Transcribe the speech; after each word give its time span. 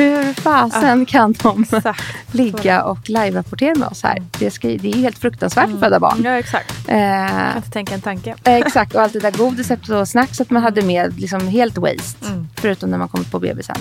Hur 0.00 0.32
fasen 0.32 1.06
kan 1.06 1.32
de 1.32 1.62
Exakt. 1.72 2.02
ligga 2.32 2.82
och 2.82 2.98
live-rapportera 3.10 3.74
med 3.78 3.88
oss 3.88 4.02
här? 4.02 4.22
Det, 4.38 4.50
ska, 4.50 4.68
det 4.68 4.88
är 4.90 4.96
helt 4.96 5.18
fruktansvärt 5.18 5.64
Mm. 5.64 5.76
att 5.76 5.80
föda 5.84 6.00
barn. 6.00 6.22
Ja, 6.24 6.30
exakt. 6.30 6.74
Eh, 6.88 6.96
kan 7.28 7.56
inte 7.56 7.70
tänka 7.70 7.94
en 7.94 8.00
tanke. 8.00 8.30
eh, 8.44 8.54
exakt, 8.54 8.94
och 8.94 9.00
allt 9.02 9.12
det 9.12 9.18
där 9.20 9.30
godiset 9.30 9.88
och 9.88 10.08
snackset 10.08 10.50
man 10.50 10.62
hade 10.62 10.82
med, 10.82 11.20
liksom 11.20 11.48
helt 11.48 11.78
waste. 11.78 12.26
Mm. 12.28 12.48
Förutom 12.56 12.90
när 12.90 12.98
man 12.98 13.08
kommer 13.08 13.24
på 13.24 13.38
bebisen. 13.38 13.76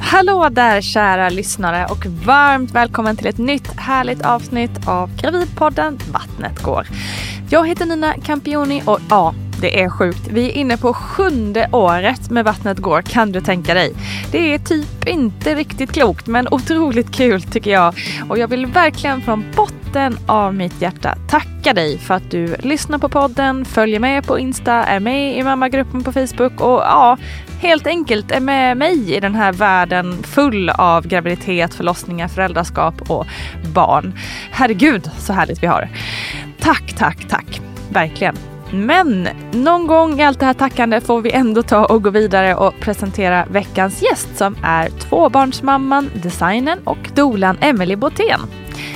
Hallå 0.00 0.48
där 0.48 0.80
kära 0.80 1.28
lyssnare 1.28 1.86
och 1.90 2.06
varmt 2.06 2.70
välkommen 2.70 3.16
till 3.16 3.26
ett 3.26 3.38
nytt 3.38 3.72
härligt 3.76 4.22
avsnitt 4.22 4.88
av 4.88 5.16
Gravidpodden 5.16 5.98
Vattnet 6.12 6.62
går. 6.62 6.86
Jag 7.50 7.68
heter 7.68 7.86
Nina 7.86 8.14
Campioni 8.24 8.82
och 8.86 8.98
ja, 9.10 9.34
det 9.64 9.82
är 9.82 9.88
sjukt. 9.88 10.28
Vi 10.30 10.50
är 10.50 10.52
inne 10.52 10.76
på 10.76 10.94
sjunde 10.94 11.68
året 11.72 12.30
med 12.30 12.44
Vattnet 12.44 12.78
går 12.78 13.02
kan 13.02 13.32
du 13.32 13.40
tänka 13.40 13.74
dig. 13.74 13.92
Det 14.30 14.54
är 14.54 14.58
typ 14.58 15.08
inte 15.08 15.54
riktigt 15.54 15.92
klokt 15.92 16.26
men 16.26 16.48
otroligt 16.50 17.10
kul 17.10 17.42
tycker 17.42 17.70
jag. 17.70 17.94
Och 18.28 18.38
jag 18.38 18.48
vill 18.48 18.66
verkligen 18.66 19.22
från 19.22 19.44
botten 19.56 20.18
av 20.26 20.54
mitt 20.54 20.82
hjärta 20.82 21.16
tacka 21.28 21.72
dig 21.72 21.98
för 21.98 22.14
att 22.14 22.30
du 22.30 22.56
lyssnar 22.58 22.98
på 22.98 23.08
podden, 23.08 23.64
följer 23.64 24.00
med 24.00 24.26
på 24.26 24.38
Insta, 24.38 24.72
är 24.72 25.00
med 25.00 25.38
i 25.38 25.42
mammagruppen 25.42 26.04
på 26.04 26.12
Facebook 26.12 26.60
och 26.60 26.80
ja, 26.80 27.18
helt 27.58 27.86
enkelt 27.86 28.30
är 28.30 28.40
med 28.40 28.76
mig 28.76 29.14
i 29.14 29.20
den 29.20 29.34
här 29.34 29.52
världen 29.52 30.22
full 30.22 30.70
av 30.70 31.06
graviditet, 31.06 31.74
förlossningar, 31.74 32.28
föräldraskap 32.28 33.10
och 33.10 33.26
barn. 33.74 34.18
Herregud 34.50 35.10
så 35.18 35.32
härligt 35.32 35.62
vi 35.62 35.66
har 35.66 35.80
det. 35.80 35.88
Tack, 36.60 36.94
tack, 36.98 37.28
tack. 37.28 37.60
Verkligen. 37.90 38.53
Men 38.74 39.28
någon 39.52 39.86
gång 39.86 40.20
i 40.20 40.24
allt 40.24 40.40
det 40.40 40.46
här 40.46 40.54
tackande 40.54 41.00
får 41.00 41.22
vi 41.22 41.32
ändå 41.32 41.62
ta 41.62 41.84
och 41.84 42.02
gå 42.02 42.10
vidare 42.10 42.54
och 42.54 42.74
presentera 42.80 43.46
veckans 43.50 44.02
gäst 44.02 44.36
som 44.36 44.56
är 44.62 44.88
tvåbarnsmamman, 44.88 46.10
designern 46.22 46.78
och 46.84 47.10
dolan 47.14 47.58
Emelie 47.60 47.96
Botén. 47.96 48.40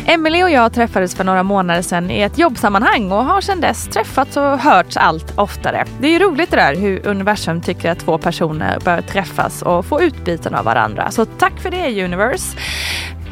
Emelie 0.07 0.45
och 0.45 0.51
jag 0.51 0.73
träffades 0.73 1.15
för 1.15 1.25
några 1.25 1.43
månader 1.43 1.83
sedan 1.83 2.11
i 2.11 2.21
ett 2.21 2.39
jobbsammanhang 2.39 3.13
och 3.13 3.25
har 3.25 3.41
sedan 3.41 3.61
dess 3.61 3.89
träffats 3.89 4.37
och 4.37 4.59
hörts 4.59 4.97
allt 4.97 5.39
oftare. 5.39 5.85
Det 6.01 6.07
är 6.07 6.13
ju 6.13 6.19
roligt 6.19 6.51
det 6.51 6.57
där 6.57 6.77
hur 6.77 7.07
universum 7.07 7.61
tycker 7.61 7.91
att 7.91 7.99
två 7.99 8.19
personer 8.19 8.79
bör 8.85 9.01
träffas 9.01 9.63
och 9.63 9.87
få 9.87 10.03
utbyten 10.03 10.55
av 10.55 10.65
varandra. 10.65 11.11
Så 11.11 11.25
tack 11.25 11.61
för 11.61 11.71
det 11.71 12.05
Universe! 12.05 12.59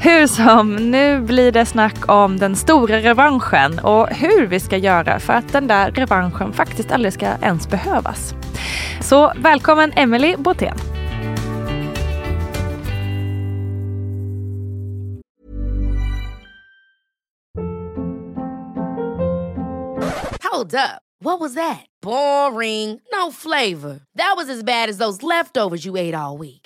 Hur 0.01 0.27
som, 0.27 0.77
nu 0.77 1.21
blir 1.21 1.53
det 1.53 1.67
snack 1.67 2.09
om 2.09 2.39
den 2.39 2.57
stora 2.57 2.99
revanschen 2.99 3.79
och 3.79 4.09
hur 4.09 4.47
vi 4.47 4.61
ska 4.61 4.77
göra 4.77 5.21
för 5.21 5.33
att 5.33 5.53
den 5.53 5.67
där 5.67 5.91
revanschen 5.91 6.53
faktiskt 6.53 6.93
aldrig 6.93 7.13
ska 7.13 7.27
ens 7.43 7.69
behövas. 7.69 8.35
Så 9.01 9.33
välkommen 9.37 9.93
Emelie 9.97 10.37
Botén. 10.37 10.77
Hold 20.53 20.75
up. 20.75 21.03
What 21.21 21.41
was 21.41 21.55
that? 21.55 21.87
Boring. 22.03 23.01
No 23.13 23.33
flavor. 23.33 24.01
That 24.15 24.35
was 24.37 24.49
as 24.49 24.63
bad 24.63 24.91
as 24.91 24.99
those 24.99 25.23
leftovers 25.23 25.87
you 25.87 25.97
ate 25.97 26.15
all 26.15 26.39
week. 26.39 26.66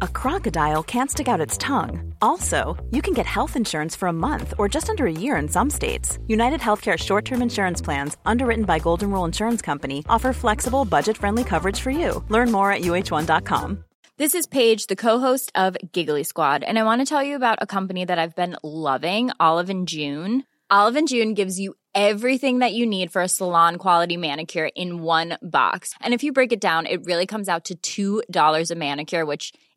a 0.00 0.08
crocodile 0.08 0.82
can't 0.82 1.10
stick 1.10 1.28
out 1.28 1.40
its 1.40 1.58
tongue. 1.58 2.14
Also, 2.22 2.76
you 2.90 3.02
can 3.02 3.14
get 3.14 3.26
health 3.26 3.56
insurance 3.56 3.96
for 3.96 4.08
a 4.08 4.12
month 4.12 4.54
or 4.58 4.68
just 4.68 4.88
under 4.88 5.06
a 5.06 5.12
year 5.12 5.36
in 5.36 5.48
some 5.48 5.70
states. 5.70 6.18
United 6.26 6.60
Healthcare 6.60 6.98
short 6.98 7.24
term 7.24 7.42
insurance 7.42 7.80
plans, 7.82 8.16
underwritten 8.24 8.64
by 8.64 8.78
Golden 8.78 9.10
Rule 9.10 9.24
Insurance 9.24 9.62
Company, 9.62 10.04
offer 10.08 10.32
flexible, 10.32 10.84
budget 10.84 11.16
friendly 11.16 11.44
coverage 11.44 11.80
for 11.80 11.90
you. 11.90 12.24
Learn 12.28 12.50
more 12.52 12.72
at 12.72 12.82
uh1.com. 12.82 13.84
This 14.16 14.34
is 14.34 14.46
Paige, 14.46 14.86
the 14.86 14.96
co-host 14.96 15.50
of 15.54 15.76
Giggly 15.92 16.24
Squad, 16.24 16.62
and 16.62 16.78
I 16.78 16.84
want 16.84 17.00
to 17.00 17.06
tell 17.06 17.22
you 17.22 17.36
about 17.36 17.58
a 17.62 17.66
company 17.66 18.04
that 18.04 18.18
I've 18.18 18.36
been 18.36 18.54
loving, 18.62 19.30
Olive 19.40 19.70
and 19.70 19.88
June. 19.88 20.44
Olive 20.70 20.96
and 20.96 21.08
June 21.08 21.32
gives 21.34 21.58
you 21.58 21.74
everything 21.94 22.58
that 22.58 22.74
you 22.74 22.86
need 22.86 23.10
for 23.10 23.22
a 23.22 23.28
salon 23.28 23.76
quality 23.76 24.16
manicure 24.16 24.68
in 24.76 25.02
one 25.02 25.38
box. 25.42 25.94
And 26.00 26.14
if 26.14 26.22
you 26.22 26.32
break 26.32 26.52
it 26.52 26.60
down, 26.60 26.86
it 26.86 27.04
really 27.06 27.26
comes 27.26 27.48
out 27.48 27.70
to 27.82 28.22
$2 28.28 28.70
a 28.70 28.74
manicure, 28.74 29.24
which 29.24 29.52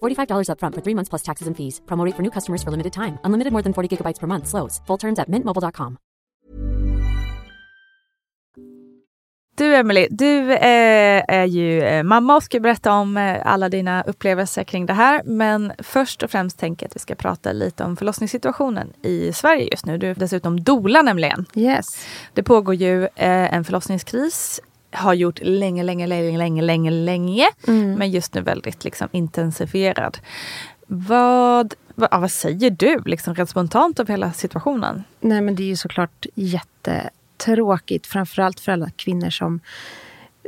$45 0.00 0.48
upfront 0.48 0.74
for 0.76 0.82
three 0.82 0.94
months 0.94 1.08
plus 1.08 1.22
taxes 1.22 1.48
and 1.48 1.56
fees. 1.56 1.80
Promo 1.86 2.04
rate 2.06 2.14
for 2.14 2.22
new 2.22 2.30
customers 2.30 2.62
for 2.62 2.70
limited 2.70 2.92
time. 2.92 3.18
Unlimited 3.24 3.52
more 3.52 3.62
than 3.62 3.72
40 3.72 3.96
gigabytes 3.96 4.20
per 4.20 4.26
month. 4.26 4.46
Slows. 4.46 4.80
Full 4.86 4.98
terms 4.98 5.18
at 5.18 5.28
mintmobile.com. 5.28 5.96
Du 9.60 9.74
Emily, 9.74 10.06
du 10.10 10.52
eh, 10.52 11.22
är 11.28 11.44
ju 11.44 11.82
eh, 11.82 12.02
mamma 12.02 12.36
och 12.36 12.42
ska 12.42 12.60
berätta 12.60 12.92
om 12.92 13.16
eh, 13.16 13.40
alla 13.44 13.68
dina 13.68 14.02
upplevelser 14.02 14.64
kring 14.64 14.86
det 14.86 14.92
här. 14.92 15.22
Men 15.24 15.72
först 15.78 16.22
och 16.22 16.30
främst 16.30 16.58
tänker 16.58 16.84
jag 16.84 16.88
att 16.88 16.96
vi 16.96 17.00
ska 17.00 17.14
prata 17.14 17.52
lite 17.52 17.84
om 17.84 17.96
förlossningssituationen 17.96 18.92
i 19.02 19.32
Sverige 19.32 19.68
just 19.70 19.86
nu. 19.86 19.98
Du 19.98 20.06
är 20.06 20.14
dessutom 20.14 20.60
dola 20.60 21.02
nämligen. 21.02 21.46
Yes. 21.54 21.86
Det 22.34 22.42
pågår 22.42 22.74
ju 22.74 23.04
eh, 23.04 23.54
en 23.54 23.64
förlossningskris. 23.64 24.60
Har 24.92 25.14
gjort 25.14 25.38
länge, 25.42 25.82
länge, 25.82 26.06
länge, 26.06 26.38
länge, 26.38 26.62
länge, 26.62 26.90
länge. 26.90 27.46
Men 27.96 28.10
just 28.10 28.34
nu 28.34 28.40
väldigt 28.40 28.84
liksom 28.84 29.08
intensifierad. 29.12 30.18
Vad, 30.86 31.74
vad, 31.94 32.08
ja, 32.12 32.18
vad 32.18 32.30
säger 32.30 32.70
du 32.70 33.02
liksom 33.06 33.34
rent 33.34 33.50
spontant 33.50 34.00
om 34.00 34.06
hela 34.06 34.32
situationen? 34.32 35.04
Nej 35.20 35.40
men 35.40 35.54
det 35.54 35.62
är 35.62 35.66
ju 35.66 35.76
såklart 35.76 36.26
jättetråkigt. 36.34 38.06
Framförallt 38.06 38.60
för 38.60 38.72
alla 38.72 38.90
kvinnor 38.90 39.30
som, 39.30 39.60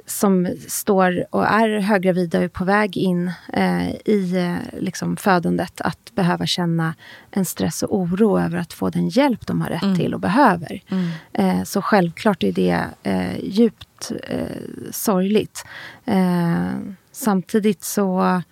som 0.06 0.56
står 0.68 1.26
och 1.30 1.46
är 1.46 1.80
höggravida 1.80 2.38
och 2.38 2.44
är 2.44 2.48
på 2.48 2.64
väg 2.64 2.96
in 2.96 3.32
eh, 3.52 3.90
i 3.90 4.36
eh, 4.36 4.80
liksom 4.80 5.16
födandet. 5.16 5.80
Att 5.80 6.14
behöva 6.14 6.46
känna 6.46 6.94
en 7.30 7.44
stress 7.44 7.82
och 7.82 7.96
oro 7.96 8.38
över 8.38 8.58
att 8.58 8.72
få 8.72 8.90
den 8.90 9.08
hjälp 9.08 9.46
de 9.46 9.60
har 9.60 9.68
rätt 9.68 9.96
till 9.96 10.14
och 10.14 10.20
behöver. 10.20 10.82
Eh, 11.32 11.62
så 11.62 11.82
självklart 11.82 12.42
är 12.42 12.52
det 12.52 12.84
eh, 13.02 13.38
djupt 13.42 14.12
eh, 14.28 14.46
sorgligt. 14.90 15.64
Eh, 16.04 16.70
samtidigt 17.12 17.84
så 17.84 18.42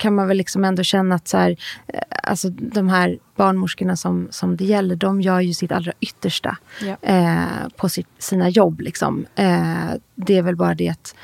kan 0.00 0.14
man 0.14 0.28
väl 0.28 0.36
liksom 0.36 0.64
ändå 0.64 0.82
känna 0.82 1.14
att 1.14 1.28
så 1.28 1.36
här, 1.36 1.56
eh, 1.86 2.00
alltså 2.22 2.48
de 2.50 2.88
här 2.88 3.18
barnmorskorna 3.36 3.96
som, 3.96 4.28
som 4.30 4.56
det 4.56 4.64
gäller, 4.64 4.96
de 4.96 5.20
gör 5.20 5.40
ju 5.40 5.54
sitt 5.54 5.72
allra 5.72 5.92
yttersta 6.00 6.56
Ja. 6.82 6.96
eh, 7.02 7.68
på 7.76 7.88
sitt, 7.88 8.08
sina 8.18 8.48
jobb. 8.48 8.80
Liksom. 8.80 9.26
Eh, 9.34 9.90
det 10.14 10.36
är 10.38 10.42
väl 10.42 10.56
bara 10.56 10.74
det 10.74 10.88
att 10.88 11.14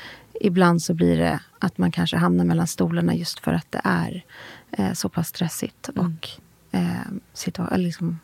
ibland 0.41 0.81
så 0.81 0.93
blir 0.93 1.17
det 1.17 1.39
att 1.59 1.77
man 1.77 1.91
kanske 1.91 2.17
hamnar 2.17 2.45
mellan 2.45 2.67
stolarna 2.67 3.15
just 3.15 3.39
för 3.39 3.53
att 3.53 3.71
det 3.71 3.81
är 3.83 4.23
eh, 4.71 4.93
så 4.93 5.09
pass 5.09 5.27
stressigt. 5.27 5.89
Och 5.95 6.29
eh, 6.71 7.77
liksom, 7.77 8.19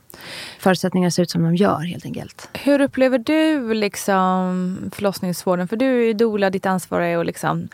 förutsättningarna 0.59 1.11
ser 1.11 1.23
ut 1.23 1.31
som 1.31 1.43
de 1.43 1.55
gör 1.55 1.79
helt 1.79 2.05
enkelt. 2.05 2.49
Hur 2.53 2.81
upplever 2.81 3.17
du 3.17 3.73
liksom 3.73 4.77
förlossningsvården? 4.93 5.67
För 5.67 5.75
du 5.75 5.85
är 5.85 6.05
ju 6.05 6.13
doula, 6.13 6.49
ditt 6.49 6.65
ansvar 6.65 7.01
är 7.01 7.17
att 7.17 7.25
liksom, 7.25 7.69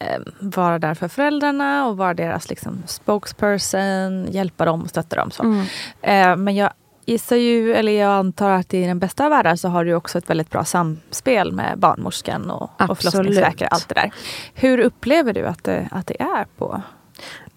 eh, 0.00 0.18
vara 0.40 0.78
där 0.78 0.94
för 0.94 1.08
föräldrarna 1.08 1.86
och 1.86 1.96
vara 1.96 2.14
deras 2.14 2.50
liksom, 2.50 2.82
spokesperson, 2.86 4.26
hjälpa 4.30 4.64
dem 4.64 4.82
och 4.82 4.90
stötta 4.90 5.16
dem. 5.16 5.30
Så. 5.30 5.42
Mm. 5.42 5.66
Eh, 6.02 6.36
men 6.36 6.54
jag 6.54 6.70
gissar 7.06 7.36
ju, 7.36 7.74
eller 7.74 7.92
jag 7.92 8.12
antar 8.12 8.50
att 8.50 8.74
i 8.74 8.84
den 8.84 8.98
bästa 8.98 9.24
av 9.24 9.30
världar 9.30 9.56
så 9.56 9.68
har 9.68 9.84
du 9.84 9.94
också 9.94 10.18
ett 10.18 10.30
väldigt 10.30 10.50
bra 10.50 10.64
samspel 10.64 11.52
med 11.52 11.78
barnmorskan 11.78 12.50
och, 12.50 12.62
och 12.62 12.70
Absolut. 12.78 13.14
förlossningsläkare. 13.14 13.68
Allt 13.68 13.88
det 13.88 13.94
där. 13.94 14.12
Hur 14.54 14.78
upplever 14.78 15.32
du 15.32 15.46
att 15.46 15.64
det, 15.64 15.88
att 15.90 16.06
det 16.06 16.20
är 16.20 16.46
på 16.58 16.82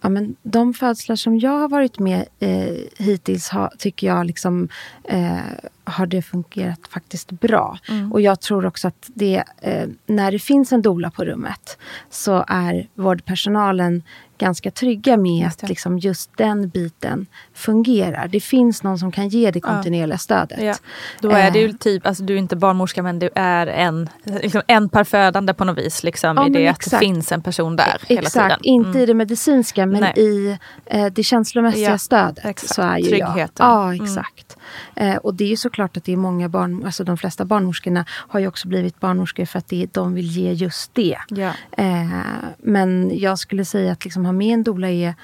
Ja, 0.01 0.09
men 0.09 0.35
de 0.43 0.73
födslar 0.73 1.15
som 1.15 1.39
jag 1.39 1.51
har 1.51 1.69
varit 1.69 1.99
med 1.99 2.25
eh, 2.39 2.75
hittills 2.97 3.49
ha, 3.49 3.71
tycker 3.77 4.07
jag 4.07 4.25
liksom, 4.25 4.69
eh, 5.03 5.39
har 5.87 6.05
det 6.05 6.21
fungerat 6.21 6.79
faktiskt 6.89 7.31
bra. 7.31 7.77
Och 8.11 8.21
jag 8.21 8.41
tror 8.41 8.65
också 8.65 8.87
att 8.87 9.09
det, 9.15 9.43
eh, 9.61 9.87
när 10.05 10.31
det 10.31 10.39
finns 10.39 10.71
en 10.71 10.81
doula 10.81 11.11
på 11.11 11.25
rummet 11.25 11.77
så 12.09 12.45
är 12.47 12.87
vårdpersonalen 12.95 14.03
ganska 14.39 14.71
trygga 14.71 15.17
med 15.17 15.41
Just 15.43 15.63
att 15.63 15.69
liksom 15.69 15.99
just 15.99 16.37
den 16.37 16.69
biten 16.69 17.25
fungerar. 17.53 18.27
Det 18.27 18.39
finns 18.39 18.83
någon 18.83 18.99
som 18.99 19.11
kan 19.11 19.29
ge 19.29 19.51
det 19.51 19.59
kontinuerliga 19.61 20.17
stödet. 20.17 20.61
Ja. 20.63 20.75
Då 21.21 21.29
är 21.31 21.51
det 21.51 21.59
ju 21.59 21.67
Eh. 21.69 21.75
typ, 21.75 22.05
alltså 22.07 22.23
du 22.23 22.33
är 22.33 22.37
inte 22.37 22.55
barnmorska 22.55 23.03
men 23.03 23.19
du 23.19 23.29
är 23.35 23.67
en, 23.67 24.09
liksom 24.23 24.61
en 24.67 24.89
per 24.89 25.03
födande 25.03 25.53
på 25.53 25.65
något 25.65 25.77
vis. 25.77 26.03
Liksom, 26.03 26.37
Ja, 26.37 26.47
I 26.47 26.49
det 26.49 26.67
att 26.67 26.75
det 26.75 26.85
exakt. 26.85 26.99
finns 27.03 27.31
en 27.31 27.41
person 27.41 27.75
där 27.75 28.01
hela 28.07 28.21
Exakt, 28.21 28.45
tiden. 28.47 28.59
inte 28.63 28.89
Mm. 28.89 29.01
i 29.01 29.05
det 29.05 29.13
medicinska 29.13 29.85
men 29.85 30.01
Nej. 30.01 30.13
i 30.17 30.57
eh, 30.85 31.05
det 31.05 31.23
känslomässiga 31.23 31.89
Ja, 31.91 31.97
stödet. 31.97 32.45
exakt. 32.45 32.73
Så 32.73 32.81
är 32.81 32.97
ju 32.97 33.03
Tryggheten. 33.03 33.35
Jag. 33.57 33.67
Ja, 33.67 33.93
Mm. 33.93 34.05
exakt. 34.05 34.57
Eh, 34.95 35.15
och 35.15 35.33
det 35.33 35.43
är 35.43 35.47
ju 35.49 35.57
såklart 35.77 35.97
att 35.97 36.03
det 36.03 36.13
är 36.13 36.17
många 36.17 36.49
barn, 36.49 36.85
alltså 36.85 37.03
de 37.03 37.17
flesta 37.17 37.45
barnmorskorna 37.45 38.05
har 38.09 38.39
ju 38.39 38.47
också 38.47 38.67
blivit 38.67 38.99
barnmorskor 38.99 39.45
för 39.45 39.59
att 39.59 39.67
det, 39.67 39.93
de 39.93 40.13
vill 40.13 40.25
ge 40.27 40.51
just 40.53 40.93
det. 40.95 41.17
Ja. 41.29 41.51
Eh, 41.71 42.09
men 42.57 43.11
jag 43.19 43.39
skulle 43.39 43.65
säga 43.65 43.91
att 43.91 44.03
liksom 44.03 44.25
ha 44.25 44.31
med 44.31 44.53
en 44.53 44.63
doula 44.63 44.89
är 44.89 45.15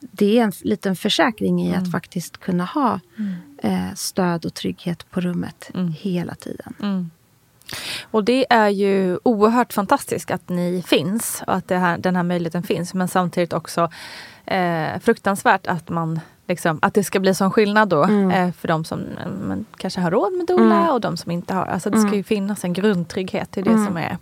det 0.00 0.38
är 0.38 0.42
en 0.44 0.52
liten 0.62 0.96
försäkring 0.96 1.62
i 1.62 1.68
Mm. 1.68 1.82
att 1.82 1.90
faktiskt 1.92 2.38
kunna 2.38 2.64
ha 2.64 3.00
eh, 3.62 3.94
stöd 3.94 4.44
och 4.46 4.54
trygghet 4.54 5.10
på 5.10 5.20
rummet 5.20 5.70
Mm. 5.74 5.92
hela 6.00 6.34
tiden. 6.34 7.10
Och 8.10 8.24
det 8.24 8.46
är 8.52 8.68
ju 8.68 9.18
oerhört 9.22 9.72
fantastiskt 9.72 10.30
att 10.30 10.48
ni 10.48 10.82
finns 10.86 11.42
och 11.46 11.54
att 11.54 11.70
här, 11.70 11.98
den 11.98 12.16
här 12.16 12.22
möjligheten 12.22 12.62
finns. 12.62 12.94
Men 12.94 13.08
samtidigt 13.08 13.52
också 13.52 13.90
eh, 14.46 14.98
fruktansvärt 15.00 15.66
att 15.66 15.88
man 15.88 16.20
Liksom, 16.48 16.78
att 16.82 16.94
det 16.94 17.04
ska 17.04 17.20
bli 17.20 17.34
sån 17.34 17.50
skillnad 17.50 17.88
då 17.88 18.02
Mm. 18.04 18.30
eh, 18.30 18.52
för 18.52 18.68
de 18.68 18.84
som 18.84 19.00
eh, 19.00 19.26
men, 19.26 19.64
kanske 19.76 20.00
har 20.00 20.10
råd 20.10 20.32
med 20.32 20.46
doula 20.46 20.92
och 20.92 21.00
de 21.00 21.16
som 21.16 21.30
inte 21.32 21.54
har. 21.54 21.66
Alltså 21.66 21.90
det 21.90 22.00
ska 22.00 22.14
ju 22.16 22.22
finnas 22.22 22.64
en 22.64 22.72
grundtrygghet. 22.72 23.48
Det 23.52 23.60
är 23.60 23.64
det 23.64 23.70
Mm. 23.70 23.86
som 23.86 23.96
är 23.96 24.18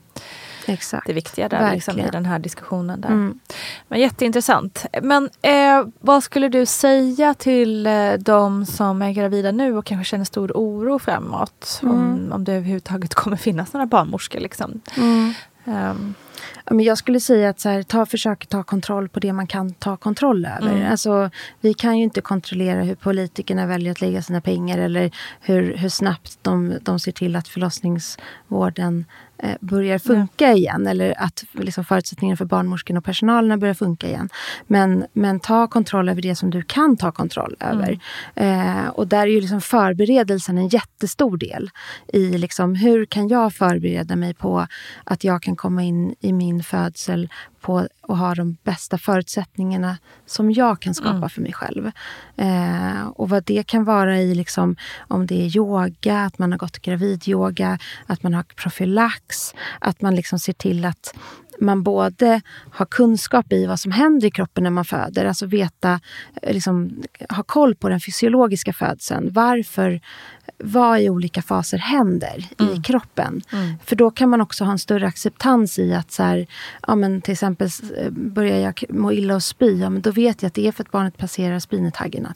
Exakt. 0.67 1.07
det 1.07 1.13
viktiga 1.13 1.49
där 1.49 1.73
liksom, 1.73 1.99
i 1.99 2.09
den 2.13 2.25
här 2.27 2.39
diskussionen. 2.39 3.01
Där. 3.01 3.09
Mm. 3.09 3.41
Men 3.89 4.01
jätteintressant. 4.01 4.87
Men 5.03 5.29
eh, 5.43 5.85
vad 6.01 6.23
skulle 6.23 6.49
du 6.49 6.67
säga 6.67 7.35
till 7.35 7.87
eh, 7.87 8.13
de 8.19 8.67
som 8.67 9.03
är 9.03 9.13
gravida 9.13 9.51
nu 9.53 9.77
och 9.77 9.85
kanske 9.85 10.11
känner 10.11 10.25
stor 10.25 10.53
oro 10.55 10.99
framåt? 10.99 11.81
Om, 11.83 11.91
Mm. 11.91 12.33
om 12.33 12.45
det 12.45 12.53
överhuvudtaget 12.53 13.15
kommer 13.15 13.37
finnas 13.37 13.73
några 13.73 13.87
barnmorskor. 13.87 14.41
Liksom. 14.41 14.81
Mm. 14.97 15.33
Men 16.71 16.85
jag 16.85 16.99
skulle 16.99 17.21
säga 17.21 17.49
att 17.49 17.61
så 17.61 17.69
här, 17.69 17.83
ta, 17.83 18.07
försök 18.07 18.47
ta 18.47 18.63
kontroll 18.63 19.09
på 19.09 19.21
det 19.21 19.33
man 19.33 19.47
kan 19.47 19.75
ta 19.75 19.97
kontroll 19.97 20.47
över. 20.47 20.73
Mm. 20.73 20.91
Alltså, 20.91 21.31
vi 21.61 21.75
kan 21.75 21.99
ju 21.99 22.05
inte 22.05 22.21
kontrollera 22.21 22.83
hur 22.83 22.95
politikerna 22.95 23.67
väljer 23.67 23.93
att 23.93 24.01
lägga 24.01 24.23
sina 24.23 24.41
pengar 24.41 24.79
eller 24.79 25.11
hur, 25.41 25.77
hur 25.77 25.89
snabbt 25.89 26.39
de, 26.43 26.79
de 26.83 27.01
ser 27.01 27.13
till 27.13 27.37
att 27.37 27.49
förlossningsvården 27.49 29.05
börjar 29.61 29.99
funka 29.99 30.53
igen. 30.53 30.87
Eller 30.87 31.15
att 31.19 31.45
liksom, 31.53 31.85
förutsättningarna 31.85 32.37
för 32.37 32.45
barnmorskorna 32.45 32.99
och 32.99 33.05
personalen 33.05 33.61
börjar 33.61 33.75
funka 33.75 34.07
igen. 34.07 34.29
Men, 34.67 35.07
men 35.13 35.41
ta 35.41 35.67
kontroll 35.67 36.09
över 36.09 36.23
det 36.23 36.37
som 36.37 36.51
du 36.51 36.63
kan 36.63 36.97
ta 36.97 37.13
kontroll 37.13 37.57
över. 37.61 37.99
Eh, 38.35 38.87
och 38.87 39.09
där 39.09 39.23
är 39.23 39.27
ju 39.27 39.41
liksom 39.41 39.61
förberedelsen 39.61 40.59
en 40.59 40.69
jättestor 40.69 41.37
del. 41.37 41.71
I 42.13 42.39
liksom, 42.39 42.75
hur 42.75 43.05
kan 43.05 43.29
jag 43.29 43.55
förbereda 43.55 44.17
mig 44.17 44.35
på 44.35 44.67
att 45.05 45.25
jag 45.25 45.43
kan 45.43 45.57
komma 45.57 45.83
in 45.83 46.15
i 46.21 46.33
min 46.33 46.63
födsel 46.63 47.29
på 47.61 47.89
och 48.09 48.19
ha 48.19 48.35
de 48.35 48.57
bästa 48.65 48.99
förutsättningarna 48.99 49.99
som 50.27 50.53
jag 50.53 50.81
kan 50.81 50.95
skapa 50.95 51.29
för 51.29 51.41
mig 51.41 51.53
själv. 51.53 51.91
Eh, 52.37 53.07
och 53.07 53.29
vad 53.29 53.45
det 53.45 53.67
kan 53.67 53.85
vara 53.85 54.19
i 54.19 54.35
liksom, 54.35 54.77
om 54.99 55.27
det 55.27 55.47
är 55.47 55.57
yoga, 55.57 56.21
att 56.21 56.39
man 56.39 56.53
har 56.53 56.59
gått 56.59 56.79
gravidyoga, 56.79 57.79
att 58.07 58.23
man 58.23 58.35
har 58.35 58.43
profylax, 58.43 59.55
att 59.81 60.03
man 60.03 60.15
liksom 60.15 60.39
ser 60.39 60.53
till 60.53 60.85
att 60.85 61.15
man 61.61 61.83
både 61.83 62.41
har 62.71 62.87
kunskap 62.87 63.53
i 63.53 63.67
vad 63.67 63.81
som 63.81 63.93
händer 63.93 64.29
i 64.29 64.31
kroppen 64.31 64.65
när 64.65 64.71
man 64.71 64.85
föder, 64.85 65.25
alltså 65.25 65.47
veta, 65.47 66.01
eh, 66.43 66.53
liksom, 66.53 67.03
ha 67.29 67.43
koll 67.43 67.75
på 67.75 67.89
den 67.89 68.01
fysiologiska 68.01 68.73
födseln. 68.73 69.33
Varför, 69.33 70.01
vad 70.59 71.01
i 71.01 71.11
olika 71.11 71.43
faser 71.43 71.79
händer 71.79 72.49
i 72.59 72.83
kroppen. 72.83 73.43
För 73.85 73.97
då 73.97 74.11
kan 74.11 74.29
man 74.29 74.41
också 74.41 74.65
ha 74.65 74.73
en 74.73 74.79
större 74.79 75.07
acceptans 75.07 75.79
i 75.79 75.95
att 75.95 76.13
så 76.13 76.23
här, 76.23 76.47
ja, 76.87 76.95
men 76.95 77.21
till 77.21 77.33
exempel 77.33 77.69
eh, 77.99 78.11
börjar 78.11 78.59
jag 78.59 78.85
må 78.89 79.13
illa 79.13 79.35
och 79.35 79.43
spy, 79.43 79.79
ja, 79.81 79.91
men 79.91 80.03
då 80.03 80.11
vet 80.11 80.43
jag 80.43 80.47
att 80.49 80.55
det 80.55 80.67
är 80.69 80.73
för 80.73 80.85
att 80.85 80.91
barnet 80.91 81.17
passerar 81.17 81.59
spinetaggarna. 81.59 82.35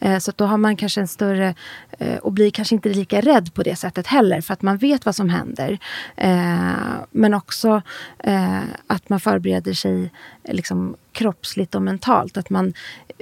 Eh, 0.00 0.18
Så 0.18 0.32
då 0.36 0.44
har 0.44 0.56
man 0.56 0.76
kanske 0.76 1.00
en 1.00 1.08
större, 1.08 1.54
eh, 1.98 2.16
och 2.16 2.32
blir 2.32 2.50
kanske 2.50 2.74
inte 2.74 2.88
lika 2.88 3.20
rädd 3.20 3.54
på 3.54 3.62
det 3.62 3.76
sättet 3.76 4.06
heller, 4.06 4.40
för 4.40 4.52
att 4.52 4.62
man 4.62 4.76
vet 4.76 5.04
vad 5.06 5.16
som 5.16 5.28
händer. 5.28 5.78
Eh, 6.16 6.72
Men 7.10 7.34
också 7.34 7.82
eh, 8.18 8.60
att 8.86 9.08
man 9.08 9.20
förbereder 9.20 9.72
sig 9.72 10.10
liksom 10.48 10.96
kroppsligt 11.12 11.74
och 11.74 11.82
mentalt. 11.82 12.36
Att 12.36 12.50
man 12.50 12.72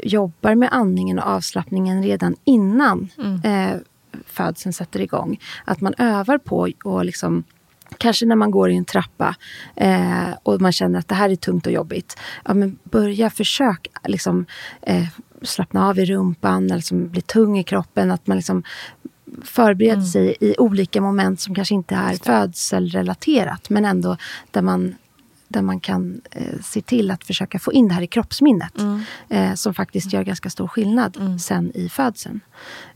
jobbar 0.03 0.55
med 0.55 0.69
andningen 0.73 1.19
och 1.19 1.27
avslappningen 1.27 2.03
redan 2.03 2.37
innan 2.45 3.09
eh, 3.45 3.77
födseln 4.27 4.73
sätter 4.73 5.01
igång. 5.01 5.41
Att 5.65 5.81
man 5.81 5.95
övar 5.99 6.39
på 6.39 6.69
och 6.85 7.05
liksom 7.05 7.45
Kanske 7.99 8.27
när 8.27 8.37
man 8.37 8.51
går 8.51 8.71
i 8.71 8.77
en 8.77 8.85
trappa 8.85 9.37
eh, 9.77 10.29
och 10.43 10.61
man 10.61 10.73
känner 10.73 10.99
att 10.99 11.09
det 11.09 11.15
här 11.15 11.31
är 11.31 11.37
tungt 11.37 11.67
och 11.67 11.73
jobbigt. 11.73 12.19
Ja, 12.45 12.55
men 12.55 12.79
börja 12.85 13.31
försök 13.31 13.87
liksom, 14.05 14.47
eh, 14.83 15.07
slappna 15.43 15.89
av 15.89 15.99
i 15.99 16.05
rumpan 16.05 16.65
eller 16.65 16.77
liksom 16.77 17.09
bli 17.09 17.21
tung 17.21 17.59
i 17.59 17.65
kroppen. 17.65 18.11
Att 18.11 18.27
man 18.27 18.37
liksom 18.37 18.63
förbereder 19.43 20.03
sig 20.03 20.37
i 20.41 20.55
olika 20.59 21.01
moment 21.01 21.41
som 21.41 21.55
kanske 21.55 21.75
inte 21.75 21.95
är 21.95 22.15
födselrelaterat 22.15 23.71
men 23.71 23.85
ändå 23.85 24.17
där 24.51 24.63
man, 24.63 24.95
där 25.51 25.63
man 25.63 25.81
kan 25.81 26.21
eh, 26.31 26.61
se 26.63 26.83
till 26.83 27.11
att 27.11 27.25
försöka 27.25 27.59
få 27.59 27.73
in 27.73 27.89
det 27.89 27.95
här 27.95 28.03
i 28.03 28.07
kroppsminnet. 28.07 28.75
Eh, 29.29 29.55
som 29.55 29.75
faktiskt 29.75 30.13
gör 30.13 30.23
ganska 30.23 30.51
stor 30.51 30.69
skillnad 30.69 31.41
sen 31.41 31.73
i 31.75 31.89
födseln. 31.89 32.41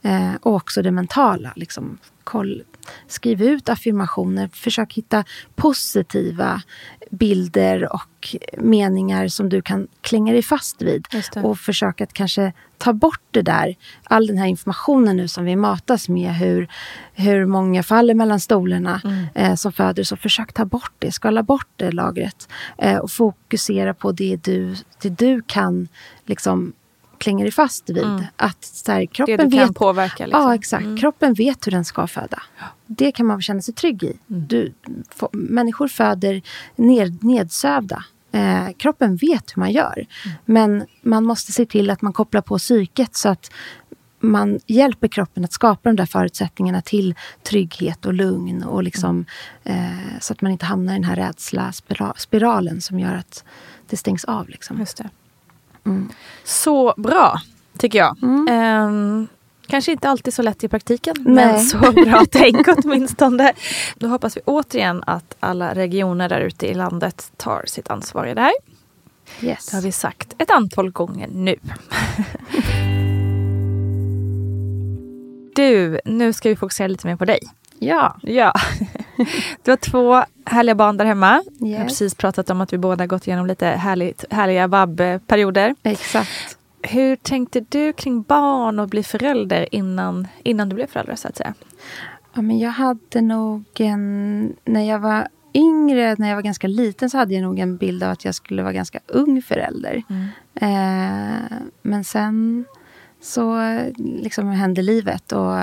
Eh, 0.02 0.34
och 0.40 0.54
också 0.54 0.82
det 0.82 0.90
mentala. 0.90 1.52
Liksom, 1.56 1.98
koll, 2.24 2.62
skriv 3.06 3.42
ut 3.42 3.68
affirmationer. 3.68 4.50
Försök 4.52 4.92
hitta 4.92 5.24
positiva 5.54 6.62
bilder 7.10 7.92
och 7.92 8.36
meningar 8.58 9.28
som 9.28 9.48
du 9.48 9.62
kan 9.62 9.88
klänga 10.00 10.32
dig 10.32 10.42
fast 10.42 10.82
vid. 10.82 11.06
Och 11.42 11.58
försök 11.58 12.00
att 12.00 12.12
kanske 12.12 12.52
ta 12.78 12.92
bort 12.92 13.22
det 13.30 13.42
där. 13.42 13.74
All 14.04 14.26
den 14.26 14.38
här 14.38 14.46
informationen 14.46 15.16
nu 15.16 15.28
som 15.28 15.44
vi 15.44 15.56
matas 15.56 16.08
med. 16.08 16.34
Hur, 16.34 16.68
hur 17.12 17.46
många 17.46 17.82
faller 17.82 18.14
mellan 18.14 18.40
stolarna 18.40 19.00
eh, 19.34 19.54
som 19.54 19.72
föder. 19.72 20.02
Så 20.02 20.16
försök 20.16 20.52
ta 20.52 20.64
bort 20.64 20.92
det. 20.98 21.12
Skala 21.12 21.42
bort 21.42 21.68
det 21.76 21.90
lagret. 21.90 22.48
Eh, 22.78 22.96
och 22.96 23.10
fokusera 23.10 23.94
på 23.94 24.12
det 24.12 24.44
du, 24.44 24.74
det 25.02 25.08
du 25.08 25.42
kan 25.46 25.88
liksom 26.26 26.72
klänga 27.24 27.44
dig 27.44 27.52
fast 27.52 27.90
vid. 27.90 28.26
Att 28.36 28.64
så 28.64 28.92
här, 28.92 29.00
det 29.00 29.06
kroppen 29.06 29.50
du 29.50 29.56
kan 29.56 29.66
vet 29.68 29.76
påverka. 29.76 30.26
Liksom. 30.26 30.42
Ja, 30.42 30.54
exakt. 30.54 30.84
Kroppen 31.00 31.34
vet 31.34 31.66
hur 31.66 31.72
den 31.72 31.84
ska 31.84 32.06
föda. 32.06 32.42
Det 32.86 33.12
kan 33.12 33.26
man 33.26 33.42
känna 33.42 33.62
sig 33.62 33.74
trygg 33.74 34.02
i. 34.02 34.16
Du, 34.26 34.72
få, 35.10 35.28
människor 35.32 35.88
föder 35.88 36.42
ned, 36.76 37.24
nedsövda. 37.24 38.04
Eh, 38.32 38.68
kroppen 38.78 39.16
vet 39.16 39.56
hur 39.56 39.60
man 39.60 39.72
gör. 39.72 40.06
Men 40.44 40.86
man 41.02 41.24
måste 41.24 41.52
se 41.52 41.66
till 41.66 41.90
att 41.90 42.02
man 42.02 42.12
kopplar 42.12 42.40
på 42.40 42.58
psyket 42.58 43.16
så 43.16 43.28
att 43.28 43.50
man 44.20 44.58
hjälper 44.66 45.08
kroppen 45.08 45.44
att 45.44 45.52
skapa 45.52 45.88
de 45.88 45.96
där 45.96 46.06
förutsättningarna 46.06 46.82
till 46.82 47.14
trygghet 47.42 48.06
och 48.06 48.14
lugn. 48.14 48.62
Och 48.62 48.82
liksom, 48.82 49.24
eh, 49.64 50.18
så 50.20 50.32
att 50.32 50.40
man 50.42 50.52
inte 50.52 50.66
hamnar 50.66 50.92
i 50.92 50.96
den 50.96 51.04
här 51.04 51.16
rädsla 51.16 51.72
spira- 51.72 52.14
spiralen 52.16 52.80
som 52.80 53.00
gör 53.00 53.14
att 53.14 53.44
det 53.90 53.96
stängs 53.96 54.24
av. 54.24 54.48
Liksom. 54.48 54.78
Just 54.78 54.96
det. 54.96 55.10
Så 56.44 56.94
bra, 56.96 57.40
tycker 57.78 57.98
jag. 57.98 58.16
Ehm, 58.50 59.28
kanske 59.66 59.92
inte 59.92 60.08
alltid 60.08 60.34
så 60.34 60.42
lätt 60.42 60.64
i 60.64 60.68
praktiken, 60.68 61.16
Nej. 61.18 61.34
men 61.46 61.60
så 61.60 61.78
bra 61.78 62.24
tänk 62.30 62.68
åtminstone. 62.76 63.52
Då 63.96 64.08
hoppas 64.08 64.36
vi 64.36 64.40
återigen 64.44 65.02
att 65.06 65.36
alla 65.40 65.74
regioner 65.74 66.28
där 66.28 66.40
ute 66.40 66.66
i 66.66 66.74
landet 66.74 67.32
tar 67.36 67.64
sitt 67.66 67.90
ansvar 67.90 68.26
i 68.26 68.34
det 68.34 68.40
här. 68.40 68.52
Yes. 69.40 69.66
Det 69.66 69.76
har 69.76 69.82
vi 69.82 69.92
sagt 69.92 70.34
ett 70.38 70.50
antal 70.50 70.90
gånger 70.90 71.28
nu. 71.32 71.56
Du, 75.56 76.00
nu 76.04 76.32
ska 76.32 76.48
vi 76.48 76.56
fokusera 76.56 76.86
lite 76.88 77.06
mer 77.06 77.16
på 77.16 77.24
dig. 77.24 77.38
Ja. 77.78 78.16
Ja. 78.22 78.52
Du 79.62 79.70
har 79.70 79.76
två 79.76 80.24
härliga 80.46 80.74
barn 80.74 80.96
där 80.96 81.04
hemma. 81.04 81.42
Vi 81.60 81.72
har 81.74 81.80
Yes. 81.80 81.88
precis 81.92 82.14
pratat 82.14 82.50
om 82.50 82.60
att 82.60 82.72
vi 82.72 82.78
båda 82.78 83.06
gått 83.06 83.26
igenom 83.26 83.46
lite 83.46 83.66
härligt, 83.66 84.24
härliga 84.30 84.66
vab-perioder. 84.66 85.74
Exakt. 85.82 86.58
Hur 86.82 87.16
tänkte 87.16 87.60
du 87.68 87.92
kring 87.92 88.22
barn 88.22 88.78
och 88.78 88.88
bli 88.88 89.02
förälder 89.02 89.74
innan, 89.74 90.28
innan 90.42 90.68
du 90.68 90.74
blev 90.74 90.86
förälder 90.86 91.14
så 91.16 91.28
att 91.28 91.36
säga? 91.36 91.54
Ja, 92.34 92.42
men 92.42 92.58
jag 92.58 92.70
hade 92.70 93.20
nog 93.20 93.64
en... 93.78 94.56
När 94.64 94.82
jag 94.88 94.98
var 94.98 95.28
yngre, 95.54 96.14
när 96.18 96.28
jag 96.28 96.34
var 96.36 96.42
ganska 96.42 96.66
liten 96.66 97.10
så 97.10 97.18
hade 97.18 97.34
jag 97.34 97.42
nog 97.42 97.58
en 97.58 97.76
bild 97.76 98.02
av 98.02 98.10
att 98.10 98.24
jag 98.24 98.34
skulle 98.34 98.62
vara 98.62 98.72
ganska 98.72 98.98
ung 99.06 99.42
förälder. 99.42 100.02
Eh, 100.54 101.56
men 101.82 102.04
sen 102.04 102.64
så 103.20 103.58
liksom 103.96 104.48
hände 104.48 104.82
livet 104.82 105.32
och 105.32 105.56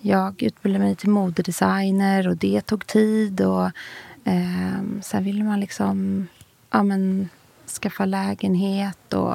jag 0.00 0.42
utbildade 0.42 0.84
mig 0.84 0.96
till 0.96 1.10
modedesigner 1.10 2.28
och 2.28 2.36
det 2.36 2.60
tog 2.60 2.86
tid. 2.86 3.40
Och 3.40 3.66
eh, 4.24 4.82
Sen 5.02 5.24
ville 5.24 5.44
man 5.44 5.60
liksom 5.60 6.26
ja, 6.70 6.82
men, 6.82 7.28
skaffa 7.80 8.04
lägenhet 8.04 9.14
och 9.14 9.34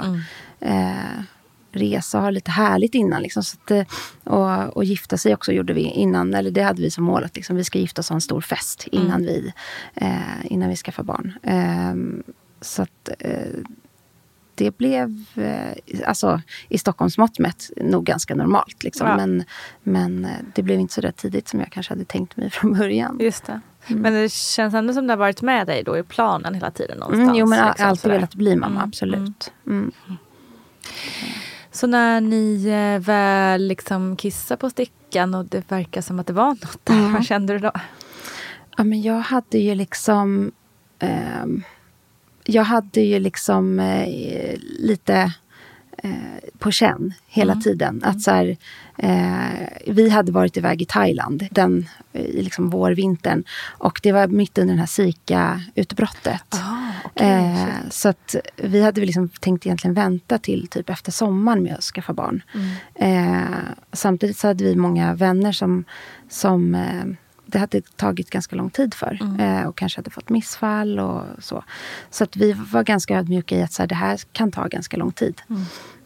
eh, 0.59 1.23
resa 1.71 2.17
och 2.17 2.23
ha 2.23 2.29
lite 2.29 2.51
härligt 2.51 2.95
innan. 2.95 3.21
Liksom, 3.21 3.43
så 3.43 3.57
att, 3.63 3.71
eh, 3.71 3.85
och, 4.23 4.77
och 4.77 4.83
gifta 4.83 5.17
sig 5.17 5.33
också 5.33 5.51
gjorde 5.51 5.73
vi 5.73 5.81
innan. 5.81 6.33
Eller 6.33 6.51
det 6.51 6.61
hade 6.61 6.81
vi 6.81 6.91
som 6.91 7.03
mål 7.03 7.23
att 7.23 7.35
liksom, 7.35 7.55
vi 7.55 7.63
ska 7.63 7.79
gifta 7.79 7.99
oss 7.99 8.09
och 8.09 8.13
ha 8.13 8.17
en 8.17 8.21
stor 8.21 8.41
fest 8.41 8.87
innan, 8.91 9.21
vi, 9.21 9.53
eh, 9.95 10.45
innan 10.45 10.69
vi 10.69 10.75
skaffar 10.75 11.03
barn. 11.03 11.33
Ehm, 11.43 12.23
så 12.61 12.81
att 12.81 13.09
eh, 13.19 13.59
det 14.55 14.77
blev, 14.77 15.23
eh, 15.35 16.07
alltså 16.07 16.41
i 16.69 16.77
Stockholms 16.77 17.17
mått 17.17 17.39
mätt, 17.39 17.69
nog 17.77 18.03
ganska 18.05 18.35
normalt. 18.35 18.83
Liksom. 18.83 19.07
Ja. 19.07 19.15
Men, 19.15 19.43
men 19.83 20.25
eh, 20.25 20.31
det 20.55 20.61
blev 20.63 20.79
inte 20.79 20.93
så 20.93 21.01
där 21.01 21.11
tidigt 21.11 21.47
som 21.47 21.59
jag 21.59 21.71
kanske 21.71 21.91
hade 21.93 22.05
tänkt 22.05 22.37
mig 22.37 22.49
från 22.49 22.73
början. 22.73 23.17
Just 23.21 23.45
det. 23.45 23.61
Men 23.87 24.13
det 24.13 24.31
känns 24.31 24.73
ändå 24.73 24.93
som 24.93 25.07
det 25.07 25.13
har 25.13 25.17
varit 25.17 25.41
med 25.41 25.67
dig 25.67 25.83
då 25.83 25.97
i 25.97 26.03
planen 26.03 26.53
hela 26.53 26.71
tiden 26.71 26.97
någonstans. 26.97 27.23
Mm, 27.27 27.35
jo, 27.35 27.45
men 27.47 27.57
jag 27.57 27.65
har 27.65 27.71
liksom, 27.71 27.87
alltid 27.89 28.01
sådär. 28.01 28.15
velat 28.15 28.35
bli 28.35 28.55
mamma, 28.55 28.75
Mm, 28.75 28.83
absolut. 28.89 29.51
Mm. 29.67 29.91
Så 31.71 31.87
när 31.87 32.21
ni 32.21 32.65
eh, 32.67 33.05
väl 33.05 33.67
liksom 33.67 34.15
kissar 34.15 34.55
på 34.55 34.69
stickan 34.69 35.33
och 35.35 35.45
det 35.45 35.71
verkar 35.71 36.01
som 36.01 36.19
att 36.19 36.27
det 36.27 36.33
var 36.33 36.47
något 36.49 36.79
där, 36.83 36.93
Mm. 36.93 37.13
vad 37.13 37.25
kände 37.25 37.53
du 37.53 37.59
då? 37.59 37.71
Ja, 38.77 38.83
men 38.83 39.01
jag 39.01 39.19
hade 39.19 39.57
ju 39.57 39.75
liksom... 39.75 40.51
ehm, 40.99 41.63
jag 42.45 42.63
hade 42.63 43.01
ju 43.01 43.19
liksom 43.19 43.79
eh, 43.79 44.55
lite 44.79 45.33
eh, 45.97 46.11
på 46.59 46.71
känn 46.71 47.13
hela 47.27 47.55
tiden. 47.55 48.01
Att 48.03 48.21
så 48.21 48.31
här, 48.31 48.57
eh, 48.97 49.67
vi 49.87 50.09
hade 50.09 50.31
varit 50.31 50.57
iväg 50.57 50.81
i 50.81 50.85
Thailand 50.85 51.47
den, 51.51 51.85
i 52.13 52.41
liksom 52.41 52.69
vårvintern. 52.69 53.43
Och 53.77 53.99
det 54.03 54.11
var 54.11 54.27
mitt 54.27 54.57
under 54.57 54.73
den 54.73 54.79
här 54.79 54.85
Zika-utbrottet. 54.85 56.55
Eh, 57.15 57.67
så 57.89 58.09
att 58.09 58.35
vi 58.55 58.83
hade 58.83 59.05
liksom 59.05 59.29
tänkt 59.29 59.65
egentligen 59.65 59.93
vänta 59.93 60.37
till 60.37 60.67
typ 60.67 60.89
efter 60.89 61.11
sommaren 61.11 61.63
med 61.63 61.73
att 61.73 61.83
skaffa 61.83 62.13
barn. 62.13 62.43
Eh, 62.95 63.43
samtidigt 63.93 64.37
så 64.37 64.47
hade 64.47 64.63
vi 64.63 64.75
många 64.75 65.13
vänner 65.13 65.51
som, 65.51 65.83
som 66.29 66.75
eh, 66.75 67.05
det 67.53 67.59
hade 67.59 67.81
tagit 67.81 68.29
ganska 68.29 68.55
lång 68.55 68.69
tid 68.69 68.93
för. 68.93 69.19
Eh, 69.39 69.67
och 69.67 69.77
kanske 69.77 69.99
hade 69.99 70.09
fått 70.09 70.29
missfall 70.29 70.99
och 70.99 71.23
så. 71.39 71.63
Så 72.09 72.23
att 72.23 72.35
vi 72.35 72.53
var 72.53 72.83
ganska 72.83 73.17
ödmjuka 73.17 73.57
i 73.57 73.61
att 73.61 73.73
så 73.73 73.81
här, 73.81 73.87
det 73.87 73.95
här 73.95 74.19
kan 74.31 74.51
ta 74.51 74.67
ganska 74.67 74.97
lång 74.97 75.11
tid. 75.11 75.41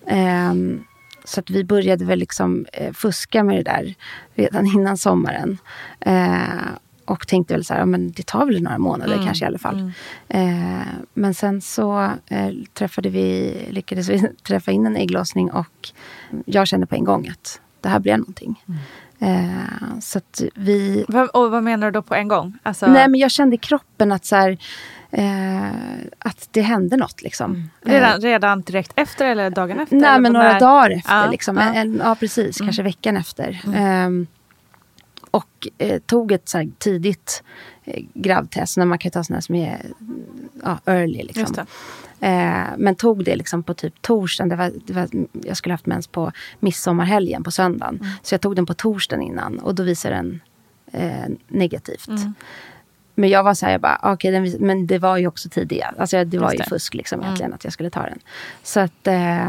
Ehm, 0.08 0.84
så 1.24 1.39
att 1.39 1.50
vi 1.50 1.63
började 1.63 2.06
väl 2.06 2.20
liksom 2.20 2.66
eh, 2.74 2.94
fuska 2.94 3.44
med 3.44 3.56
det 3.56 3.63
där 3.63 3.96
redan 4.36 4.66
innan 4.75 4.98
sommaren. 4.98 5.58
Eh, 6.00 6.39
och 7.06 7.27
tänkte 7.27 7.54
väl 7.54 7.66
så 7.66 7.74
här, 7.74 7.80
ja, 7.80 7.86
men 7.86 8.12
det 8.12 8.25
tar 8.25 8.46
väl 8.46 8.63
några 8.63 8.77
månader 8.77 9.22
kanske 9.25 9.46
i 9.46 9.48
alla 9.48 9.58
fall. 9.58 9.92
Eh, 10.27 10.82
men 11.13 11.34
sen 11.34 11.62
så 11.62 12.12
träffade 12.74 13.10
vi, 13.10 13.58
lyckades 13.70 14.10
vi 14.10 14.30
träffa 14.44 14.72
in 14.72 14.86
en 14.86 14.96
ägglossning 14.96 15.51
och 15.51 15.89
jag 16.46 16.68
kände 16.68 16.88
på 16.88 16.96
en 16.96 17.04
gång 17.04 17.27
att 17.27 17.62
det 17.82 17.89
här 17.89 18.00
blir 18.00 18.18
någonting. 18.18 18.63
Eh, 19.19 20.00
så 20.01 20.17
att 20.17 20.41
vi... 20.55 21.05
Vad- 21.07 21.29
Och 21.29 21.51
vad 21.51 21.63
menar 21.63 21.88
du 21.88 21.91
då 21.91 22.01
på 22.01 22.15
en 22.15 22.27
gång? 22.27 22.57
Alltså, 22.63 22.88
Nej, 22.88 23.07
men 23.09 23.19
jag 23.19 23.31
kände 23.31 23.55
i 23.55 23.59
kroppen 23.59 24.12
att 24.12 24.25
så 24.25 24.36
här, 24.36 24.57
eh, 25.12 25.67
att 26.19 26.47
det 26.51 26.62
hände 26.62 26.97
något 26.97 27.21
liksom. 27.21 27.69
Eh, 27.86 27.91
redan, 27.91 28.21
redan 28.21 28.62
direkt 28.62 28.91
efter 28.95 29.25
eller 29.25 29.50
dagen 29.50 29.79
efter? 29.79 29.95
Nej, 29.95 30.19
men 30.21 30.33
några 30.33 30.53
när? 30.53 30.59
dagar 30.59 30.89
efter. 30.91 31.15
Ja, 31.15 31.31
liksom. 31.31 31.57
ja. 31.57 31.63
Mm. 31.63 31.75
En, 31.75 32.01
ja, 32.05 32.15
precis. 32.15 32.57
Kanske 32.57 32.83
veckan 32.83 33.17
efter. 33.17 33.59
Ehm, 33.75 34.27
och 35.31 35.67
eh, 35.77 36.00
tog 36.00 36.31
ett 36.31 36.50
så 36.50 36.57
här 36.57 36.69
tidigt 36.77 37.43
eh, 37.86 38.03
gravtest. 38.13 38.77
När 38.77 38.86
man 38.86 38.97
kan 38.97 39.12
ta 39.12 39.24
sådana 39.24 39.41
som 39.41 39.55
är 39.55 39.81
ja, 40.63 40.79
early. 40.86 41.24
Liksom. 41.24 41.65
Eh, 42.19 42.63
men 42.77 42.95
tog 42.95 43.24
det 43.24 43.36
liksom 43.36 43.63
på 43.63 43.74
typ 43.74 44.01
torsdagen. 44.01 44.50
Det 44.50 44.55
var, 44.55 44.71
det 44.86 44.93
var, 44.93 45.07
jag 45.45 45.57
skulle 45.57 45.74
haft 45.74 45.86
mens 45.86 46.07
på 46.07 46.31
midsommarhelgen 46.59 47.43
på 47.43 47.51
söndagen. 47.51 47.95
Mm. 47.95 48.07
Så 48.21 48.33
jag 48.33 48.41
tog 48.41 48.55
den 48.55 48.65
på 48.65 48.74
torsdagen 48.74 49.21
innan. 49.24 49.59
Och 49.59 49.75
då 49.75 49.83
visade 49.83 50.15
den 50.15 50.41
eh, 50.91 51.29
negativt. 51.47 52.07
Mm. 52.07 52.33
Men 53.15 53.29
jag 53.29 53.43
var 53.43 53.53
så 53.53 53.65
här, 53.65 53.71
jag 53.74 53.81
bara, 53.81 54.00
okej, 54.03 54.31
den 54.31 54.43
vis- 54.43 54.59
men 54.59 54.88
det 54.88 55.00
var 55.00 55.17
ju 55.17 55.27
också 55.27 55.50
tidigare. 55.50 55.95
Alltså 55.97 56.24
det 56.24 56.38
var 56.39 56.45
Just 56.51 56.53
ju 56.59 56.63
det. 56.63 56.69
fusk 56.69 56.93
liksom 56.93 57.21
egentligen 57.21 57.53
att 57.53 57.63
jag 57.63 57.74
skulle 57.74 57.89
ta 57.89 58.01
den. 58.01 58.19
Så 58.63 58.79
att 58.79 59.07
eh, 59.07 59.47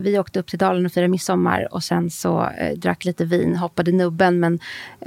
vi 0.00 0.18
åkte 0.18 0.40
upp 0.40 0.46
till 0.46 0.58
Dalen 0.58 0.86
och 0.86 0.92
firade 0.92 1.08
midsommar 1.08 1.74
och 1.74 1.82
sen 1.84 2.10
så 2.10 2.48
eh, 2.58 2.76
drack 2.78 3.04
lite 3.04 3.24
vin, 3.24 3.56
hoppade 3.56 3.92
nubben 3.92 4.40
men 4.40 4.58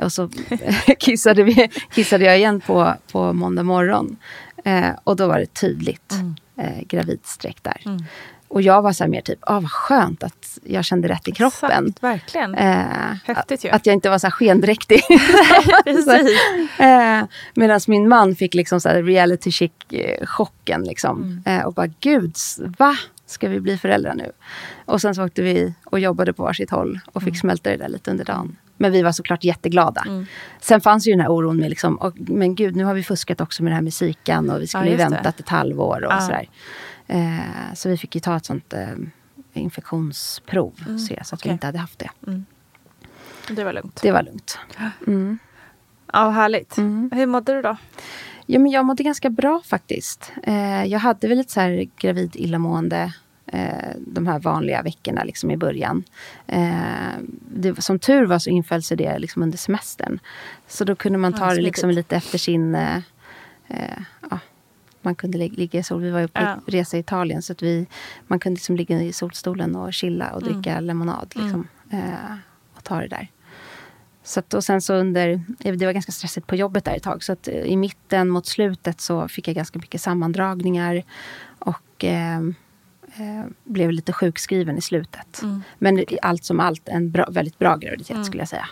och 0.02 0.12
så 0.14 0.30
kissade, 1.00 1.44
vi, 1.44 1.70
kissade 1.94 2.26
jag 2.26 2.38
igen 2.38 2.62
på, 2.62 2.94
på 3.12 3.34
måndag 3.34 3.64
morgon. 3.64 4.18
Eh, 4.64 4.90
och 5.04 5.16
då 5.16 5.28
var 5.28 5.40
det 5.40 5.54
tydligt 5.54 6.14
eh, 6.58 6.82
gravidstreck 6.88 7.58
där. 7.64 7.82
Och 8.48 8.62
jag 8.62 8.82
var 8.82 8.94
så 8.94 9.08
mer 9.08 9.22
typ, 9.22 9.40
ah, 9.42 9.60
vad 9.60 9.72
skönt 9.72 10.24
att 10.24 10.58
jag 10.64 10.86
kände 10.86 11.08
rätt 11.08 11.28
i 11.28 11.32
kroppen. 11.32 11.88
Exakt, 11.88 12.04
verkligen. 12.04 12.56
Eh, 12.56 13.16
Häftigt 13.26 13.66
ju. 13.66 13.70
Att 13.70 13.86
jag 13.86 13.94
inte 13.94 14.10
var 14.10 14.18
så 14.18 14.28
här 14.28 14.32
skendräktig. 14.32 15.02
Eh, 16.80 17.24
Medan 17.54 17.80
min 17.88 18.08
man 18.10 18.36
fick 18.36 18.54
liksom 18.54 18.82
så 18.82 18.90
här 18.90 19.04
reality 19.04 19.52
chic-chocken. 19.52 20.84
Liksom. 20.84 21.24
Mm. 21.46 21.60
Eh, 21.60 21.66
och 21.66 21.74
bara, 21.74 21.88
gud, 22.00 22.36
va? 22.78 22.96
Ska 23.26 23.50
vi 23.50 23.60
bli 23.60 23.78
föräldrar 23.78 24.14
nu? 24.14 24.32
Och 24.86 25.02
sen 25.02 25.16
så 25.16 25.26
åkte 25.26 25.42
vi 25.42 25.74
och 25.86 26.00
jobbade 26.00 26.34
på 26.34 26.44
varsitt 26.44 26.70
håll 26.72 27.00
och 27.08 27.22
Mm. 27.22 27.34
fick 27.34 27.42
smälta 27.42 27.70
det 27.70 27.78
där 27.78 27.90
lite 27.90 28.12
under 28.12 28.26
dagen. 28.26 28.56
Men 28.78 28.92
vi 28.92 29.02
var 29.02 29.12
såklart 29.12 29.44
jätteglada. 29.44 30.26
Sen 30.62 30.82
fanns 30.82 31.08
ju 31.08 31.12
den 31.12 31.20
här 31.20 31.30
oron 31.32 31.58
med 31.58 31.70
liksom, 31.70 31.96
och, 31.96 32.14
men 32.20 32.56
gud, 32.56 32.76
nu 32.76 32.84
har 32.84 32.94
vi 32.94 33.04
fuskat 33.04 33.42
också 33.42 33.64
med 33.64 33.72
det 33.72 33.76
här 33.76 33.92
psykan 33.92 34.50
och 34.50 34.62
vi 34.62 34.68
skulle 34.68 34.86
ju 34.86 34.92
just 34.92 35.10
det. 35.10 35.16
väntat 35.16 35.40
ett 35.40 35.50
halvår 35.50 36.04
och 36.06 36.12
Ja. 36.14 36.22
sådär. 36.22 36.50
Eh, 37.08 37.74
så 37.76 37.90
vi 37.90 37.98
fick 37.98 38.16
ju 38.16 38.22
ta 38.22 38.38
ett 38.38 38.46
sånt 38.46 38.74
eh, 38.74 38.88
infektionsprov, 39.54 40.74
se, 41.08 41.24
så 41.24 41.36
att 41.36 41.42
okej. 41.42 41.50
vi 41.50 41.54
inte 41.54 41.66
hade 41.68 41.80
haft 41.80 42.00
det. 42.00 42.10
Det 43.50 43.64
var 43.64 43.74
lugnt. 43.74 44.00
Det 44.02 44.12
var 44.12 44.24
lugnt. 44.24 44.60
Ja, 46.14 46.30
härligt. 46.30 46.78
Mm. 46.78 47.12
Hur 47.14 47.26
mådde 47.26 47.54
du 47.54 47.62
då? 47.62 47.78
Ja, 48.46 48.60
men 48.60 48.72
jag 48.72 48.86
mådde 48.86 49.04
ganska 49.04 49.30
bra 49.30 49.62
faktiskt. 49.66 50.32
Eh, 50.44 50.84
jag 50.86 51.00
hade 51.00 51.28
väl 51.28 51.38
lite 51.38 51.54
så 51.54 51.60
här 51.60 51.88
gravid 51.98 52.36
illamående 52.36 53.14
de 53.98 54.28
här 54.28 54.40
vanliga 54.40 54.82
veckorna 54.82 55.24
liksom 55.24 55.52
i 55.52 55.58
början. 55.58 56.04
Eh, 56.48 57.18
det, 57.52 57.82
som 57.82 58.00
tur 58.00 58.26
var 58.26 58.40
så 58.40 58.50
inföll 58.50 58.84
sig 58.84 58.98
det 58.98 59.20
liksom 59.20 59.44
under 59.44 59.58
semestern. 59.58 60.20
Så 60.68 60.84
då 60.84 60.96
kunde 60.96 61.18
man 61.20 61.34
ta 61.34 61.50
Ja, 61.50 61.56
det 61.56 61.62
liksom 61.62 61.90
lite 61.90 62.16
efter 62.16 62.38
sin... 62.38 62.76
Eh, 62.76 62.98
eh, 63.68 63.98
ja, 64.30 64.40
man 65.02 65.16
kunde 65.16 65.38
lig- 65.38 65.58
ligga 65.58 65.80
i 65.80 65.84
sol. 65.84 66.02
Vi 66.02 66.10
var 66.10 66.28
på 66.28 66.42
Ja. 66.42 66.60
resa 66.68 66.98
i 66.98 67.00
Italien 67.00 67.42
så 67.42 67.54
att 67.54 67.62
vi, 67.62 67.86
man 68.28 68.40
kunde 68.40 68.56
liksom 68.56 68.76
ligga 68.76 69.02
i 69.02 69.14
solstolen 69.14 69.76
och 69.76 69.94
chilla 69.94 70.32
och 70.32 70.44
dricka 70.44 70.80
lemonad. 70.80 71.34
Liksom, 71.36 71.68
eh, 71.92 72.36
och 72.76 72.84
ta 72.84 73.02
det 73.02 73.08
där. 73.08 73.28
Så 74.24 74.40
att, 74.40 74.54
och 74.54 74.64
sen 74.64 74.82
så 74.82 74.94
under, 74.94 75.42
det 75.58 75.86
var 75.86 75.94
ganska 75.94 76.12
stressigt 76.12 76.48
på 76.48 76.56
jobbet 76.56 76.86
där 76.86 76.96
ett 76.96 77.04
tag. 77.04 77.24
Så 77.24 77.32
att 77.34 77.48
eh, 77.48 77.54
i 77.56 77.78
mitten 77.78 78.30
mot 78.30 78.46
slutet 78.46 79.02
så 79.02 79.28
fick 79.28 79.48
jag 79.48 79.56
ganska 79.56 79.80
mycket 79.80 80.02
sammandragningar. 80.02 81.04
Och 81.60 82.04
eh, 82.04 82.38
eh, 82.38 82.42
blev 83.64 83.92
lite 83.92 84.14
sjukskriven 84.14 84.78
i 84.78 84.82
slutet. 84.82 85.42
Men 85.78 86.00
i 86.00 86.18
allt 86.22 86.44
som 86.46 86.60
allt 86.60 86.90
en 86.90 87.12
bra, 87.12 87.28
väldigt 87.32 87.60
bra 87.60 87.76
graviditet 87.76 88.26
skulle 88.26 88.42
jag 88.42 88.50
säga. 88.50 88.68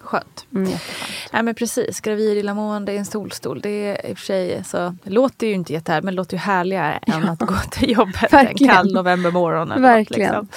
Skönt. 0.00 0.46
Mm, 0.54 0.70
jätteskönt. 0.70 1.32
Nej 1.32 1.42
men 1.42 1.54
precis, 1.54 2.00
gravid 2.00 2.38
illamående 2.38 2.92
i 2.92 2.96
en 2.96 3.04
solstol. 3.04 3.60
Det 3.60 3.68
är 3.70 4.10
i 4.10 4.12
och 4.12 4.18
för 4.18 4.24
sig 4.24 4.64
så, 4.64 4.94
det 5.04 5.10
låter 5.10 5.46
ju 5.46 5.52
inte 5.52 5.72
jättehärligt 5.72 6.04
men 6.04 6.14
det 6.14 6.16
låter 6.16 6.36
ju 6.36 6.40
härligare 6.40 6.92
än 7.06 7.28
att 7.28 7.38
gå 7.38 7.54
till 7.70 7.90
jobbet 7.90 8.22
en 8.22 8.28
Verkligen. 8.30 8.74
kall 8.74 8.92
novembermorgon. 8.94 9.72
eller 9.72 9.82
något, 9.82 9.90
Verkligen. 9.90 10.30
Liksom. 10.30 10.48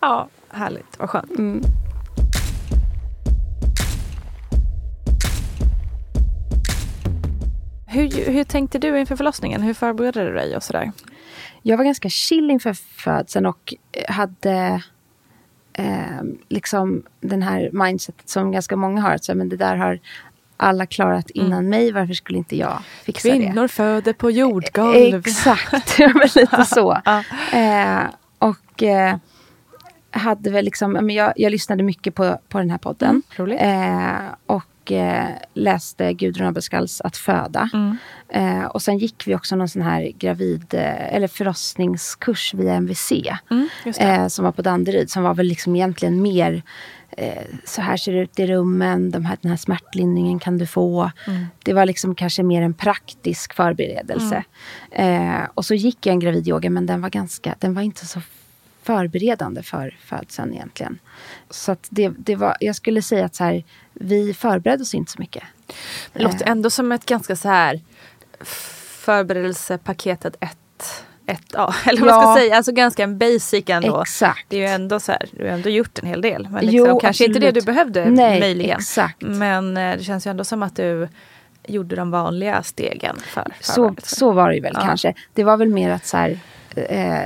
Ja, 0.00 0.28
härligt. 0.50 0.98
Vad 0.98 1.10
skönt. 1.10 1.30
Mm. 1.30 1.62
Hur, 7.86 8.30
hur 8.32 8.44
tänkte 8.44 8.78
du 8.78 8.98
inför 9.00 9.16
förlossningen? 9.16 9.62
Hur 9.62 9.74
förberedde 9.74 10.24
du 10.24 10.32
dig 10.32 10.56
och 10.56 10.62
sådär? 10.62 10.92
Jag 11.62 11.76
var 11.76 11.84
ganska 11.84 12.08
chill 12.08 12.50
inför 12.50 12.72
födseln 12.72 13.46
och 13.46 13.74
hade 14.08 14.82
eh, 15.72 16.22
liksom 16.48 17.02
den 17.20 17.42
här 17.42 17.70
mindsetet 17.72 18.28
som 18.28 18.52
ganska 18.52 18.76
många 18.76 19.00
har. 19.00 19.10
Att 19.10 19.24
så, 19.24 19.34
men 19.34 19.48
det 19.48 19.56
där 19.56 19.76
har 19.76 20.00
alla 20.56 20.86
klarat 20.86 21.30
innan 21.30 21.68
mig. 21.68 21.92
Varför 21.92 22.14
skulle 22.14 22.38
inte 22.38 22.56
jag 22.56 22.78
fixa 23.04 23.28
det? 23.28 23.38
Kvinnor 23.38 23.68
föder 23.68 24.12
på 24.12 24.30
jordgolv. 24.30 25.14
Exakt, 25.26 25.98
lite 26.36 26.64
så. 26.64 27.00
Eh, 27.52 28.04
och 28.38 28.82
eh, 28.82 29.16
hade 30.12 30.50
väl 30.50 30.64
liksom, 30.64 31.10
jag, 31.10 31.32
jag 31.36 31.50
lyssnade 31.50 31.82
mycket 31.82 32.14
på, 32.14 32.38
på 32.48 32.58
den 32.58 32.70
här 32.70 32.78
podden. 32.78 33.22
Mm. 33.38 33.58
Eh, 33.58 34.34
och 34.46 34.92
eh, 34.92 35.28
läste 35.54 36.12
Gudrun 36.12 36.46
Abelskalls 36.46 37.00
Att 37.00 37.16
föda. 37.16 37.70
Mm. 37.72 37.96
Eh, 38.28 38.64
och 38.64 38.82
sen 38.82 38.98
gick 38.98 39.26
vi 39.26 39.34
också 39.34 39.56
någon 39.56 39.68
sån 39.68 39.82
här 39.82 40.12
gravid 40.18 40.74
eh, 40.74 41.14
eller 41.14 41.28
förlossningskurs 41.28 42.54
via 42.54 42.74
MVC. 42.74 43.12
Mm. 43.50 43.68
Eh, 43.98 44.28
som 44.28 44.44
var 44.44 44.52
på 44.52 44.62
Danderyd. 44.62 45.10
Som 45.10 45.22
var 45.22 45.34
väl 45.34 45.46
liksom 45.46 45.76
egentligen 45.76 46.22
mer 46.22 46.62
eh, 47.10 47.42
så 47.64 47.82
här 47.82 47.96
ser 47.96 48.12
det 48.12 48.18
ut 48.18 48.38
i 48.38 48.46
rummen. 48.46 49.10
De 49.10 49.24
här, 49.24 49.38
den 49.40 49.50
här 49.50 49.58
smärtlindringen 49.58 50.38
kan 50.38 50.58
du 50.58 50.66
få. 50.66 51.10
Mm. 51.26 51.46
Det 51.62 51.72
var 51.72 51.86
liksom 51.86 52.14
kanske 52.14 52.42
mer 52.42 52.62
en 52.62 52.74
praktisk 52.74 53.54
förberedelse. 53.54 54.44
Mm. 54.90 55.40
Eh, 55.40 55.48
och 55.54 55.64
så 55.64 55.74
gick 55.74 56.06
jag 56.06 56.12
en 56.12 56.20
gravidyoga 56.20 56.70
men 56.70 56.86
den 56.86 57.00
var, 57.00 57.10
ganska, 57.10 57.54
den 57.58 57.74
var 57.74 57.82
inte 57.82 58.06
så 58.06 58.20
förberedande 58.82 59.62
för 59.62 59.96
födseln 60.04 60.52
egentligen. 60.54 60.98
Så 61.50 61.72
att 61.72 61.86
det, 61.90 62.08
det 62.18 62.36
var, 62.36 62.56
jag 62.60 62.76
skulle 62.76 63.02
säga 63.02 63.24
att 63.24 63.34
så 63.34 63.44
här, 63.44 63.64
vi 63.92 64.34
förberedde 64.34 64.82
oss 64.82 64.94
inte 64.94 65.12
så 65.12 65.20
mycket. 65.20 65.42
Det 66.12 66.22
låter 66.22 66.48
ändå 66.48 66.70
som 66.70 66.92
ett 66.92 67.06
ganska 67.06 67.36
så 67.36 67.48
här 67.48 67.80
förberedelsepaketet 69.04 70.36
1 70.40 70.56
1A. 71.26 71.74
Eller 71.88 72.00
vad 72.00 72.10
man 72.10 72.20
Ja. 72.24 72.32
ska 72.34 72.40
säga. 72.40 72.56
Alltså 72.56 72.72
ganska 72.72 73.02
en 73.02 73.18
basic 73.18 73.64
ändå. 73.66 74.00
Exakt. 74.02 74.44
Det 74.48 74.56
är 74.56 74.60
ju 74.60 74.66
ändå 74.66 75.00
så 75.00 75.12
här, 75.12 75.28
du 75.32 75.44
har 75.44 75.50
ändå 75.50 75.68
gjort 75.68 75.98
en 75.98 76.08
hel 76.08 76.20
del. 76.20 76.48
Men 76.50 76.66
liksom, 76.66 76.88
Jo, 76.88 77.00
kanske 77.00 77.24
inte 77.24 77.38
det 77.38 77.46
absolut. 77.48 77.66
du 77.66 77.72
behövde 77.72 78.04
Nej, 78.10 78.40
möjligen. 78.40 78.78
exakt. 78.78 79.16
Men 79.22 79.76
eh, 79.76 79.96
det 79.96 80.04
känns 80.04 80.26
ju 80.26 80.30
ändå 80.30 80.44
som 80.44 80.62
att 80.62 80.76
du 80.76 81.08
gjorde 81.66 81.96
de 81.96 82.10
vanliga 82.10 82.62
stegen 82.62 83.16
för 83.26 83.52
Så, 83.60 83.94
så 84.02 84.32
var 84.32 84.48
det 84.48 84.54
ju 84.54 84.60
väl 84.60 84.72
Ja. 84.74 84.80
kanske. 84.80 85.14
Det 85.34 85.44
var 85.44 85.56
väl 85.56 85.68
mer 85.68 85.90
att 85.90 86.06
så 86.06 86.16
här, 86.16 86.38
eh, 86.76 87.22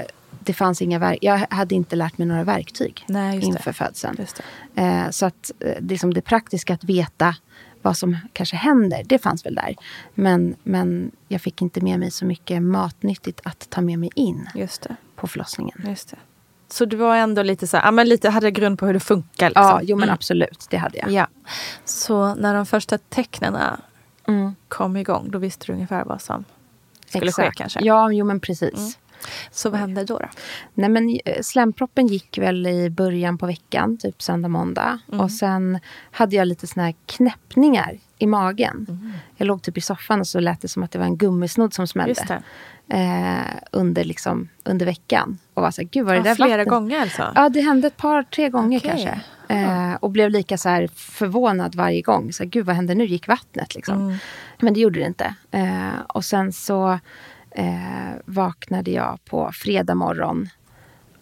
det 0.46 0.52
fanns 0.52 0.82
inga 0.82 0.98
verk. 0.98 1.18
Jag 1.22 1.46
hade 1.50 1.74
inte 1.74 1.96
lärt 1.96 2.18
mig 2.18 2.26
några 2.26 2.44
verktyg 2.44 3.04
Nej, 3.08 3.34
just 3.34 3.42
det. 3.52 3.56
inför 3.56 3.72
födseln. 3.72 4.26
Eh, 4.74 5.10
så 5.10 5.26
att 5.26 5.50
eh, 5.60 5.72
det, 5.80 5.94
är 5.94 5.98
som 5.98 6.14
det 6.14 6.20
praktiska 6.22 6.74
att 6.74 6.84
veta 6.84 7.36
vad 7.82 7.96
som 7.96 8.16
kanske 8.32 8.56
händer, 8.56 9.02
det 9.04 9.18
fanns 9.18 9.46
väl 9.46 9.54
där. 9.54 9.76
Men, 10.14 10.56
men 10.62 11.10
jag 11.28 11.40
fick 11.40 11.62
inte 11.62 11.80
med 11.80 12.00
mig 12.00 12.10
så 12.10 12.24
mycket 12.24 12.62
matnyttigt 12.62 13.40
att 13.44 13.70
ta 13.70 13.80
med 13.80 13.98
mig 13.98 14.10
in 14.14 14.48
Just 14.54 14.82
det. 14.82 14.96
på 15.16 15.26
förlossningen. 15.26 15.82
Just 15.88 16.10
det. 16.10 16.16
Så 16.68 16.84
du 16.84 16.96
var 16.96 17.16
ändå 17.16 17.42
lite 17.42 17.66
så 17.66 17.76
här, 17.76 17.84
ja, 17.84 17.90
men 17.90 18.08
lite 18.08 18.30
hade 18.30 18.50
grund 18.50 18.78
på 18.78 18.86
hur 18.86 18.92
det 18.94 19.00
funkar. 19.00 19.48
Liksom. 19.48 19.62
Ja, 19.64 19.80
jo 19.82 19.96
men 19.96 20.02
Mm. 20.08 20.14
absolut, 20.14 20.66
det 20.70 20.76
hade 20.76 20.98
jag. 20.98 21.10
Ja. 21.10 21.26
Så 21.84 22.34
när 22.34 22.54
de 22.54 22.66
första 22.66 22.98
tecknen 22.98 23.56
Mm, 24.28 24.54
kom 24.68 24.96
igång, 24.96 25.30
då 25.30 25.38
visste 25.38 25.66
du 25.66 25.72
ungefär 25.72 26.04
vad 26.04 26.20
som 26.22 26.44
skulle 27.08 27.32
ske 27.32 27.42
exakt. 27.42 27.58
kanske? 27.58 27.80
Ja, 27.82 28.12
jo 28.12 28.24
men 28.24 28.40
precis. 28.40 28.74
Mm. 28.74 28.90
Så 29.50 29.70
vad 29.70 29.80
hände 29.80 30.04
då? 30.04 30.18
då? 30.18 30.28
Nej, 30.74 30.88
men 30.90 31.18
eh, 31.24 31.42
slemproppen 31.42 32.06
gick 32.06 32.38
väl 32.38 32.66
i 32.66 32.90
början 32.90 33.38
på 33.38 33.46
veckan, 33.46 33.98
typ 33.98 34.22
söndag, 34.22 34.48
måndag. 34.48 34.98
Mm. 35.08 35.20
Och 35.20 35.30
sen 35.30 35.78
hade 36.10 36.36
jag 36.36 36.48
lite 36.48 36.66
såna 36.66 36.86
här 36.86 36.94
knäppningar 37.06 37.98
i 38.18 38.26
magen. 38.26 38.86
Mm. 38.88 39.12
Jag 39.36 39.46
låg 39.46 39.62
typ 39.62 39.78
i 39.78 39.80
soffan 39.80 40.20
och 40.20 40.26
så 40.26 40.40
lät 40.40 40.60
det 40.60 40.68
som 40.68 40.82
att 40.82 40.90
det 40.90 40.98
var 40.98 41.06
en 41.06 41.16
gummisnodd 41.16 41.74
som 41.74 41.86
smällde. 41.86 42.42
Eh, 42.88 43.56
under, 43.72 44.04
liksom, 44.04 44.48
under 44.64 44.86
veckan. 44.86 45.38
Och 45.54 45.62
var 45.62 45.70
så 45.70 45.80
här, 45.82 45.88
gud 45.88 46.06
var 46.06 46.12
det 46.12 46.18
Ja, 46.18 46.24
där 46.24 46.34
flera 46.34 46.48
vattnet? 46.50 46.68
gånger 46.68 47.00
alltså? 47.00 47.32
Ja, 47.34 47.48
det 47.48 47.60
hände 47.60 47.86
ett 47.86 47.96
par, 47.96 48.22
tre 48.22 48.48
gånger 48.48 48.78
Okej. 48.78 48.90
kanske. 48.90 49.20
Eh, 49.48 49.94
och 49.94 50.10
blev 50.10 50.30
lika 50.30 50.58
så 50.58 50.68
här 50.68 50.88
förvånad 50.94 51.74
varje 51.74 52.02
gång. 52.02 52.32
Så 52.32 52.42
här, 52.42 52.50
gud, 52.50 52.66
vad 52.66 52.76
hände 52.76 52.94
nu? 52.94 53.04
Gick 53.04 53.28
vattnet 53.28 53.74
liksom? 53.74 54.00
Mm. 54.02 54.16
Men 54.60 54.74
det 54.74 54.80
gjorde 54.80 55.00
det 55.00 55.06
inte. 55.06 55.34
Eh, 55.50 56.00
och 56.08 56.24
sen 56.24 56.52
så 56.52 56.98
eh, 57.56 58.12
vaknade 58.24 58.90
jag 58.90 59.18
på 59.24 59.50
fredag 59.52 59.94
morgon 59.94 60.48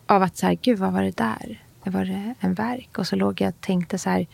av 0.07 0.23
att 0.23 0.37
så 0.37 0.47
här, 0.47 0.59
gud, 0.63 0.79
vad 0.79 0.93
var 0.93 1.03
det 1.03 1.17
där? 1.17 1.63
Det 1.85 1.91
var 1.91 2.05
det 2.05 2.35
en 2.41 2.55
verk. 2.55 2.99
Och 2.99 3.07
så 3.07 3.17
låg 3.17 3.41
jag 3.41 3.49
och 3.49 3.61
tänkte 3.61 3.99
så 3.99 4.11
här, 4.11 4.27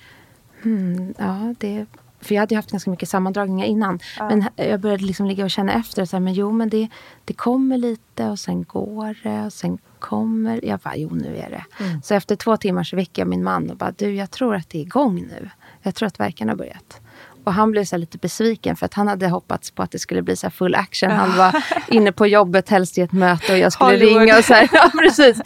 hmm, 0.62 1.14
ja, 1.18 1.54
det... 1.58 1.86
För 2.22 2.34
jag 2.34 2.42
hade 2.42 2.56
haft 2.56 2.70
ganska 2.70 2.90
mycket 2.90 3.08
sammandragningar 3.08 3.66
innan. 3.66 4.00
Men 4.18 4.44
jag 4.56 4.80
började 4.80 5.04
liksom 5.04 5.26
ligga 5.26 5.44
och 5.44 5.50
känna 5.50 5.72
efter. 5.72 6.04
Så 6.04 6.16
här, 6.16 6.20
men 6.20 6.34
jo, 6.34 6.52
men 6.52 6.68
det, 6.68 6.88
det 7.24 7.34
kommer 7.34 7.78
lite 7.78 8.28
och 8.28 8.38
sen 8.38 8.64
går 8.64 9.18
det 9.22 9.46
och 9.46 9.52
sen 9.52 9.78
kommer... 9.98 10.64
Jag 10.64 10.80
bara, 10.80 10.96
jo 10.96 11.10
nu 11.14 11.36
är 11.36 11.50
det. 11.50 11.64
Så 12.02 12.14
efter 12.14 12.36
två 12.36 12.56
timmar 12.56 12.84
så 12.84 12.96
väcker 12.96 13.22
jag 13.22 13.28
min 13.28 13.44
man 13.44 13.70
och 13.70 13.76
bara, 13.76 13.90
du 13.90 14.14
jag 14.14 14.30
tror 14.30 14.54
att 14.54 14.70
det 14.70 14.78
är 14.78 14.82
igång 14.82 15.20
nu. 15.20 15.50
Jag 15.82 15.94
tror 15.94 16.06
att 16.06 16.20
verken 16.20 16.48
har 16.48 16.56
börjat. 16.56 17.00
Och 17.44 17.52
han 17.54 17.70
blev 17.70 17.84
så 17.84 17.96
lite 17.96 18.18
besviken 18.18 18.76
för 18.76 18.86
att 18.86 18.94
han 18.94 19.08
hade 19.08 19.28
hoppats 19.28 19.70
på 19.70 19.82
att 19.82 19.90
det 19.90 19.98
skulle 19.98 20.22
bli 20.22 20.36
så 20.36 20.50
full 20.50 20.74
action. 20.74 21.10
Han 21.10 21.36
var 21.36 21.62
inne 21.88 22.12
på 22.12 22.26
jobbet, 22.26 22.68
helst 22.68 22.98
i 22.98 23.00
ett 23.00 23.12
möte 23.12 23.52
och 23.52 23.58
jag 23.58 23.72
skulle 23.72 23.90
Hollywood. 23.90 24.20
ringa 24.22 24.38
och 24.38 24.44
så 24.44 24.54
här, 24.54 24.68
ja 24.72 24.90
precis, 25.02 25.40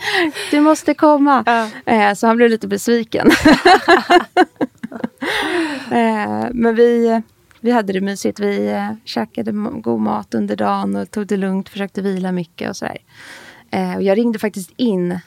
du 0.51 0.61
måste 0.61 0.95
komma. 0.95 1.43
Ja. 1.47 1.69
Eh, 1.93 2.15
så 2.15 2.27
han 2.27 2.37
blev 2.37 2.51
lite 2.51 2.69
besviken. 2.69 3.31
eh, 5.91 6.47
men 6.53 6.75
vi, 6.75 7.23
vi 7.61 7.71
hade 7.71 7.93
det 7.93 8.01
mysigt. 8.01 8.41
Vi 8.41 8.69
eh, 8.71 8.91
käkade 9.05 9.53
god 9.81 10.01
mat 10.01 10.35
under 10.35 10.57
dagen 10.57 10.97
och 10.97 11.11
tog 11.11 11.27
det 11.27 11.37
lugnt, 11.37 11.69
försökte 11.69 12.03
vila 12.03 12.33
mycket 12.33 12.69
och 12.71 12.77
sådär. 12.77 12.99
Och 13.97 14.03
jag 14.03 14.19
ringde 14.19 14.39
faktiskt 14.39 14.71
in 14.77 15.19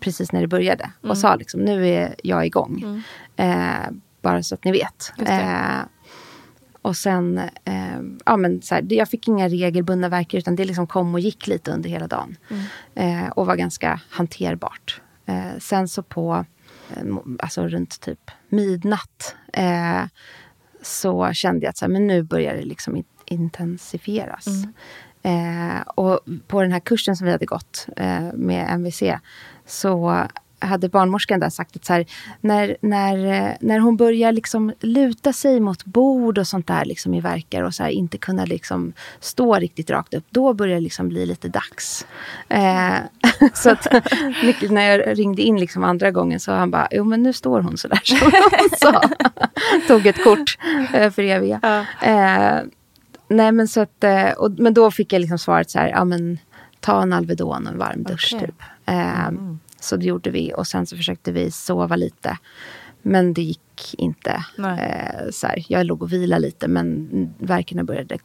precis 0.00 0.32
när 0.32 0.40
det 0.40 0.46
började 0.46 0.90
och 1.00 1.04
Mm. 1.04 1.16
sa 1.16 1.34
liksom, 1.36 1.60
nu 1.60 1.88
är 1.88 2.14
jag 2.22 2.46
igång. 2.46 3.02
Eh, 3.36 3.86
bara 4.22 4.42
så 4.42 4.54
att 4.54 4.64
ni 4.64 4.72
vet. 4.72 5.12
Eh, 5.18 5.80
och 6.82 6.96
sen, 6.96 7.38
eh, 7.64 8.00
ja 8.24 8.36
men 8.36 8.62
så 8.62 8.74
här, 8.74 8.86
jag 8.88 9.08
fick 9.08 9.28
inga 9.28 9.48
regelbundna 9.48 10.08
verkar 10.08 10.38
utan 10.38 10.56
det 10.56 10.64
liksom 10.64 10.86
kom 10.86 11.14
och 11.14 11.20
gick 11.20 11.46
lite 11.46 11.70
under 11.72 11.90
hela 11.90 12.06
dagen. 12.06 12.36
Eh, 12.94 13.28
och 13.28 13.46
var 13.46 13.56
ganska 13.56 14.00
hanterbart. 14.10 15.00
Eh, 15.26 15.58
sen 15.60 15.88
så 15.88 16.02
på, 16.02 16.44
eh, 16.96 17.02
alltså 17.38 17.68
runt 17.68 18.00
typ 18.00 18.30
midnatt 18.48 19.34
eh, 19.52 20.02
så 20.82 21.32
kände 21.32 21.64
jag 21.64 21.70
att 21.70 21.76
så 21.76 21.84
här, 21.84 21.92
men 21.92 22.06
nu 22.06 22.22
börjar 22.22 22.54
det 22.54 22.62
liksom 22.64 22.96
in- 22.96 23.04
intensifieras. 23.24 24.46
Eh, 25.22 25.80
och 25.80 26.20
på 26.46 26.62
den 26.62 26.72
här 26.72 26.80
kursen 26.80 27.16
som 27.16 27.24
vi 27.24 27.30
hade 27.32 27.46
gått 27.46 27.86
eh, 27.96 28.32
med 28.34 28.70
MVC 28.70 29.02
så 29.66 30.22
hade 30.58 30.88
barnmorskan 30.88 31.40
där 31.40 31.50
sagt 31.50 31.76
att 31.76 31.84
så 31.84 31.92
här, 31.92 32.06
när, 32.40 32.76
när, 32.80 33.56
när 33.60 33.78
hon 33.78 33.96
börjar 33.96 34.32
liksom 34.32 34.72
luta 34.80 35.32
sig 35.32 35.60
mot 35.60 35.84
bord 35.84 36.38
och 36.38 36.46
sånt 36.46 36.66
där 36.66 36.84
liksom 36.84 37.14
i 37.14 37.20
verkar 37.20 37.62
och 37.62 37.74
så 37.74 37.82
här, 37.82 37.90
inte 37.90 38.18
kunna 38.18 38.44
liksom 38.44 38.92
stå 39.20 39.54
riktigt 39.54 39.90
rakt 39.90 40.14
upp, 40.14 40.24
då 40.30 40.54
börjar 40.54 40.74
det 40.74 40.80
liksom 40.80 41.08
bli 41.08 41.26
lite 41.26 41.48
dags. 41.48 42.06
Eh, 42.48 42.96
så 43.54 43.70
att 43.70 43.86
när 44.70 44.82
jag 44.82 45.18
ringde 45.18 45.42
in 45.42 45.60
liksom 45.60 45.84
andra 45.84 46.10
gången 46.10 46.40
så 46.40 46.52
han 46.52 46.70
bara, 46.70 46.88
jo 46.90 47.04
men 47.04 47.22
nu 47.22 47.32
står 47.32 47.60
hon 47.60 47.76
så 47.76 47.88
där 47.88 48.00
som 48.04 48.18
hon 48.32 48.78
sa. 48.78 49.02
Tog 49.88 50.06
ett 50.06 50.24
kort 50.24 50.58
eh, 50.94 51.10
för 51.10 51.22
eviga. 51.22 51.86
Eh, 52.02 52.60
nej 53.28 53.52
men 53.52 53.68
så 53.68 53.80
att, 53.80 54.04
eh, 54.04 54.30
och, 54.30 54.50
men 54.58 54.74
då 54.74 54.90
fick 54.90 55.12
jag 55.12 55.20
liksom 55.20 55.38
svaret 55.38 55.70
så 55.70 55.78
här, 55.78 55.88
ja 55.88 56.04
men 56.04 56.38
ta 56.80 57.02
en 57.02 57.12
Alvedon 57.12 57.66
och 57.66 57.72
en 57.72 57.78
varm 57.78 58.02
dusch 58.02 58.32
Okej. 58.34 58.46
typ. 58.46 58.62
Eh, 58.86 59.30
Så 59.80 59.96
det 59.96 60.06
gjorde 60.06 60.30
vi 60.30 60.52
och 60.56 60.66
sen 60.66 60.86
så 60.86 60.96
försökte 60.96 61.32
vi 61.32 61.50
sova 61.50 61.96
lite. 61.96 62.38
Men 63.02 63.34
det 63.34 63.42
gick 63.42 63.94
inte. 63.98 64.44
Eh, 64.58 65.30
så 65.32 65.46
här, 65.46 65.64
jag 65.68 65.86
låg 65.86 66.02
och 66.02 66.12
vilade 66.12 66.42
lite 66.42 66.68
men 66.68 67.08
verkarna 67.38 67.84
började 67.84 68.18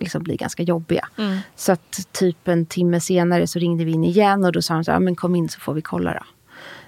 liksom 0.00 0.22
bli 0.22 0.36
ganska 0.36 0.62
jobbiga. 0.62 1.08
Mm. 1.18 1.38
Så 1.56 1.72
att 1.72 2.12
typ 2.12 2.48
en 2.48 2.66
timme 2.66 3.00
senare 3.00 3.46
så 3.46 3.58
ringde 3.58 3.84
vi 3.84 3.92
in 3.92 4.04
igen 4.04 4.44
och 4.44 4.52
då 4.52 4.62
sa 4.62 4.74
de 4.74 4.84
så 4.84 4.90
här, 4.90 4.96
"Ja, 4.96 5.00
men 5.00 5.16
kom 5.16 5.34
in 5.34 5.48
så 5.48 5.60
får 5.60 5.74
vi 5.74 5.82
kolla 5.82 6.12
då. 6.14 6.24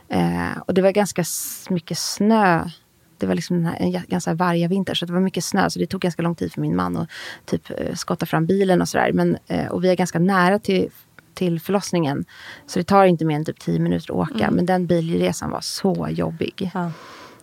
Eh, 0.09 0.59
och 0.67 0.75
det 0.75 0.83
var 0.83 0.91
ganska 0.91 1.25
mycket 1.71 1.99
snö. 1.99 2.71
Det 3.19 3.27
var 3.27 3.35
liksom 3.35 3.65
här, 3.65 3.77
en 3.79 3.93
ganska 4.09 4.35
varga 4.35 4.69
vinter 4.69 4.95
så 4.95 5.07
det 5.07 5.13
var 5.13 5.21
mycket 5.21 5.45
snö 5.45 5.71
så 5.71 5.79
det 5.79 5.87
tog 5.87 6.01
ganska 6.01 6.23
lång 6.23 6.35
tid 6.35 6.53
för 6.53 6.61
min 6.61 6.77
man 6.77 6.97
att 6.97 7.09
typ 7.45 7.71
eh, 7.71 7.95
skotta 7.95 8.27
fram 8.27 8.47
bilen 8.47 8.81
och 8.81 8.89
sådär. 8.89 9.39
Eh, 9.47 9.67
och 9.67 9.85
vi 9.85 9.89
är 9.91 9.95
ganska 9.97 10.19
nära 10.19 10.59
till, 10.59 10.91
till 11.37 11.61
förlossningen. 11.61 12.25
Så 12.67 12.79
det 12.79 12.85
tar 12.85 13.05
inte 13.05 13.25
mer 13.25 13.37
än 13.37 13.45
typ 13.45 13.61
tio 13.61 13.79
minuter 13.79 14.23
att 14.23 14.31
åka. 14.31 14.51
Men 14.51 14.67
den 14.67 14.87
bilresan 14.87 15.51
var 15.51 15.61
så 15.61 16.09
jobbig. 16.11 16.71
Ja. 16.75 16.93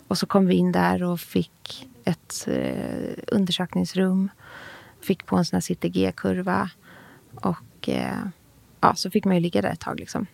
och 0.08 0.18
så 0.18 0.26
kom 0.26 0.46
vi 0.46 0.54
in 0.54 0.72
där 0.72 1.02
och 1.02 1.20
fick 1.20 1.88
ett 2.04 2.48
eh, 2.48 3.12
undersökningsrum. 3.26 4.28
Fick 5.00 5.26
på 5.26 5.36
en 5.36 5.44
sån 5.44 5.56
här 5.56 5.60
CTG-kurva. 5.60 6.70
Och 7.34 7.88
eh, 7.88 8.26
ja, 8.80 8.94
så 8.94 9.10
fick 9.10 9.24
man 9.24 9.34
ju 9.34 9.40
ligga 9.40 9.62
där 9.62 9.70
ett 9.70 9.80
tag. 9.80 10.00
Liksom. 10.00 10.26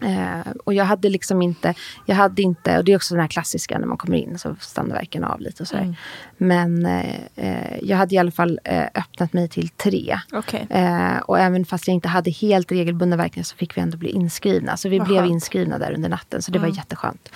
Eh, 0.00 0.52
och 0.64 0.74
jag 0.74 0.84
hade 0.84 1.08
liksom 1.08 1.42
inte, 1.42 1.74
jag 2.06 2.16
hade 2.16 2.42
inte, 2.42 2.78
och 2.78 2.84
det 2.84 2.92
är 2.92 2.96
också 2.96 3.14
den 3.14 3.20
här 3.20 3.28
klassiska 3.28 3.78
när 3.78 3.86
man 3.86 3.98
kommer 3.98 4.16
in 4.16 4.38
så 4.38 4.56
stannar 4.60 4.94
verken 4.94 5.24
av 5.24 5.40
lite 5.40 5.62
och 5.62 5.68
sådär. 5.68 5.82
Mm. 5.82 5.94
Men 6.36 6.86
eh, 6.86 7.14
eh, 7.36 7.78
jag 7.82 7.96
hade 7.96 8.14
i 8.14 8.18
alla 8.18 8.30
fall 8.30 8.60
eh, 8.64 8.84
öppnat 8.94 9.32
mig 9.32 9.48
till 9.48 9.68
tre. 9.68 10.18
Okej. 10.32 10.66
Eh, 10.70 11.18
och 11.18 11.38
även 11.38 11.64
fast 11.64 11.86
jag 11.86 11.94
inte 11.94 12.08
hade 12.08 12.30
helt 12.30 12.72
regelbundna 12.72 13.16
verkningar 13.16 13.44
så 13.44 13.56
fick 13.56 13.76
vi 13.76 13.80
ändå 13.80 13.98
bli 13.98 14.10
inskrivna. 14.10 14.76
Så 14.76 14.88
vi 14.88 14.98
Vad 14.98 15.08
blev 15.08 15.26
inskrivna 15.26 15.78
där 15.78 15.92
under 15.92 16.08
natten. 16.08 16.42
Så 16.42 16.50
det 16.50 16.58
Mm. 16.58 16.70
var 16.70 16.76
jätteskönt. 16.76 17.28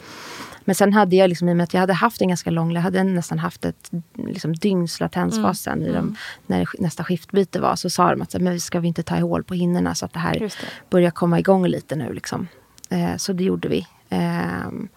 Men 0.64 0.74
sen 0.74 0.92
hade 0.92 1.16
jag, 1.16 1.28
liksom, 1.28 1.48
i 1.48 1.52
och 1.52 1.56
med 1.56 1.64
att 1.64 1.74
jag 1.74 1.80
hade 1.80 1.92
haft 1.92 2.20
en 2.20 2.28
ganska 2.28 2.50
lång, 2.50 2.72
jag 2.72 2.80
hade 2.80 3.04
nästan 3.04 3.38
haft 3.38 3.64
ett 3.64 3.90
liksom, 4.16 4.52
dygns 4.54 5.00
latensfas 5.00 5.66
Mm. 5.66 5.82
i 5.86 5.92
de, 5.92 6.16
när 6.46 6.66
nästa 6.78 7.04
skiftbyte 7.04 7.60
var. 7.60 7.76
Så 7.76 7.90
sa 7.90 8.10
de 8.10 8.22
att 8.22 8.34
men 8.40 8.60
ska 8.60 8.80
vi 8.80 8.88
inte 8.88 9.02
ta 9.02 9.16
i 9.16 9.20
hål 9.20 9.44
på 9.44 9.54
hinnorna 9.54 9.94
så 9.94 10.04
att 10.06 10.12
det 10.12 10.18
här 10.18 10.38
det. 10.38 10.56
börjar 10.90 11.10
komma 11.10 11.38
igång 11.38 11.66
lite 11.66 11.96
nu. 11.96 12.12
Liksom. 12.12 12.48
Eh, 12.88 13.16
så 13.16 13.32
det 13.32 13.44
gjorde 13.44 13.68
vi. 13.68 13.86
Ehm, 14.08 14.88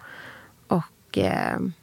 och 0.68 1.18
ehm, 1.18 1.74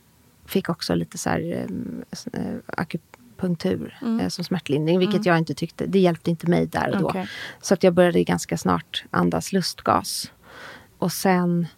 fick 0.47 0.69
också 0.69 0.95
lite 0.95 1.19
så 1.19 1.31
här, 1.31 1.67
s- 2.11 2.27
eh, 2.33 2.55
akupunktur 2.67 3.99
Mm. 4.03 4.21
eh, 4.21 4.29
som 4.29 4.45
smärtlindring. 4.45 4.99
Vilket 4.99 5.27
jag 5.27 5.39
inte 5.39 5.55
tyckte, 5.55 5.87
det 5.87 5.99
hjälpte 5.99 6.31
inte 6.31 6.47
mig 6.51 6.67
där 6.67 6.95
och 6.95 7.01
då. 7.01 7.09
Okej. 7.09 7.29
Så 7.63 7.75
att 7.75 7.83
jag 7.83 7.95
började 7.95 8.25
ganska 8.25 8.59
snart 8.59 9.05
andas 9.11 9.53
lustgas. 9.53 10.33
Och 10.99 11.13
sen 11.13 11.61
eh, 11.63 11.69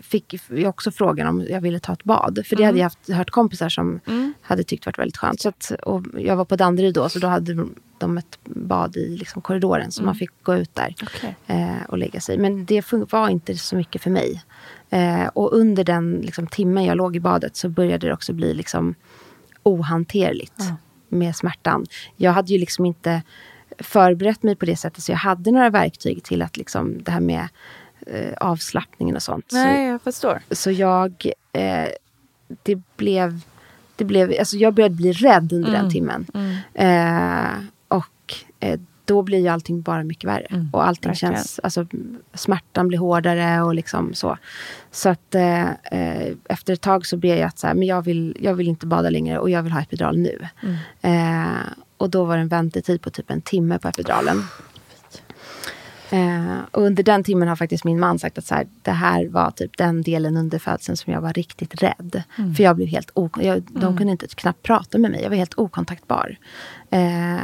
fick 0.00 0.40
jag 0.48 0.68
också 0.68 0.90
frågan 0.90 1.26
om 1.26 1.46
jag 1.50 1.60
ville 1.60 1.80
ta 1.80 1.92
ett 1.92 2.04
bad. 2.04 2.42
För 2.46 2.56
det 2.56 2.64
hade 2.64 2.78
jag 2.78 2.84
haft, 2.84 3.10
hört 3.10 3.30
kompisar 3.30 3.68
som 3.68 4.00
hade 4.42 4.64
tyckt 4.64 4.86
varit 4.86 4.98
väldigt 4.98 5.16
skönt. 5.16 5.40
Så 5.40 5.48
att, 5.48 5.72
och 5.82 6.02
jag 6.18 6.36
var 6.36 6.44
på 6.44 6.56
Danderyd 6.56 6.94
då, 6.94 7.08
så 7.08 7.18
då 7.18 7.26
hade 7.26 7.66
de 7.98 8.18
ett 8.18 8.38
bad 8.44 8.96
i 8.96 9.16
liksom, 9.16 9.42
korridoren. 9.42 9.92
Så 9.92 10.02
man 10.02 10.14
fick 10.14 10.30
gå 10.42 10.56
ut 10.56 10.74
där 10.74 10.94
Okej. 11.02 11.36
eh, 11.46 11.84
och 11.88 11.98
lägga 11.98 12.20
sig. 12.20 12.38
Men 12.38 12.64
det 12.64 12.92
var 12.92 13.28
inte 13.28 13.56
så 13.56 13.76
mycket 13.76 14.02
för 14.02 14.10
mig. 14.10 14.42
Eh, 14.90 15.26
och 15.26 15.52
under 15.52 15.84
den 15.84 16.12
liksom, 16.12 16.46
timmen 16.46 16.84
jag 16.84 16.96
låg 16.96 17.16
i 17.16 17.20
badet 17.20 17.56
så 17.56 17.68
började 17.68 18.06
det 18.06 18.12
också 18.12 18.32
bli 18.32 18.54
liksom, 18.54 18.94
ohanterligt 19.62 20.62
med 21.08 21.36
smärtan. 21.36 21.86
Jag 22.16 22.32
hade 22.32 22.52
ju 22.52 22.58
liksom 22.58 22.86
inte 22.86 23.22
förberett 23.78 24.42
mig 24.42 24.56
på 24.56 24.66
det 24.66 24.76
sättet 24.76 25.02
så 25.04 25.12
jag 25.12 25.18
hade 25.18 25.50
några 25.50 25.70
verktyg 25.70 26.22
till 26.22 26.42
att 26.42 26.56
liksom, 26.56 27.02
det 27.02 27.10
här 27.10 27.20
med 27.20 27.48
eh, 28.06 28.32
avslappningen 28.40 29.16
och 29.16 29.22
sånt. 29.22 29.46
Nej, 29.52 29.88
jag 29.88 30.02
förstår. 30.02 30.40
Så, 30.50 30.70
jag, 30.70 31.26
eh, 31.52 31.88
det 32.62 32.76
blev, 32.96 33.40
det 33.96 34.04
blev, 34.04 34.34
alltså 34.38 34.56
jag 34.56 34.74
började 34.74 34.94
bli 34.94 35.12
rädd 35.12 35.52
under 35.52 35.68
Mm. 35.68 35.80
den 35.82 35.90
timmen. 35.90 36.26
Eh, 36.74 37.64
och 37.88 38.34
eh, 38.60 38.80
då 39.04 39.22
blir 39.22 39.38
ju 39.38 39.48
allting 39.48 39.82
bara 39.82 40.04
mycket 40.04 40.24
värre. 40.30 40.68
och 40.72 40.86
allting 40.88 41.08
Mm. 41.08 41.12
verkligen. 41.12 41.34
känns, 41.34 41.60
alltså 41.62 41.86
smärtan 42.34 42.88
blir 42.88 42.98
hårdare 42.98 43.62
och 43.62 43.74
liksom 43.74 44.14
så. 44.14 44.38
Så 44.90 45.08
att 45.08 45.34
eh, 45.34 45.70
eh, 45.70 46.32
efter 46.48 46.72
ett 46.72 46.80
tag 46.80 47.06
så 47.06 47.16
blev 47.16 47.36
jag 47.38 47.46
att 47.48 47.58
så 47.58 47.66
här, 47.66 47.74
men 47.74 47.88
jag 47.88 48.02
vill, 48.02 48.36
jag 48.40 48.54
vill 48.54 48.68
inte 48.68 48.86
bada 48.86 49.10
längre 49.10 49.38
och 49.38 49.50
jag 49.50 49.62
vill 49.62 49.72
ha 49.72 49.80
epidural 49.82 50.18
nu. 50.18 50.48
Mm. 51.02 51.56
Och 51.96 52.10
då 52.10 52.24
var 52.24 52.36
det 52.36 52.42
en 52.42 52.48
väntetid 52.48 53.02
på 53.02 53.10
typ 53.10 53.30
en 53.30 53.40
timme 53.40 53.78
på 53.78 53.88
epiduralen. 53.88 54.42
Eh, 56.12 56.58
och 56.70 56.82
under 56.82 57.02
den 57.02 57.24
timmen 57.24 57.48
har 57.48 57.56
faktiskt 57.56 57.84
min 57.84 58.00
man 58.00 58.18
sagt 58.18 58.38
att 58.38 58.44
så 58.46 58.54
här, 58.54 58.66
det 58.82 58.90
här 58.90 59.28
var 59.28 59.50
typ 59.50 59.78
den 59.78 60.02
delen 60.02 60.36
under 60.36 60.58
födseln 60.58 60.96
som 60.96 61.12
jag 61.12 61.20
var 61.20 61.32
riktigt 61.32 61.82
rädd. 61.82 62.22
Mm. 62.38 62.54
För 62.54 62.64
jag 62.64 62.76
blev 62.76 62.88
helt 62.88 63.10
ok- 63.14 63.42
jag, 63.42 63.62
De 63.62 63.96
kunde 63.96 64.10
inte 64.12 64.26
knappt 64.28 64.62
prata 64.62 64.98
med 64.98 65.10
mig. 65.10 65.22
Jag 65.22 65.28
var 65.30 65.36
helt 65.36 65.58
okontaktbar. 65.58 66.36
Eh, 66.90 67.36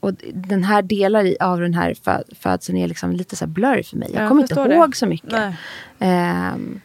och 0.00 0.12
den 0.34 0.64
här 0.64 0.82
delar 0.82 1.24
i, 1.24 1.36
av 1.40 1.60
den 1.60 1.74
här 1.74 1.94
fö- 1.94 2.34
födseln 2.38 2.78
är 2.78 2.88
liksom 2.88 3.12
lite 3.12 3.36
så 3.36 3.46
blurry 3.46 3.82
för 3.82 3.96
mig. 3.96 4.10
Jag 4.12 4.22
Jag 4.22 4.28
kommer 4.28 4.42
inte 4.42 4.54
förstår 4.54 4.68
det. 4.68 4.74
ihåg 4.74 4.96
så 4.96 5.06
mycket. 5.06 5.54
Ehm, 5.98 6.80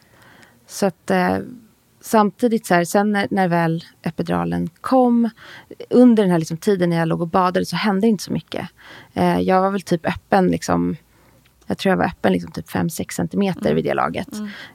så 0.66 0.86
att 0.86 1.10
eh, 1.10 1.38
samtidigt 2.00 2.66
så 2.66 2.74
här, 2.74 2.84
sen 2.84 3.12
när, 3.12 3.28
när 3.30 3.48
väl 3.48 3.84
epiduralen 4.02 4.68
kom, 4.80 5.30
under 5.90 6.22
den 6.22 6.30
här 6.32 6.38
liksom 6.38 6.56
tiden 6.56 6.90
när 6.90 6.96
jag 6.96 7.08
låg 7.08 7.20
och 7.20 7.28
badade 7.28 7.66
så 7.66 7.76
hände 7.76 8.06
inte 8.06 8.24
så 8.24 8.32
mycket. 8.32 8.68
Eh, 9.14 9.40
jag 9.40 9.60
var 9.60 9.70
väl 9.70 9.82
typ 9.82 10.06
öppen 10.06 10.46
liksom, 10.48 10.96
jag 11.70 11.78
tror 11.78 11.90
jag 11.90 11.96
var 11.96 12.04
öppen 12.04 12.32
liksom 12.32 12.52
typ 12.52 12.68
5-6 12.68 13.12
centimeter 13.12 13.74
vid 13.74 13.84
det 13.84 13.94
laget. 13.94 14.28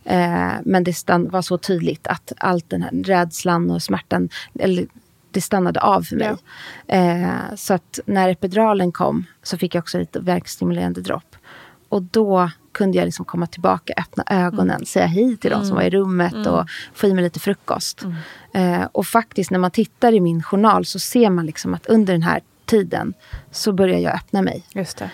Eh, 0.04 0.52
men 0.66 0.84
det 0.84 0.94
stann, 0.94 1.30
var 1.30 1.42
så 1.42 1.58
tydligt 1.58 2.08
att 2.08 2.34
allt 2.38 2.70
den 2.70 2.82
här 2.82 2.92
rädslan 2.92 3.72
och 3.72 3.84
smärtan, 3.84 4.30
eller 4.60 4.88
det 5.32 5.42
stannade 5.42 5.82
av 5.82 6.02
för 6.02 6.16
mig. 6.16 6.36
Eh, 6.88 7.56
så 7.56 7.74
att 7.74 8.00
när 8.06 8.30
epiduralen 8.30 8.92
kom 8.92 9.26
så 9.44 9.58
fick 9.58 9.76
jag 9.76 9.82
också 9.82 9.98
lite 9.98 10.20
värkstimulerande 10.20 11.02
dropp. 11.02 11.36
Och 11.90 12.02
då 12.02 12.50
kunde 12.72 12.98
jag 12.98 13.06
liksom 13.06 13.26
komma 13.26 13.48
tillbaka, 13.48 13.94
öppna 13.98 14.24
ögonen, 14.28 14.86
säga 14.86 15.06
hej 15.06 15.38
till 15.38 15.52
de 15.52 15.66
som 15.66 15.76
var 15.76 15.84
i 15.84 15.90
rummet 15.90 16.48
och 16.48 16.66
få 16.94 17.08
i 17.08 17.14
mig 17.14 17.24
lite 17.24 17.40
frukost. 17.40 18.06
Eh, 18.54 18.84
och 18.92 19.06
faktiskt 19.06 19.52
när 19.52 19.60
man 19.60 19.72
tittar 19.72 20.14
i 20.14 20.20
min 20.20 20.44
journal 20.44 20.86
så 20.86 21.00
ser 21.00 21.30
man 21.30 21.46
liksom 21.46 21.74
att 21.74 21.86
under 21.86 22.14
den 22.14 22.24
här 22.24 22.42
tiden 22.66 23.14
så 23.52 23.74
börjar 23.74 24.00
jag 24.00 24.16
öppna 24.16 24.42
mig. 24.42 24.64
Just 24.74 24.98
det. 24.98 25.12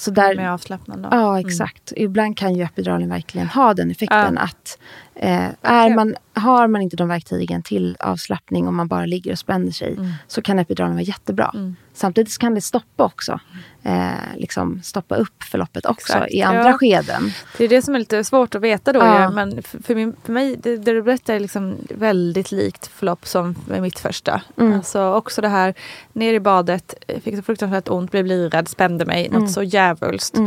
Så 0.00 0.10
där, 0.10 0.34
Med 0.36 0.52
avslappnande. 0.52 1.08
Ja, 1.12 1.40
exakt. 1.40 1.92
Ibland 1.96 2.36
kan 2.36 2.54
ju 2.54 2.62
epiduralen 2.62 3.08
verkligen 3.08 3.48
ha 3.48 3.74
den 3.74 3.90
effekten 3.90 4.34
Ja. 4.34 4.40
att 4.42 4.78
eh, 5.14 5.48
är 5.62 5.94
man, 5.94 6.14
har 6.34 6.68
man 6.68 6.82
inte 6.82 6.96
de 6.96 7.08
verktygen 7.08 7.62
till 7.62 7.96
avslappning 8.00 8.66
och 8.66 8.74
man 8.74 8.88
bara 8.88 9.06
ligger 9.06 9.32
och 9.32 9.38
spänner 9.38 9.70
sig 9.70 9.92
Mm. 9.92 10.12
så 10.26 10.42
kan 10.42 10.58
epiduralen 10.58 10.94
vara 10.94 11.02
jättebra. 11.02 11.54
Samtidigt 12.00 12.38
kan 12.38 12.54
det 12.54 12.60
stoppa 12.60 13.04
också. 13.04 13.40
Eh, 13.82 14.10
liksom 14.36 14.80
stoppa 14.82 15.16
upp 15.16 15.42
förloppet 15.42 15.86
också 15.86 16.12
Exakt, 16.12 16.32
i 16.32 16.42
andra 16.42 16.68
ja. 16.70 16.78
skeden. 16.78 17.32
Det 17.58 17.64
är 17.64 17.68
det 17.68 17.82
som 17.82 17.94
är 17.94 17.98
lite 17.98 18.24
svårt 18.24 18.54
att 18.54 18.60
veta 18.62 18.92
då. 18.92 19.00
Ja. 19.00 19.22
ju, 19.28 19.34
Men 19.34 19.62
för, 19.62 19.82
för, 19.82 19.94
min, 19.94 20.16
för 20.24 20.32
mig, 20.32 20.56
det, 20.56 20.76
det 20.76 20.92
du 20.92 21.02
berättar 21.02 21.34
är 21.34 21.40
liksom 21.40 21.76
väldigt 21.90 22.52
likt 22.52 22.86
förlopp 22.86 23.26
som 23.26 23.54
med 23.66 23.82
mitt 23.82 23.98
första. 23.98 24.42
Mm. 24.58 24.72
Alltså 24.72 25.12
också 25.14 25.40
det 25.42 25.48
här, 25.48 25.74
ner 26.12 26.34
i 26.34 26.40
badet, 26.40 26.94
eh, 27.08 27.20
fick 27.20 27.36
så 27.36 27.42
fruktansvärt 27.42 27.88
ont, 27.88 28.10
blev 28.10 28.26
livrädd, 28.26 28.68
spände 28.68 29.04
mig 29.04 29.26
Mm. 29.26 29.40
något 29.42 29.50
så 29.52 29.62
djävulskt. 29.62 30.38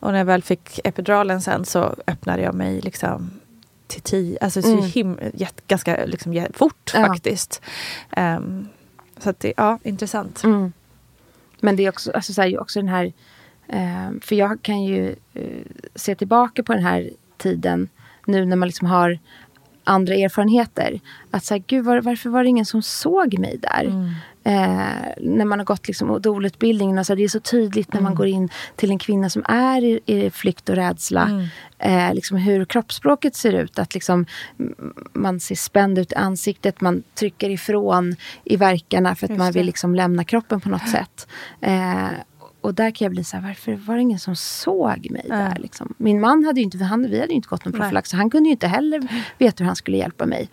Och 0.00 0.12
när 0.12 0.18
jag 0.18 0.24
väl 0.24 0.42
fick 0.42 0.80
epiduralen 0.84 1.40
sen 1.42 1.64
så 1.64 1.94
öppnade 2.06 2.42
jag 2.42 2.54
mig 2.54 2.80
liksom 2.80 3.30
till 3.86 4.02
tio, 4.02 4.38
alltså 4.40 4.62
så 4.62 4.68
Mm. 4.72 4.84
him, 4.84 5.18
jätt, 5.34 5.66
ganska 5.66 6.04
liksom, 6.04 6.46
fort 6.54 6.90
Ja. 6.94 7.06
faktiskt. 7.06 7.62
Ehm, 8.10 8.68
så 9.18 9.30
att 9.30 9.40
det, 9.40 9.52
ja, 9.56 9.78
intressant. 9.82 10.44
Mm. 10.44 10.72
Men 11.62 11.76
det 11.76 11.86
är 11.86 11.88
också, 11.88 12.12
alltså, 12.12 12.32
så 12.32 12.42
här, 12.42 12.60
också 12.60 12.80
den 12.80 12.88
här... 12.88 13.12
Eh, 13.68 14.10
för 14.20 14.34
jag 14.34 14.62
kan 14.62 14.84
ju 14.84 15.14
eh, 15.34 15.64
se 15.94 16.14
tillbaka 16.14 16.62
på 16.62 16.72
den 16.72 16.82
här 16.82 17.10
tiden 17.36 17.88
nu 18.26 18.44
när 18.44 18.56
man 18.56 18.68
liksom 18.68 18.86
har 18.86 19.18
andra 19.84 20.14
erfarenheter. 20.14 21.00
Att 21.30 21.44
så 21.44 21.54
här, 21.54 21.62
gud, 21.66 21.84
var, 21.84 22.00
varför 22.00 22.30
var 22.30 22.42
det 22.42 22.48
ingen 22.48 22.66
som 22.66 22.82
såg 22.82 23.38
mig 23.38 23.58
där? 23.58 23.84
Mm. 23.84 24.10
Eh, 24.44 25.12
när 25.20 25.44
man 25.44 25.58
har 25.58 25.66
gått 25.66 25.88
liksom 25.88 26.10
odolutbildningen. 26.10 26.98
Och 26.98 27.06
så 27.06 27.12
här, 27.12 27.16
det 27.16 27.24
är 27.24 27.28
så 27.28 27.40
tydligt 27.40 27.92
när 27.92 28.00
man 28.00 28.14
går 28.14 28.26
in 28.26 28.48
till 28.76 28.90
en 28.90 28.98
kvinna 28.98 29.30
som 29.30 29.44
är 29.48 29.84
i, 29.84 30.00
i 30.06 30.30
flykt 30.30 30.68
och 30.68 30.74
rädsla. 30.74 31.46
Eh, 31.78 32.14
liksom 32.14 32.36
hur 32.36 32.64
kroppsspråket 32.64 33.36
ser 33.36 33.52
ut. 33.52 33.78
Att 33.78 33.94
liksom, 33.94 34.26
man 35.12 35.40
ser 35.40 35.54
spänd 35.54 35.98
ut 35.98 36.12
i 36.12 36.14
ansiktet. 36.14 36.80
Man 36.80 37.02
trycker 37.14 37.50
ifrån 37.50 38.16
i 38.44 38.56
verkarna 38.56 39.14
för 39.14 39.26
att 39.26 39.30
Just 39.30 39.38
man 39.38 39.52
vill 39.52 39.66
liksom 39.66 39.94
lämna 39.94 40.24
kroppen 40.24 40.60
på 40.60 40.68
något 40.68 40.88
sätt. 40.88 41.28
Eh, 41.60 42.08
och 42.60 42.74
där 42.74 42.90
kan 42.90 43.04
jag 43.04 43.12
bli 43.12 43.24
så 43.24 43.36
här, 43.36 43.48
varför 43.48 43.72
var 43.72 43.94
det 43.94 44.00
ingen 44.00 44.18
som 44.18 44.36
såg 44.36 45.10
mig 45.10 45.24
där? 45.28 45.56
Liksom? 45.58 45.94
Min 45.98 46.20
man 46.20 46.44
hade 46.44 46.60
ju 46.60 46.64
inte, 46.64 46.84
han, 46.84 47.10
vi 47.10 47.20
hade 47.20 47.30
ju 47.30 47.36
inte 47.36 47.48
gått 47.48 47.64
någon 47.64 47.72
profylax. 47.72 48.10
Så 48.10 48.16
han 48.16 48.30
kunde 48.30 48.48
ju 48.48 48.52
inte 48.52 48.66
heller 48.66 49.08
veta 49.38 49.64
hur 49.64 49.66
han 49.66 49.76
skulle 49.76 49.96
hjälpa 49.96 50.26
mig. 50.26 50.48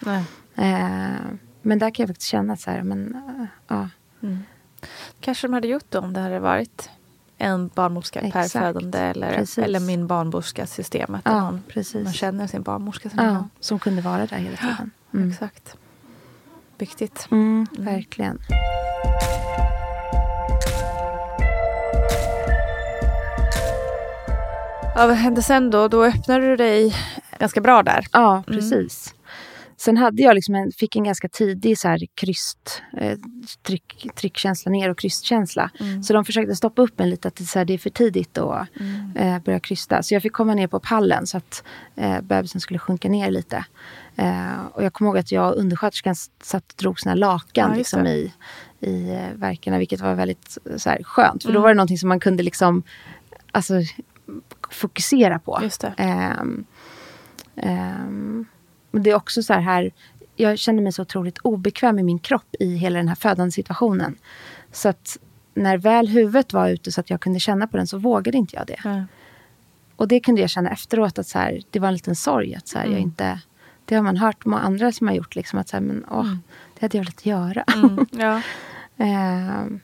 Eh, 0.55 1.09
men 1.67 1.79
där 1.79 1.89
kan 1.89 2.03
jag 2.03 2.09
faktiskt 2.09 2.29
känna 2.31 2.57
så 2.57 2.71
här, 2.71 2.83
men 2.83 3.15
eh, 3.15 3.45
ja. 3.67 3.89
Kanske 5.19 5.47
de 5.47 5.53
hade 5.53 5.67
gjort 5.67 5.85
det 5.89 5.99
om 5.99 6.13
det 6.13 6.19
hade 6.19 6.39
varit 6.39 6.89
en 7.37 7.67
barnmorska 7.75 8.19
per 8.19 8.27
Exakt. 8.27 8.51
födande 8.51 8.99
eller, 8.99 9.33
Precis. 9.33 9.57
eller 9.57 9.79
min 9.79 10.07
barnmorska-systemet. 10.07 11.21
Ja, 11.25 11.41
någon, 11.41 11.63
precis. 11.67 12.03
Man 12.03 12.13
känner 12.13 12.47
sin 12.47 12.61
barnmorska. 12.61 13.09
Som 13.09 13.25
ja, 13.25 13.47
som 13.59 13.79
kunde 13.79 14.01
vara 14.01 14.25
där 14.25 14.37
hela 14.37 14.57
tiden. 14.57 14.91
Mm. 15.13 15.31
Exakt. 15.31 15.77
Viktigt. 16.77 17.27
Mm, 17.31 17.67
verkligen. 17.77 18.39
Ja, 24.95 25.07
vad 25.07 25.15
hände 25.15 25.41
sen 25.41 25.69
då? 25.69 25.87
Då 25.87 26.03
öppnade 26.05 26.45
du 26.45 26.55
dig 26.55 26.95
ganska 27.39 27.61
bra 27.61 27.83
där. 27.83 28.07
Ja, 28.11 28.43
precis. 28.47 29.13
Sen 29.79 29.97
hade 29.97 30.21
jag 30.21 30.35
liksom 30.35 30.55
en, 30.55 30.71
fick 30.71 30.95
en 30.95 31.03
ganska 31.03 31.29
tidig 31.29 31.77
så 31.79 31.87
här 31.87 31.99
kryst, 32.15 32.81
eh, 32.97 33.17
tryck, 33.63 34.07
tryckkänsla 34.15 34.71
ner 34.71 34.89
och 34.89 34.97
krystkänsla. 34.99 35.71
Mm. 35.79 36.03
Så 36.03 36.13
de 36.13 36.25
försökte 36.25 36.55
stoppa 36.55 36.81
upp 36.81 36.99
mig 36.99 37.09
lite 37.09 37.27
att 37.27 37.35
det, 37.35 37.43
så 37.43 37.59
här, 37.59 37.65
det 37.65 37.73
är 37.73 37.77
för 37.77 37.89
tidigt 37.89 38.37
att 38.37 38.67
Mm. 38.79 39.17
eh, 39.17 39.39
börja 39.43 39.59
krysta. 39.59 40.03
Så 40.03 40.13
jag 40.13 40.21
fick 40.21 40.33
komma 40.33 40.53
ner 40.53 40.67
på 40.67 40.79
pallen 40.79 41.27
så 41.27 41.37
att 41.37 41.63
eh, 41.95 42.21
bebisen 42.21 42.61
skulle 42.61 42.79
sjunka 42.79 43.09
ner 43.09 43.31
lite. 43.31 43.65
Eh, 44.15 44.65
och 44.73 44.83
jag 44.83 44.93
kommer 44.93 45.09
ihåg 45.09 45.17
att 45.17 45.31
jag 45.31 45.49
och 45.53 45.59
undersköterskan 45.59 46.15
satt 46.43 46.63
och 46.71 46.73
drog 46.77 46.99
såna 46.99 47.15
lakan 47.15 47.71
Ja, 47.71 47.77
liksom, 47.77 48.05
i, 48.07 48.33
i 48.79 49.09
eh, 49.09 49.33
verkarna, 49.35 49.77
vilket 49.77 50.01
var 50.01 50.13
väldigt 50.15 50.57
så 50.77 50.89
här, 50.89 51.03
skönt. 51.03 51.43
För 51.43 51.49
då 51.49 51.53
Mm. 51.57 51.61
var 51.61 51.69
det 51.69 51.75
någonting 51.75 51.97
som 51.97 52.09
man 52.09 52.19
kunde 52.19 52.43
liksom 52.43 52.83
alltså, 53.51 53.73
fokusera 54.71 55.39
på. 55.39 55.59
Just 55.63 55.81
det. 55.81 55.93
Ehm, 55.97 56.65
men 58.97 59.03
det 59.03 59.09
är 59.11 59.15
också 59.15 59.43
så 59.43 59.53
här, 59.53 59.61
här, 59.61 59.91
jag 60.35 60.59
kände 60.59 60.81
mig 60.81 60.91
så 60.91 61.01
otroligt 61.01 61.37
obekväm 61.37 61.99
i 61.99 62.03
min 62.03 62.19
kropp 62.19 62.55
i 62.59 62.75
hela 62.75 62.97
den 62.99 63.07
här 63.07 63.15
födande 63.15 63.51
situationen. 63.51 64.15
Så 64.71 64.89
att 64.89 65.17
när 65.53 65.77
väl 65.77 66.07
huvudet 66.07 66.53
var 66.53 66.69
ute 66.69 66.91
så 66.91 67.01
att 67.01 67.09
jag 67.09 67.21
kunde 67.21 67.39
känna 67.39 67.67
på 67.67 67.77
den 67.77 67.87
så 67.87 67.97
vågade 67.97 68.37
inte 68.37 68.55
jag 68.55 68.67
det. 68.67 68.79
Ja. 68.83 69.03
Och 69.95 70.07
det 70.07 70.19
kunde 70.19 70.41
jag 70.41 70.49
känna 70.49 70.69
efteråt 70.69 71.19
att 71.19 71.27
så 71.27 71.39
här, 71.39 71.61
det 71.71 71.79
var 71.79 71.87
en 71.87 71.93
liten 71.93 72.15
sorg. 72.15 72.55
Att 72.55 72.67
så 72.67 72.77
här, 72.77 72.85
Mm. 72.85 72.97
jag 72.97 73.01
inte, 73.01 73.39
det 73.85 73.95
har 73.95 74.03
man 74.03 74.17
hört 74.17 74.45
många 74.45 74.61
andra 74.61 74.91
som 74.91 75.07
har 75.07 75.15
gjort. 75.15 75.35
Liksom, 75.35 75.59
att 75.59 75.69
så 75.69 75.75
här, 75.77 75.81
men, 75.83 76.05
åh, 76.11 76.35
Det 76.73 76.81
hade 76.81 76.97
jag 76.97 77.03
velat 77.03 77.25
göra. 77.25 77.63
Mm. 77.75 78.05
Ja. 78.11 78.41
Ehm, 78.97 79.79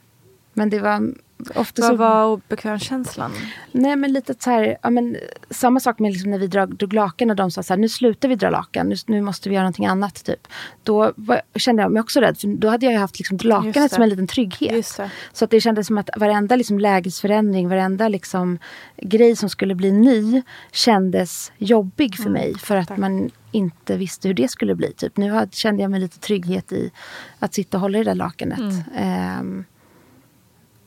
men 0.54 0.70
det 0.70 0.80
var 0.80 1.14
ofta 1.56 1.82
Vad 1.82 1.92
så... 1.92 1.96
var 1.96 2.26
obekvämkänslan? 2.26 3.32
Nej 3.72 3.96
men 3.96 4.14
lite 4.14 4.36
så 4.40 4.50
här, 4.50 4.78
ja, 4.82 4.90
men, 4.90 5.18
samma 5.50 5.80
sak 5.80 6.00
med 6.00 6.12
liksom 6.12 6.32
när 6.32 6.38
vi 6.38 6.48
drog, 6.48 6.76
drog 6.76 6.94
lakan 6.94 7.30
och 7.30 7.36
de 7.36 7.52
sa 7.52 7.64
så 7.64 7.74
här, 7.74 7.80
nu 7.80 7.90
slutar 7.90 8.30
vi 8.30 8.36
dra 8.36 8.50
lakan, 8.50 8.90
nu, 8.90 8.96
nu 9.08 9.22
måste 9.22 9.50
vi 9.50 9.56
göra 9.56 9.64
någonting 9.64 9.86
annat 9.86 10.24
typ. 10.24 10.48
Då 10.84 11.14
var, 11.16 11.42
kände 11.56 11.82
jag 11.82 11.92
mig 11.92 12.00
också 12.00 12.20
rädd, 12.20 12.38
för 12.38 12.48
då 12.48 12.70
hade 12.70 12.86
jag 12.86 13.00
haft 13.00 13.20
liksom 13.20 13.38
lakanet 13.42 13.92
som 13.92 14.04
en 14.04 14.10
liten 14.10 14.28
trygghet. 14.28 15.00
Så 15.34 15.46
att 15.46 15.52
det 15.52 15.62
kändes 15.62 15.88
som 15.88 15.98
att 15.98 16.10
varenda 16.16 16.56
liksom 16.56 16.80
lägesförändring, 16.80 17.70
varenda 17.70 18.08
liksom 18.08 18.60
grej 18.98 19.36
som 19.36 19.50
skulle 19.50 19.76
bli 19.76 19.92
ny 19.92 20.42
kändes 20.72 21.52
jobbig 21.58 22.18
för 22.18 22.30
mig. 22.30 22.58
För 22.58 22.76
att 22.76 22.98
man 22.98 23.32
inte 23.52 23.98
visste 23.98 24.28
hur 24.28 24.36
det 24.36 24.48
skulle 24.48 24.76
bli. 24.76 24.94
Typ. 24.94 25.18
Nu 25.18 25.32
hade, 25.32 25.52
kände 25.52 25.82
jag 25.82 25.92
mig 25.92 26.00
lite 26.00 26.20
trygghet 26.20 26.72
i 26.72 26.92
att 27.40 27.54
sitta 27.54 27.78
och 27.78 27.82
hålla 27.82 27.98
i 27.98 28.04
det 28.04 28.10
där 28.10 28.16
lakanet. 28.16 28.86
Ehm, 28.96 29.66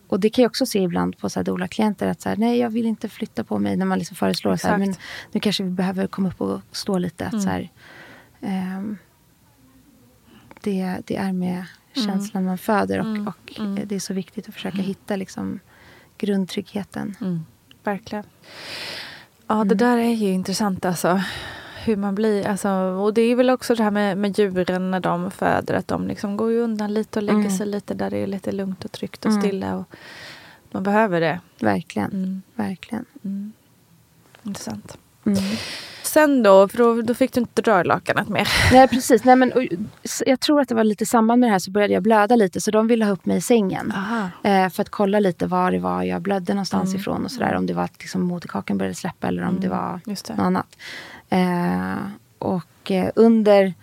och 0.08 0.20
det 0.20 0.30
kan 0.30 0.42
jag 0.42 0.50
också 0.50 0.66
se 0.66 0.82
ibland 0.82 1.18
på 1.18 1.30
så 1.30 1.38
här 1.38 1.44
doula-klienter 1.44 2.08
att 2.08 2.20
så 2.20 2.28
här, 2.28 2.36
nej 2.36 2.58
jag 2.58 2.70
vill 2.70 2.86
inte 2.86 3.08
flytta 3.08 3.44
på 3.44 3.58
mig 3.58 3.76
när 3.76 3.86
man 3.86 3.98
liksom 3.98 4.16
föreslår 4.16 4.56
så 4.56 4.68
här, 4.68 4.80
Exakt. 4.80 4.98
men 4.98 5.06
nu 5.32 5.40
kanske 5.40 5.64
vi 5.64 5.70
behöver 5.70 6.06
komma 6.06 6.28
upp 6.28 6.40
och 6.40 6.60
stå 6.72 6.98
lite. 6.98 7.26
Att 7.26 7.42
så 7.42 7.48
här, 7.48 7.70
ehm, 8.40 8.96
det, 10.60 10.96
det 11.04 11.16
är 11.16 11.32
med 11.32 11.64
känslan 11.94 12.44
man 12.44 12.58
föder 12.58 12.98
och, 12.98 13.28
och 13.28 13.86
det 13.86 13.94
är 13.94 14.00
så 14.00 14.14
viktigt 14.14 14.48
att 14.48 14.54
försöka 14.54 14.78
hitta 14.78 15.16
liksom, 15.16 15.60
grundtryggheten. 16.18 17.16
Verkligen. 17.84 18.24
Ja, 19.46 19.64
det 19.64 19.74
där 19.74 19.98
är 19.98 20.14
ju 20.14 20.32
intressant 20.32 20.84
alltså. 20.84 21.20
Hur 21.86 21.96
man 21.96 22.14
blir. 22.14 22.46
Alltså, 22.48 22.68
och 22.70 23.14
det 23.14 23.20
är 23.22 23.34
väl 23.36 23.50
också 23.50 23.74
det 23.74 23.82
här 23.82 23.90
med, 23.90 24.18
med 24.18 24.38
djuren 24.38 24.90
när 24.90 25.00
de 25.00 25.30
föder. 25.30 25.74
Att 25.74 25.88
de 25.88 26.06
liksom 26.08 26.36
går 26.36 26.50
ju 26.52 26.58
undan 26.60 26.94
lite 26.94 27.18
och 27.18 27.22
lägger 27.22 27.38
Mm. 27.40 27.50
sig 27.58 27.66
lite 27.66 27.94
där 27.94 28.10
det 28.10 28.16
är 28.18 28.26
lite 28.26 28.52
lugnt 28.52 28.84
och 28.84 28.92
tryggt 28.92 29.24
och 29.24 29.30
Mm. 29.30 29.42
stilla. 29.42 29.76
Och 29.76 29.84
man 30.70 30.82
behöver 30.82 31.20
det. 31.20 31.40
Verkligen. 31.60 32.10
Mm. 32.12 32.42
Verkligen. 32.54 33.04
Intressant. 34.42 34.98
Mm. 35.26 35.38
Sen 36.02 36.42
då, 36.42 36.68
för 36.68 36.78
då, 36.78 37.02
då 37.02 37.14
fick 37.14 37.32
du 37.32 37.40
inte 37.40 37.70
i 37.70 37.84
lakanet 37.84 38.28
mer. 38.28 38.48
Nej 38.72 38.88
precis. 38.88 39.24
Nej, 39.24 39.36
men, 39.36 39.52
och, 39.52 39.62
jag 40.26 40.40
tror 40.40 40.60
att 40.60 40.68
det 40.68 40.74
var 40.74 40.84
lite 40.84 41.04
i 41.04 41.06
samband 41.06 41.40
med 41.40 41.48
det 41.48 41.52
här 41.52 41.58
så 41.58 41.70
började 41.70 41.94
jag 41.94 42.02
blöda 42.02 42.36
lite. 42.36 42.60
Så 42.60 42.70
de 42.70 42.86
ville 42.88 43.04
ha 43.04 43.12
upp 43.12 43.26
mig 43.26 43.36
i 43.36 43.40
sängen. 43.40 43.92
Eh, 44.44 44.68
för 44.68 44.82
att 44.82 44.88
kolla 44.88 45.18
lite 45.20 45.46
var 45.46 45.70
det 45.70 45.78
var 45.78 46.02
jag 46.02 46.22
blödde 46.22 46.54
någonstans 46.54 46.88
Mm. 46.88 47.00
ifrån. 47.00 47.24
och 47.24 47.30
sådär. 47.30 47.54
Om 47.54 47.66
det 47.66 47.74
var 47.74 47.82
att 47.82 47.98
liksom, 48.00 48.22
moderkakan 48.22 48.78
började 48.78 48.94
släppa 48.94 49.28
eller 49.28 49.42
om 49.44 49.60
det 49.60 49.68
var 49.68 50.00
något 50.06 50.30
annat. 50.30 50.76
Eh, 51.30 51.96
och 52.38 52.90
eh, 52.90 53.10
under, 53.14 53.74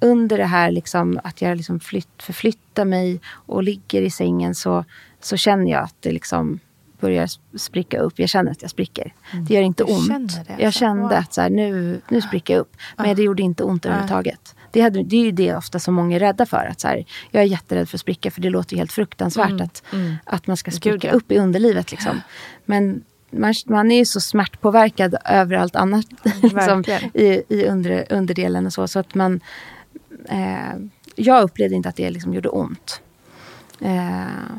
under 0.00 0.38
det 0.38 0.44
här 0.44 0.70
liksom, 0.70 1.20
att 1.24 1.42
jag 1.42 1.56
liksom 1.56 1.80
flytt, 1.80 2.22
förflyttar 2.22 2.84
mig 2.84 3.20
och 3.30 3.62
ligger 3.62 4.02
i 4.02 4.10
sängen 4.10 4.54
så, 4.54 4.84
så 5.20 5.36
känner 5.36 5.70
jag 5.72 5.82
att 5.84 5.94
det 6.00 6.12
liksom 6.12 6.58
börjar 7.00 7.26
sp- 7.26 7.56
spricka 7.58 7.98
upp. 7.98 8.18
Jag 8.18 8.28
känner 8.28 8.50
att 8.50 8.62
jag 8.62 8.70
spricker. 8.70 9.14
Det 9.48 9.54
gör 9.54 9.62
inte 9.62 9.84
Du 9.84 9.92
ont. 9.92 10.32
det, 10.46 10.62
jag 10.62 10.72
kände 10.72 11.02
Wow. 11.02 11.12
Ah. 11.12 11.16
att 11.18 11.34
så 11.34 11.40
här, 11.40 11.50
nu, 11.50 12.00
nu 12.08 12.20
spricker 12.20 12.54
jag 12.54 12.60
upp. 12.60 12.76
Men 12.96 13.16
det 13.16 13.22
gjorde 13.22 13.42
inte 13.42 13.64
ont 13.64 13.86
överhuvudtaget. 13.86 14.54
Det, 14.72 14.80
hade, 14.80 15.02
det 15.02 15.16
är 15.16 15.24
ju 15.24 15.30
det 15.32 15.56
ofta 15.56 15.78
som 15.78 15.94
många 15.94 16.16
är 16.16 16.20
rädda 16.20 16.46
för. 16.46 16.66
Att 16.70 16.80
så 16.80 16.88
här, 16.88 17.04
jag 17.30 17.42
är 17.42 17.46
jätterädd 17.46 17.88
för 17.88 17.96
att 17.96 18.00
spricka 18.00 18.30
för 18.30 18.40
det 18.40 18.50
låter 18.50 18.76
helt 18.76 18.92
fruktansvärt 18.92 19.60
att, 19.60 19.82
att 20.24 20.46
man 20.46 20.56
ska 20.56 20.70
spricka 20.70 20.88
Mm. 20.90 21.00
Gud, 21.00 21.10
ja. 21.10 21.12
upp 21.16 21.32
i 21.32 21.38
underlivet. 21.38 21.90
Liksom. 21.90 22.20
Men 22.64 23.04
man, 23.30 23.54
man 23.66 23.90
är 23.90 23.98
ju 23.98 24.04
så 24.04 24.20
smärtpåverkad 24.20 25.14
över 25.24 25.56
allt 25.56 25.76
annat 25.76 26.06
liksom, 26.42 26.84
i, 27.14 27.42
i 27.48 27.66
under, 27.66 28.06
underdelen 28.10 28.66
och 28.66 28.72
så. 28.72 28.88
Så 28.88 28.98
att 28.98 29.14
man... 29.14 29.40
Eh, 30.28 30.76
jag 31.14 31.42
upplevde 31.42 31.76
inte 31.76 31.88
att 31.88 31.96
det 31.96 32.10
liksom 32.10 32.34
gjorde 32.34 32.48
ont. 32.48 33.00
Eh, 33.80 34.56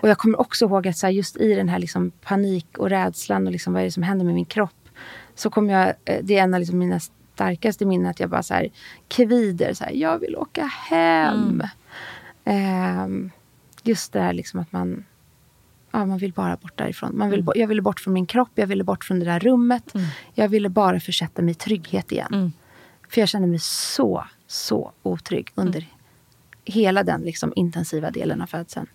och 0.00 0.08
jag 0.08 0.18
kommer 0.18 0.40
också 0.40 0.64
ihåg 0.64 0.88
att 0.88 0.96
så 0.96 1.06
här, 1.06 1.12
just 1.12 1.36
i 1.36 1.54
den 1.54 1.68
här 1.68 1.78
liksom 1.78 2.10
panik 2.10 2.78
och 2.78 2.90
rädslan 2.90 3.46
och 3.46 3.52
liksom 3.52 3.72
vad 3.72 3.82
är 3.82 3.84
det 3.84 3.92
som 3.92 4.02
händer 4.02 4.24
med 4.24 4.34
min 4.34 4.44
kropp. 4.44 4.88
Så 5.34 5.50
kommer 5.50 5.72
jag, 5.72 5.94
eh, 6.04 6.18
det 6.22 6.38
är 6.38 6.42
en 6.42 6.54
av 6.54 6.60
liksom 6.60 6.78
mina 6.78 7.00
starkaste 7.34 7.84
minnen 7.84 8.06
att 8.06 8.20
jag 8.20 8.30
bara 8.30 8.42
så 8.42 8.54
här 8.54 8.68
kvider. 9.08 9.74
Så 9.74 9.84
här, 9.84 9.92
jag 9.92 10.18
vill 10.18 10.36
åka 10.36 10.64
hem. 10.64 11.62
Eh, 12.44 13.06
just 13.82 14.12
det 14.12 14.20
här 14.20 14.32
liksom 14.32 14.60
att 14.60 14.72
man, 14.72 15.04
ja, 15.92 16.06
man 16.06 16.18
vill 16.18 16.32
bara 16.32 16.56
bort 16.56 16.78
därifrån. 16.78 17.18
Man 17.18 17.30
vill, 17.30 17.42
bo- 17.42 17.52
Jag 17.54 17.66
ville 17.68 17.82
bort 17.82 18.00
från 18.00 18.14
min 18.14 18.26
kropp, 18.26 18.50
jag 18.54 18.66
ville 18.66 18.84
bort 18.84 19.04
från 19.04 19.18
det 19.18 19.24
där 19.24 19.40
rummet. 19.40 19.92
Jag 20.34 20.48
ville 20.48 20.68
bara 20.68 21.00
försätta 21.00 21.42
mig 21.42 21.52
i 21.52 21.54
trygghet 21.54 22.12
igen. 22.12 22.52
För 23.08 23.20
jag 23.20 23.28
kände 23.28 23.48
mig 23.48 23.58
så, 23.58 24.24
så 24.46 24.92
otrygg 25.02 25.50
under 25.54 25.86
hela 26.64 27.02
den 27.02 27.20
liksom 27.20 27.52
intensiva 27.56 28.10
delen 28.10 28.42
av 28.42 28.46
födseln. 28.46 28.86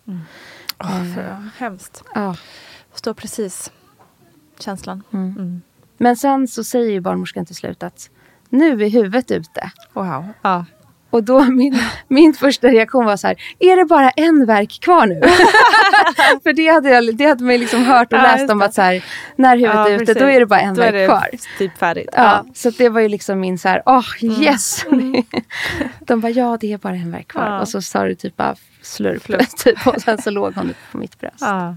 Åh, 0.80 1.16
för, 1.16 1.50
hemskt. 1.58 2.04
Ja. 2.16 2.36
Förstår 2.92 3.14
precis 3.14 3.72
känslan. 4.60 5.04
Mm. 5.14 5.62
Men 5.98 6.18
sen 6.18 6.48
så 6.48 6.64
säger 6.64 6.92
ju 6.92 7.02
barnmorskan 7.02 7.46
till 7.46 7.56
slut 7.56 7.84
att 7.84 8.10
nu 8.50 8.84
är 8.86 8.90
huvudet 8.90 9.32
ute. 9.32 9.72
Wow. 9.94 10.26
Ja. 10.42 10.66
Och 11.10 11.24
då 11.24 11.44
min, 11.44 11.80
min 12.08 12.34
första 12.34 12.68
reaktion 12.68 13.06
var 13.06 13.18
så 13.18 13.28
här, 13.28 13.36
är 13.60 13.78
det 13.78 13.86
bara 13.86 14.10
en 14.10 14.46
verk 14.46 14.80
kvar 14.82 15.08
nu? 15.08 15.22
För 16.44 16.54
det 16.54 16.68
hade, 16.68 16.90
jag, 16.90 17.16
det 17.16 17.26
hade 17.26 17.44
man 17.44 17.58
liksom 17.58 17.86
hört 17.86 18.14
och 18.14 18.20
Ja, 18.20 18.24
läst 18.24 18.52
om 18.52 18.62
att 18.62 18.74
så 18.74 18.82
här, 18.82 19.04
när 19.36 19.56
huvudet 19.58 19.76
Ja, 19.76 19.90
är 19.90 20.02
ute 20.02 20.14
då 20.14 20.26
är 20.26 20.40
det 20.40 20.46
bara 20.46 20.60
en 20.60 20.74
Då 20.76 20.82
verk 20.82 21.10
kvar. 21.10 21.30
typ 21.58 21.78
färdigt. 21.78 22.10
Ja, 22.14 22.46
så 22.54 22.70
att 22.70 22.78
det 22.78 22.90
var 22.90 23.02
ju 23.02 23.10
liksom 23.10 23.40
min 23.40 23.58
så 23.58 23.70
här, 23.70 23.84
åh 23.86 24.04
Mm. 24.22 24.42
yes! 24.44 24.86
De 26.00 26.20
bara, 26.22 26.30
ja 26.32 26.58
det 26.62 26.74
är 26.74 26.78
bara 26.78 26.96
en 26.96 27.12
verk 27.12 27.28
kvar. 27.28 27.46
Ja. 27.48 27.60
Och 27.62 27.68
så 27.68 27.82
sa 27.82 28.04
du 28.06 28.16
typ 28.16 28.38
bara 28.38 28.56
slurp. 28.82 29.24
Typ, 29.58 29.88
och 29.88 30.02
sen 30.02 30.22
så 30.22 30.30
låg 30.30 30.56
hon 30.56 30.74
på 30.92 30.98
mitt 30.98 31.20
bröst. 31.20 31.36
Ja. 31.40 31.76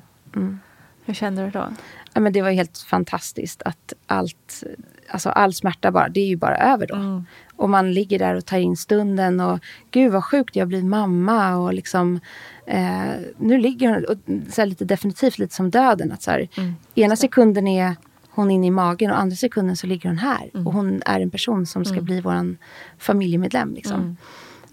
Hur 1.05 1.15
kände 1.15 1.45
du 1.45 1.51
då? 1.51 1.69
Ja, 2.13 2.21
men 2.21 2.33
det 2.33 2.43
var 2.43 2.51
helt 2.51 2.79
fantastiskt 2.79 3.63
att 3.63 3.93
allt, 4.07 4.65
alltså 5.09 5.29
all 5.29 5.55
smärta 5.55 5.91
bara, 5.91 6.09
det 6.09 6.21
är 6.21 6.27
ju 6.27 6.37
bara 6.37 6.57
över 6.57 6.87
då. 6.87 7.25
Och 7.57 7.71
man 7.71 7.93
ligger 7.93 8.19
där 8.19 8.35
och 8.35 8.47
tar 8.47 8.59
in 8.59 8.77
stunden 8.77 9.41
och 9.41 9.59
gud 9.91 10.13
vad 10.13 10.25
sjukt 10.25 10.57
jag 10.57 10.69
blir 10.69 10.83
mamma 10.83 11.57
och 11.57 11.75
liksom 11.75 12.21
eh, 12.67 13.11
nu 13.39 13.59
ligger 13.59 13.89
hon 13.89 14.05
och, 14.05 14.53
så 14.53 14.65
lite 14.65 14.85
definitivt 14.85 15.39
lite 15.39 15.55
som 15.55 15.71
döden. 15.71 16.13
Att 16.13 16.23
så 16.23 16.31
här, 16.31 16.49
ena 16.95 17.17
sekunden 17.17 17.67
är 17.67 17.97
hon 18.31 18.51
inne 18.51 18.67
i 18.67 18.71
magen 18.71 19.11
och 19.11 19.19
andra 19.19 19.37
sekunden 19.37 19.77
så 19.77 19.87
ligger 19.87 20.09
hon 20.09 20.19
här. 20.19 20.51
Och 20.67 20.73
hon 20.73 21.03
är 21.07 21.21
en 21.21 21.31
person 21.31 21.67
som 21.67 21.85
ska 21.85 22.01
bli 22.01 22.21
våran 22.21 22.59
familjemedlem. 22.99 23.75
Liksom. 23.75 24.17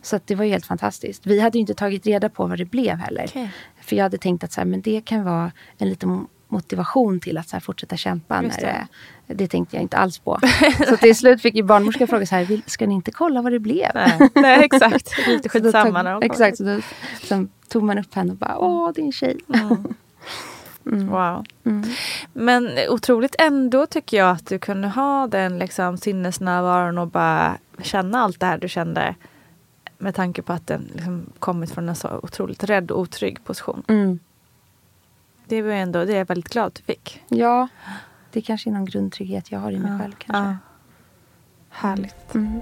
Så 0.02 0.15
att 0.15 0.28
det 0.28 0.36
var 0.36 0.45
helt 0.45 0.65
fantastiskt. 0.65 1.26
Vi 1.26 1.39
hade 1.39 1.58
inte 1.58 1.73
tagit 1.73 2.06
reda 2.06 2.30
på 2.30 2.45
vad 2.45 2.58
det 2.58 2.65
blev 2.65 2.97
heller. 2.97 3.26
Okej. 3.28 3.52
För 3.82 3.95
jag 3.95 4.04
hade 4.04 4.17
tänkt 4.17 4.43
att 4.43 4.52
så 4.52 4.62
här, 4.62 4.65
men 4.65 4.82
det 4.82 5.06
kan 5.06 5.23
vara 5.23 5.52
en 5.78 5.89
liten 5.89 6.28
motivation 6.47 7.19
till 7.19 7.38
att 7.38 7.49
så 7.49 7.60
fortsätta 7.60 7.97
kämpa. 7.97 8.43
Just 8.43 8.62
När 8.62 8.67
det. 8.67 8.88
det. 9.27 9.33
det 9.33 9.47
tänkte 9.47 9.75
jag 9.75 9.83
inte 9.83 9.97
alls 9.97 10.19
på. 10.19 10.39
så 10.88 10.97
till 10.97 11.15
slut 11.15 11.41
fick 11.41 11.55
ju 11.55 11.63
barnmorskan 11.63 12.07
fråga 12.07 12.25
så 12.25 12.36
här, 12.36 12.45
"Vill- 12.45 12.62
ska 12.65 12.88
ni 12.88 12.93
inte 12.93 13.12
kolla 13.12 13.41
vad 13.41 13.51
det 13.51 13.60
blev? 13.60 13.91
Nej, 13.95 14.29
Nej 14.36 14.63
exakt. 14.63 15.12
Lite 15.27 15.49
skitsamma 15.49 16.03
när 16.03 16.12
de. 16.13 16.23
Exakt, 16.23 16.57
så 16.57 16.63
då 16.63 16.79
så 17.23 17.47
tog 17.67 17.83
man 17.83 17.97
upp 17.99 18.13
henne 18.15 18.31
och 18.31 18.38
bara, 18.38 18.57
åh 18.57 18.91
din 18.93 19.12
tjej. 19.12 19.38
Wow. 20.83 21.45
Mm. 21.63 21.83
Men 22.33 22.69
otroligt 22.89 23.36
ändå 23.39 23.86
tycker 23.86 24.17
jag 24.17 24.29
att 24.31 24.47
du 24.47 24.60
kunde 24.60 24.88
ha 24.88 25.27
den 25.27 25.60
liksom 25.60 25.97
sinnesnärvaron 25.97 26.97
och 26.97 27.07
bara 27.07 27.57
känna 27.81 28.19
allt 28.21 28.39
det 28.39 28.45
här 28.45 28.57
du 28.57 28.69
kände. 28.69 29.15
Med 29.97 30.15
tanke 30.15 30.41
på 30.41 30.53
att 30.53 30.67
den 30.67 30.89
liksom 30.93 31.25
kommit 31.39 31.71
från 31.71 31.89
en 31.89 31.95
så 31.95 32.19
otroligt 32.23 32.63
rädd 32.63 32.91
och 32.91 32.99
otrygg 32.99 33.43
position. 33.43 33.83
Mm. 33.88 34.19
Det 35.47 35.62
var 35.62 35.71
ändå, 35.71 36.05
det 36.05 36.13
är 36.13 36.17
jag 36.17 36.27
väldigt 36.27 36.53
glad 36.53 36.67
att 36.67 36.75
du 36.75 36.83
fick. 36.83 37.23
Ja, 37.29 37.67
det 38.31 38.39
är 38.39 38.43
kanske 38.43 38.69
är 38.69 38.71
någon 38.71 38.86
grundtrygghet 38.86 39.51
jag 39.51 39.60
har 39.60 39.71
i 39.71 39.79
mig 39.79 39.99
själv. 39.99 40.13
Kanske. 40.17 40.43
Ja. 40.43 40.57
Härligt. 41.69 42.36
Mm. 42.36 42.62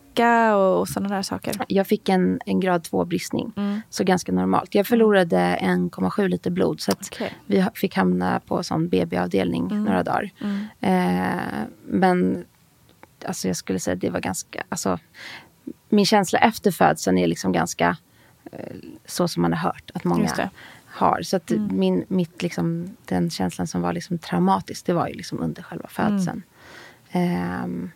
spricka 0.21 0.55
och, 0.55 0.79
och 0.79 0.87
sådana 0.89 1.15
där 1.15 1.21
saker? 1.21 1.53
Jag 1.67 1.87
fick 1.87 2.09
en, 2.09 2.39
en 2.45 2.59
grad 2.59 2.83
2 2.83 3.05
bristning, 3.05 3.53
Mm. 3.57 3.81
så 3.89 4.03
ganska 4.03 4.31
normalt. 4.31 4.75
Jag 4.75 4.87
förlorade 4.87 5.57
1,7 5.61 6.27
liter 6.27 6.51
blod, 6.51 6.81
så 6.81 6.91
att 6.91 7.09
Okej. 7.11 7.33
vi 7.45 7.65
fick 7.75 7.95
hamna 7.95 8.39
på 8.39 8.63
sån 8.63 8.89
BB-avdelning 8.89 9.71
Mm. 9.71 9.83
några 9.83 10.03
dagar. 10.03 10.29
Mm. 10.41 10.65
Eh, 10.79 11.63
men 11.85 12.45
alltså 13.25 13.47
jag 13.47 13.57
skulle 13.57 13.79
säga 13.79 13.93
att 13.95 14.01
det 14.01 14.09
var 14.09 14.19
ganska... 14.19 14.63
Alltså, 14.69 14.99
min 15.89 16.05
känsla 16.05 16.39
efter 16.39 16.71
födseln 16.71 17.17
är 17.17 17.27
liksom 17.27 17.51
ganska 17.51 17.97
eh, 18.51 18.75
så 19.05 19.27
som 19.27 19.41
man 19.41 19.53
har 19.53 19.59
hört 19.59 19.91
att 19.93 20.03
många 20.03 20.49
har. 20.93 21.21
Så 21.21 21.35
att 21.37 21.51
Mm. 21.51 21.79
min, 21.79 22.05
mitt, 22.07 22.41
liksom, 22.41 22.95
den 23.05 23.29
känslan 23.29 23.67
som 23.67 23.81
var 23.81 23.93
liksom 23.93 24.17
traumatisk, 24.17 24.85
det 24.85 24.93
var 24.93 25.07
ju 25.07 25.13
liksom 25.13 25.39
under 25.39 25.61
själva 25.63 25.87
födseln. 25.87 26.43
Ehm, 27.11 27.91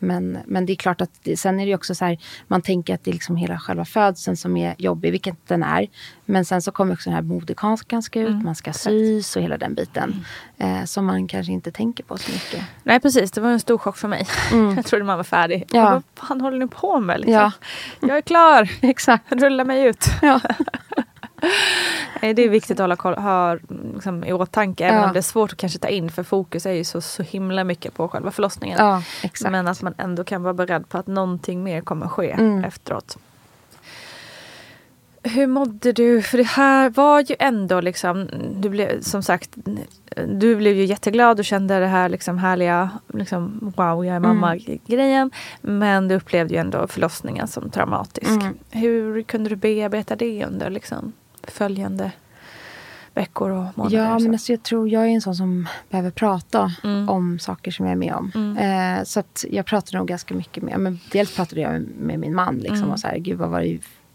men, 0.00 0.38
men 0.46 0.66
det 0.66 0.72
är 0.72 0.76
klart 0.76 1.00
att 1.00 1.10
det, 1.22 1.36
sen 1.36 1.60
är 1.60 1.66
det 1.66 1.74
också 1.74 1.94
så 1.94 2.04
här, 2.04 2.18
man 2.48 2.62
tänker 2.62 2.94
att 2.94 3.04
det 3.04 3.10
är 3.10 3.12
liksom 3.12 3.36
hela 3.36 3.58
själva 3.58 3.84
födseln 3.84 4.36
som 4.36 4.56
är 4.56 4.74
jobbig, 4.78 5.10
vilket 5.12 5.48
den 5.48 5.62
är. 5.62 5.86
Men 6.24 6.44
sen 6.44 6.62
så 6.62 6.72
kommer 6.72 6.94
också 6.94 7.10
den 7.10 7.14
här 7.14 7.22
moderkakan 7.22 8.02
ska 8.02 8.20
ut, 8.20 8.28
Mm, 8.28 8.44
man 8.44 8.54
ska 8.54 8.72
sys 8.72 9.36
och 9.36 9.42
hela 9.42 9.58
den 9.58 9.74
biten. 9.74 10.24
Eh, 10.58 10.84
som 10.84 11.06
man 11.06 11.28
kanske 11.28 11.52
inte 11.52 11.72
tänker 11.72 12.04
på 12.04 12.18
så 12.18 12.32
mycket. 12.32 12.64
Nej 12.82 13.00
precis, 13.00 13.30
det 13.30 13.40
var 13.40 13.50
en 13.50 13.60
stor 13.60 13.78
chock 13.78 13.96
för 13.96 14.08
mig. 14.08 14.26
Mm. 14.52 14.76
Jag 14.76 14.86
trodde 14.86 15.04
man 15.04 15.16
var 15.16 15.24
färdig. 15.24 15.64
Ja. 15.72 15.90
Vad 15.90 16.02
fan 16.28 16.40
håller 16.40 16.58
ni 16.58 16.66
på 16.68 17.00
med? 17.00 17.20
Liksom? 17.20 17.32
Ja. 17.34 17.52
Jag 18.00 18.16
är 18.16 18.20
klar, 18.22 18.70
Exakt. 18.80 19.32
rulla 19.32 19.64
mig 19.64 19.84
ut. 19.84 20.04
Ja. 20.22 20.40
Det 22.20 22.42
är 22.44 22.48
viktigt 22.48 22.70
att 22.80 22.84
hålla 22.84 22.96
koll, 22.96 23.14
ha 23.14 23.56
liksom, 23.94 24.24
i 24.24 24.32
åtanke, 24.32 24.84
även 24.86 24.98
Ja. 25.00 25.06
om 25.06 25.12
det 25.12 25.18
är 25.18 25.22
svårt 25.22 25.52
att 25.52 25.58
kanske 25.58 25.78
ta 25.78 25.88
in 25.88 26.10
för 26.10 26.22
fokus 26.22 26.66
är 26.66 26.72
ju 26.72 26.84
så, 26.84 27.00
så 27.00 27.22
himla 27.22 27.64
mycket 27.64 27.94
på 27.94 28.08
själva 28.08 28.30
förlossningen. 28.30 28.78
Ja. 28.80 29.02
Men 29.50 29.68
att 29.68 29.82
man 29.82 29.94
ändå 29.98 30.24
kan 30.24 30.42
vara 30.42 30.54
beredd 30.54 30.88
på 30.88 30.98
att 30.98 31.06
någonting 31.06 31.62
mer 31.62 31.80
kommer 31.80 32.08
ske 32.08 32.30
Mm. 32.30 32.64
efteråt. 32.64 33.18
Hur 35.22 35.46
mådde 35.46 35.92
du? 35.92 36.22
För 36.22 36.38
det 36.38 36.44
här 36.46 36.90
var 36.90 37.20
ju 37.20 37.36
ändå 37.38 37.80
liksom, 37.80 38.28
du 38.56 38.68
blev 38.68 39.00
som 39.02 39.22
sagt, 39.22 39.50
du 40.28 40.56
blev 40.56 40.76
ju 40.76 40.84
jätteglad 40.84 41.38
och 41.38 41.44
kände 41.44 41.78
det 41.80 41.86
här 41.86 42.08
liksom 42.08 42.38
härliga, 42.38 42.90
liksom, 43.14 43.72
wow 43.76 44.04
jag 44.04 44.16
är 44.16 44.20
mamma-grejen. 44.20 45.30
Men 45.60 46.08
du 46.08 46.14
upplevde 46.14 46.54
ju 46.54 46.60
ändå 46.60 46.86
förlossningen 46.88 47.48
som 47.48 47.70
traumatisk. 47.70 48.30
Mm. 48.30 48.58
Hur 48.70 49.22
kunde 49.22 49.50
du 49.50 49.56
bearbeta 49.56 50.16
det 50.16 50.44
under 50.44 50.70
liksom, 50.70 51.12
följande 51.50 52.12
veckor 53.14 53.50
och 53.50 53.78
månader? 53.78 53.96
Ja, 53.98 54.18
men 54.18 54.32
alltså 54.32 54.52
jag 54.52 54.62
tror 54.62 54.88
jag 54.88 55.02
är 55.02 55.08
en 55.08 55.20
sån 55.20 55.34
som 55.34 55.68
behöver 55.90 56.10
prata 56.10 56.72
Mm. 56.84 57.08
om 57.08 57.38
saker 57.38 57.70
som 57.70 57.86
jag 57.86 57.92
är 57.92 57.96
med 57.96 58.14
om. 58.14 58.32
Mm. 58.34 58.98
Eh, 58.98 59.04
så 59.04 59.22
jag 59.50 59.66
pratade 59.66 59.98
nog 59.98 60.08
ganska 60.08 60.34
mycket 60.34 60.62
med, 60.62 60.78
men 60.80 60.98
dels 61.12 61.36
pratade 61.36 61.60
jag 61.60 61.82
med 61.98 62.18
min 62.18 62.34
man 62.34 62.54
liksom 62.58 62.76
Mm. 62.78 62.90
och 62.90 63.00
så 63.00 63.06
här, 63.08 63.18
gud 63.18 63.38
vad 63.38 63.48
var 63.50 63.60
det 63.60 63.66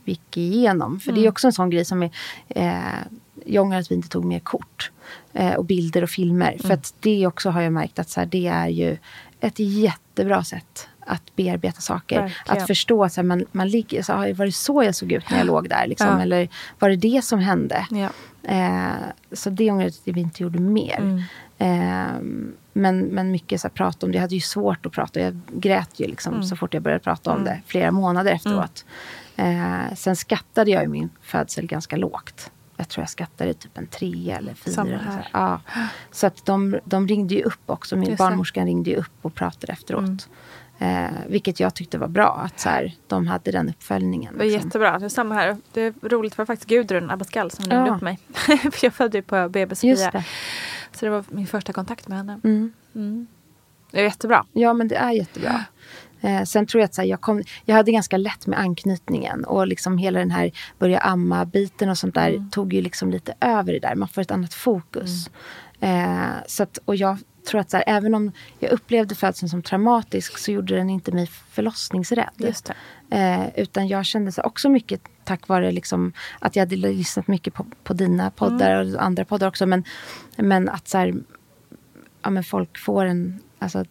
vi 0.04 0.12
gick 0.12 0.38
igenom? 0.38 1.00
För 1.00 1.12
det 1.12 1.17
är 1.19 1.21
Mm. 1.21 1.30
också 1.32 1.48
en 1.48 1.54
sån 1.54 1.69
grej 1.69 1.86
som 1.86 2.04
är, 2.04 2.10
eh, 2.48 2.74
jag 3.45 3.63
ångrar 3.63 3.80
att 3.80 3.91
vi 3.91 3.95
inte 3.95 4.10
tog 4.10 4.26
mer 4.26 4.39
kort 4.39 4.91
eh, 5.34 5.54
och 5.54 5.65
bilder 5.65 6.04
och 6.04 6.10
filmer. 6.10 6.56
För 6.58 6.65
Mm. 6.65 6.78
att 6.78 6.93
det 7.00 7.28
också 7.28 7.50
har 7.50 7.62
jag 7.62 7.74
märkt 7.74 8.00
att 8.00 8.10
så 8.10 8.19
här, 8.19 8.28
det 8.28 8.48
är 8.48 8.67
ju 8.67 8.98
ett 9.39 9.60
jättebra 9.60 10.43
sätt 10.43 10.88
att 11.06 11.35
bearbeta 11.35 11.81
saker. 11.81 12.21
Verkligen. 12.21 12.62
Att 12.62 12.67
förstå 12.67 13.03
att 13.03 13.13
så 13.13 13.21
här, 13.21 13.25
man, 13.25 13.45
man 13.51 13.69
ligger, 13.69 14.01
så, 14.01 14.13
var 14.13 14.45
det 14.45 14.51
så 14.51 14.83
jag 14.83 14.95
såg 14.95 15.12
ut 15.12 15.29
när 15.29 15.37
jag 15.37 15.47
låg 15.47 15.69
där? 15.69 15.87
Liksom? 15.87 16.08
Ja. 16.08 16.21
Eller 16.21 16.49
var 16.79 16.89
det 16.89 16.95
det 16.95 17.23
som 17.23 17.39
hände? 17.39 17.87
Ja. 17.91 18.10
Eh, 18.43 18.91
så 19.31 19.49
det 19.49 19.71
ångrar 19.71 19.83
jag 19.83 19.89
att 19.89 20.01
vi 20.03 20.21
inte 20.21 20.43
gjorde 20.43 20.60
mer. 20.60 20.97
Mm. 20.97 21.21
Eh, 21.58 22.12
men, 22.73 22.99
men 22.99 23.31
mycket 23.31 23.62
så 23.62 23.67
här, 23.67 23.73
prata 23.73 24.06
om 24.06 24.12
det. 24.12 24.15
Jag 24.15 24.21
hade 24.21 24.35
ju 24.35 24.41
svårt 24.41 24.85
att 24.85 24.91
prata. 24.91 25.19
Jag 25.19 25.39
grät 25.53 25.99
ju 25.99 26.08
liksom, 26.08 26.33
Mm. 26.33 26.43
så 26.45 26.56
fort 26.56 26.73
jag 26.73 26.83
började 26.83 27.03
prata 27.03 27.31
om 27.31 27.37
Mm. 27.41 27.45
det. 27.53 27.62
Flera 27.67 27.91
månader 27.91 28.31
efteråt. 28.31 28.85
Eh, 29.35 29.93
sen 29.95 30.15
skattade 30.15 30.71
jag 30.71 30.81
ju 30.83 30.87
min 30.89 31.10
födsel 31.21 31.67
ganska 31.67 31.95
lågt. 31.97 32.51
jag 32.77 32.89
tror 32.89 33.01
jag 33.01 33.10
skattade 33.10 33.53
typ 33.53 33.77
en 33.77 33.87
trea 33.87 34.37
eller 34.37 34.53
fyra. 34.53 34.81
Eller 34.81 34.97
så. 34.99 35.27
Ja. 35.31 35.62
Så 36.12 36.27
att 36.27 36.45
de, 36.45 36.77
de 36.85 37.08
ringde 37.08 37.35
ju 37.35 37.41
upp 37.43 37.62
också. 37.65 37.95
Min 37.95 38.15
barnmorskan 38.15 38.65
ringde 38.65 38.89
ju 38.89 38.95
upp 38.95 39.12
och 39.21 39.35
pratade 39.35 39.73
efteråt. 39.73 40.29
Eh, 40.80 41.08
vilket 41.28 41.60
jag 41.60 41.73
tyckte 41.76 41.98
var 41.98 42.08
bra, 42.08 42.42
att 42.46 42.60
så 42.60 42.69
här, 42.69 42.94
de 43.08 43.28
hade 43.28 43.52
den 43.52 43.69
uppföljningen. 43.69 44.34
Det 44.34 44.38
var 44.40 44.46
liksom. 44.46 44.62
jättebra. 44.67 45.00
Det 45.00 45.10
samma 45.10 45.36
här. 45.36 45.58
Det 45.73 45.82
är 45.82 45.94
roligt. 46.10 46.38
Var 46.38 46.46
faktiskt 46.46 46.69
Gudrun 46.69 47.12
Abascal 47.12 47.52
som 47.52 47.65
ringde 47.65 47.88
Ja. 47.88 47.96
upp 47.96 48.02
mig. 48.02 48.19
Jag 48.82 48.94
födde 48.94 49.17
ju 49.17 49.21
på 49.21 49.50
BB 49.50 49.76
Sofia. 49.76 50.23
Så 50.92 51.06
det 51.06 51.10
var 51.10 51.23
min 51.30 51.48
första 51.48 51.73
kontakt 51.73 52.08
med 52.08 52.17
henne. 52.17 52.40
Mm. 52.44 52.73
Mm. 52.96 53.28
Det 53.92 54.00
är 54.00 54.04
jättebra. 54.04 54.46
Ja, 54.54 54.73
men 54.73 54.88
det 54.88 54.96
är 54.96 55.12
jättebra. 55.12 55.65
Eh, 56.21 56.44
sen 56.44 56.65
tror 56.65 56.82
jag 56.82 56.86
att 56.86 56.94
så 56.96 57.02
här, 57.02 57.10
jag, 57.10 57.21
kom, 57.21 57.44
jag 57.65 57.76
hade 57.76 57.92
ganska 57.92 58.17
lätt 58.17 58.48
med 58.48 58.60
anknytningen. 58.60 59.44
Och 59.46 59.67
liksom 59.67 59.98
hela 59.98 60.19
den 60.19 60.32
här 60.32 60.52
börja 60.80 61.00
amma-biten 61.00 61.90
och 61.90 61.98
sånt 61.98 62.15
där 62.15 62.30
Mm. 62.30 62.50
tog 62.50 62.73
ju 62.73 62.82
liksom 62.82 63.10
lite 63.12 63.34
över 63.42 63.73
det 63.73 63.80
där. 63.80 63.96
Man 63.96 64.08
får 64.08 64.21
ett 64.21 64.32
annat 64.32 64.54
fokus. 64.54 65.30
Mm. 65.80 66.12
Eh, 66.30 66.30
så 66.48 66.63
att, 66.63 66.78
och 66.86 66.96
jag 66.96 67.17
tror 67.46 67.62
att 67.62 67.69
så 67.71 67.77
här, 67.77 67.83
även 67.87 68.15
om 68.15 68.31
jag 68.60 68.71
upplevde 68.71 69.15
födseln 69.15 69.50
som 69.50 69.62
traumatisk 69.62 70.37
så 70.37 70.52
gjorde 70.52 70.75
den 70.75 70.89
inte 70.89 71.12
mig 71.12 71.27
förlossningsrädd. 71.27 72.33
Eh, 73.10 73.48
utan 73.56 73.87
jag 73.87 74.06
kände 74.06 74.31
så 74.31 74.41
också 74.41 74.69
mycket 74.69 75.02
tack 75.23 75.48
vare 75.48 75.71
liksom 75.71 76.13
att 76.39 76.56
jag 76.56 76.62
hade 76.62 76.75
lyssnat 76.75 77.27
mycket 77.27 77.54
på, 77.54 77.65
på 77.83 77.93
dina 77.93 78.31
poddar 78.31 78.81
Mm. 78.81 78.96
och 78.96 79.04
andra 79.04 79.25
poddar 79.25 79.48
också. 79.48 79.65
Men, 79.65 79.83
men 80.35 80.69
att 80.69 80.87
så 80.87 80.98
här, 80.98 81.13
ja, 82.21 82.29
men 82.29 82.43
folk 82.43 82.77
får 82.77 83.06
en... 83.06 83.39
Alltså, 83.60 83.85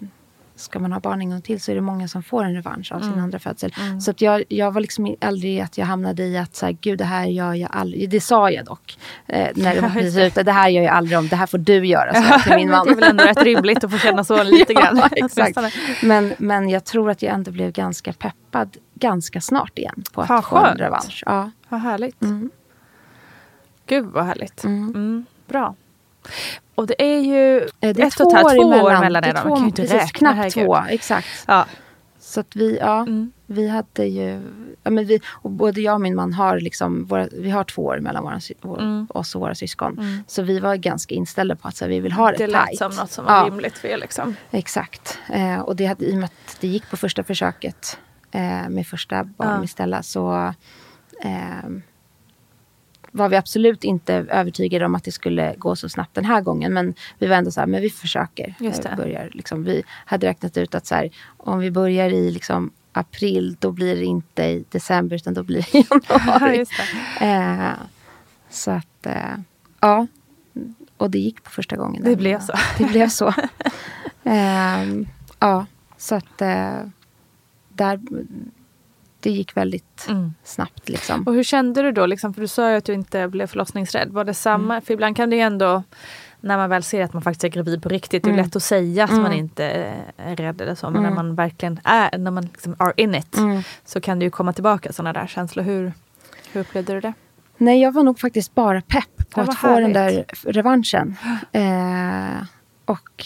ska 0.57 0.79
man 0.79 0.93
ha 0.93 1.01
barn 1.01 1.21
en 1.21 1.31
gång 1.31 1.43
till 1.43 1.61
så 1.61 1.71
är 1.71 1.75
det 1.75 1.81
många 1.81 2.09
som 2.09 2.23
får 2.23 2.45
en 2.45 2.55
revansch 2.55 2.93
av 2.93 3.01
sin 3.01 3.09
Mm. 3.13 3.25
andra 3.25 3.39
födsel. 3.39 3.75
Mm. 3.81 4.01
Så 4.01 4.11
att 4.11 4.21
jag, 4.21 4.45
jag 4.49 4.71
var 4.73 4.81
liksom 4.81 5.17
aldrig 5.21 5.61
att 5.61 5.79
jag 5.79 5.87
hamnade 5.87 6.23
i 6.25 6.39
att 6.39 6.57
så 6.57 6.67
här, 6.67 6.77
gud 6.81 6.99
det 6.99 7.05
här 7.05 7.27
gör 7.27 7.55
jag 7.55 7.71
aldrig. 7.73 8.11
Det 8.11 8.21
sa 8.21 8.51
jag 8.51 8.65
dock. 8.65 8.99
Eh, 9.27 9.49
när 9.55 9.75
det 9.75 9.81
var 9.81 9.89
precis 10.01 10.35
det. 10.35 10.53
här 10.53 10.69
gör 10.69 10.83
jag 10.83 10.93
aldrig 10.95 11.19
om. 11.19 11.29
Det 11.29 11.37
här 11.37 11.47
får 11.47 11.59
du 11.59 11.87
göra. 11.87 12.15
Så 12.15 12.39
till 12.41 12.57
min 12.57 12.71
man. 12.71 12.87
Det 12.87 12.91
är 12.93 12.95
väl 12.95 13.05
ändå 13.11 13.25
rätt 13.25 13.43
rimligt 13.43 13.85
att 13.85 13.91
få 13.91 13.99
känna 13.99 14.25
så 14.25 14.43
lite 14.43 14.75
grann. 14.75 14.97
Ja, 14.97 15.09
exakt. 15.13 15.57
Åtminstone. 15.59 15.71
Men, 16.03 16.35
men 16.39 16.69
jag 16.69 16.85
tror 16.85 17.11
att 17.11 17.23
jag 17.23 17.35
ändå 17.35 17.51
blev 17.51 17.73
ganska 17.73 18.13
peppad 18.13 18.77
ganska 18.95 19.41
snart 19.41 19.79
igen 19.79 20.05
på 20.13 20.21
att 20.21 20.29
Ha, 20.29 20.43
få 20.43 20.57
en 20.57 20.77
revansch. 20.79 21.23
Ja. 21.27 21.51
Vad 21.69 21.81
härligt. 21.81 22.23
Mm. 22.23 22.51
Gud 23.87 24.07
vad 24.07 24.25
härligt. 24.25 24.65
Mm. 24.65 24.89
Mm, 24.89 25.27
bra. 25.49 25.75
Och 26.75 26.87
det 26.87 27.03
är 27.03 27.21
ju 27.21 27.57
Eh, 27.61 27.69
Det 27.81 28.03
är 28.03 28.07
ett 28.07 28.13
två 28.17 28.25
och 28.25 28.33
ett 28.33 28.37
halvt, 28.47 28.59
år 28.59 28.63
två 28.79 28.85
år 28.85 29.01
mellan 29.01 29.25
är 29.25 29.29
er. 29.29 29.35
Man 29.35 29.43
kan 29.43 29.57
ju 29.59 29.65
inte 29.67 29.83
precis, 29.83 29.97
räkna. 30.03 30.33
knappt 30.35 30.55
två, 30.55 30.77
exakt. 30.89 31.27
Ja. 31.47 31.67
Så 32.19 32.41
att 32.41 32.57
vi, 32.57 32.79
ja, 32.81 33.01
Mm. 33.01 33.33
vi 33.47 33.69
hade 33.69 34.05
ju... 34.05 34.41
Ja, 34.83 34.91
men 34.91 35.05
vi, 35.07 35.21
och 35.27 35.51
både 35.51 35.81
jag 35.81 35.95
och 35.95 36.01
min 36.01 36.15
man 36.17 36.33
har 36.33 36.61
liksom... 36.61 37.05
Våra, 37.05 37.29
vi 37.33 37.51
har 37.51 37.65
två 37.65 37.85
år 37.85 37.99
mellan 37.99 38.23
våra, 38.25 38.41
vår, 38.61 38.79
Mm. 38.81 39.07
oss 39.11 39.35
och 39.35 39.41
våra 39.41 39.55
syskon. 39.55 39.99
Mm. 39.99 40.25
Så 40.27 40.43
vi 40.43 40.59
var 40.59 40.77
ganska 40.77 41.15
inställda 41.15 41.57
på 41.57 41.69
att 41.69 41.77
så 41.77 41.85
här, 41.85 41.91
vi 41.91 42.01
vill 42.01 42.13
ha 42.13 42.31
det, 42.31 42.37
Det 42.37 42.47
lät 42.47 42.65
tajt. 42.67 42.79
som 42.79 42.93
något 42.97 43.11
som 43.11 43.25
var 43.25 43.37
Ja. 43.37 43.45
rimligt 43.47 43.79
för 43.79 43.89
er. 43.89 43.97
Liksom. 43.99 44.37
Exakt. 44.51 45.19
Eh, 45.33 45.61
och 45.61 45.77
det 45.77 45.87
hade, 45.87 46.05
i 46.05 46.13
och 46.13 46.17
med 46.17 46.25
att 46.25 46.57
det 46.61 46.69
gick 46.69 46.91
på 46.91 46.97
första 46.97 47.23
försöket 47.25 47.99
eh, 48.31 48.69
med 48.69 48.87
första 48.87 49.25
barn 49.25 49.59
Ja. 49.61 49.67
Stella 49.67 50.03
så 50.03 50.53
eh, 51.23 51.71
var 53.17 53.29
vi 53.29 53.37
absolut 53.37 53.85
inte 53.85 54.15
övertygade 54.15 54.85
om 54.87 54.95
att 54.95 55.05
det 55.05 55.13
skulle 55.13 55.55
gå 55.59 55.77
så 55.77 55.89
snabbt 55.89 56.15
den 56.15 56.25
här 56.25 56.41
gången. 56.41 56.73
Men 56.73 56.95
vi 57.19 57.27
var 57.27 57.37
ändå 57.37 57.51
så 57.51 57.61
här, 57.61 57.67
men 57.67 57.83
vi 57.83 57.91
försöker. 57.91 58.55
Just 58.61 58.85
Eh. 58.85 58.97
Börjar, 58.97 59.31
liksom, 59.33 59.65
vi 59.65 59.83
hade 60.07 60.27
räknat 60.27 60.57
ut 60.57 60.75
att 60.75 60.87
så 60.87 60.95
här, 60.95 61.11
om 61.37 61.59
vi 61.59 61.71
börjar 61.71 62.09
i 62.11 62.31
liksom, 62.31 62.71
april, 62.93 63.57
då 63.61 63.73
blir 63.73 63.97
det 63.97 64.05
inte 64.05 64.43
i 64.45 64.65
december 64.71 65.17
utan 65.17 65.35
då 65.35 65.43
blir 65.43 65.67
det 65.73 65.79
i 65.79 65.87
Ja, 66.09 66.19
januari. 66.19 66.65
eh, 67.21 67.73
så 68.51 68.71
att, 68.71 69.07
eh, 69.07 69.35
ja. 69.81 70.07
Och 70.97 71.11
det 71.11 71.19
gick 71.19 71.43
på 71.45 71.51
första 71.51 71.77
gången. 71.77 72.03
Det 72.05 72.17
blev 72.17 72.41
så. 72.41 72.53
Det 72.79 72.85
blev 72.85 73.09
så. 73.09 73.33
Ehm, 74.25 75.07
ja, 75.39 75.67
så 75.99 76.15
att 76.15 76.43
eh, 76.43 76.79
där, 77.69 78.01
det 79.25 79.31
gick 79.31 79.57
väldigt 79.57 80.07
Mm. 80.09 80.35
snabbt. 80.45 80.89
Liksom. 80.89 81.23
Och 81.23 81.35
hur 81.35 81.43
kände 81.43 81.83
du 81.83 81.93
då? 81.93 82.07
Liksom, 82.07 82.35
för 82.35 82.41
du 82.41 82.49
sa 82.49 82.71
ju 82.71 82.77
att 82.77 82.85
du 82.85 82.93
inte 82.95 83.29
blev 83.29 83.47
förlossningsrädd. 83.47 84.09
Var 84.13 84.25
det 84.25 84.35
samma? 84.35 84.81
För 84.81 84.95
ibland 84.95 85.17
kan 85.17 85.31
det 85.31 85.37
ju 85.37 85.43
ändå, 85.43 85.83
när 86.41 86.57
man 86.57 86.71
väl 86.71 86.83
ser 86.83 87.03
att 87.05 87.13
man 87.13 87.23
faktiskt 87.23 87.45
är 87.45 87.49
gravid 87.49 87.83
på 87.83 87.89
riktigt, 87.89 88.23
det 88.23 88.29
är 88.31 88.33
Mm. 88.33 88.45
lätt 88.45 88.57
att 88.57 88.63
säga 88.63 89.05
att 89.05 89.11
man 89.11 89.27
Mm. 89.27 89.39
inte 89.39 89.65
är 90.17 90.37
rädd 90.37 90.61
eller 90.61 90.75
så. 90.75 90.87
Men 90.91 90.97
Mm. 90.97 91.09
när 91.15 91.23
man 91.23 91.35
verkligen 91.35 91.81
är, 91.85 92.19
när 92.19 92.31
man 92.31 92.43
liksom 92.45 92.77
are 92.79 92.93
in 92.97 93.15
it, 93.15 93.37
Mm. 93.37 93.63
så 93.85 94.01
kan 94.01 94.19
det 94.19 94.25
ju 94.25 94.31
komma 94.31 94.53
tillbaka 94.53 94.93
sådana 94.93 95.13
där 95.21 95.27
känslor. 95.27 95.65
Hur, 95.65 95.93
hur 96.53 96.61
upplevde 96.61 96.95
du 96.95 97.01
det? 97.01 97.13
Nej, 97.57 97.81
jag 97.83 97.93
var 97.93 98.03
nog 98.03 98.19
faktiskt 98.21 98.55
bara 98.55 98.81
pepp 98.81 99.31
på 99.31 99.41
att 99.41 99.47
vad 99.47 99.59
få 99.59 99.81
den 99.81 99.93
där 99.93 100.03
härligt. 100.05 100.45
revanschen. 100.45 101.17
Eh, 101.53 102.45
och 102.85 103.25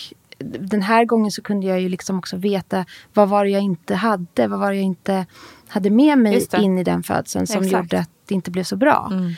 den 0.61 0.82
här 0.82 1.05
gången 1.05 1.30
så 1.30 1.42
kunde 1.42 1.66
jag 1.66 1.80
ju 1.80 1.88
liksom 1.88 2.18
också 2.18 2.36
veta 2.36 2.84
vad 3.14 3.28
var 3.28 3.44
det 3.44 3.51
jag 3.51 3.62
inte 3.62 3.94
hade. 3.94 4.46
Vad 4.49 4.59
var 4.61 4.70
det 4.70 4.76
jag 4.76 4.84
inte 4.84 5.26
hade 5.69 5.91
med 5.91 6.19
mig 6.19 6.47
in 6.59 6.79
i 6.79 6.85
den 6.85 7.03
födseln 7.03 7.47
som 7.47 7.62
Exakt. 7.62 7.73
gjorde 7.83 7.99
att 7.99 8.11
det 8.29 8.35
inte 8.35 8.51
blev 8.51 8.64
så 8.64 8.77
bra. 8.77 9.11
Mm. 9.12 9.35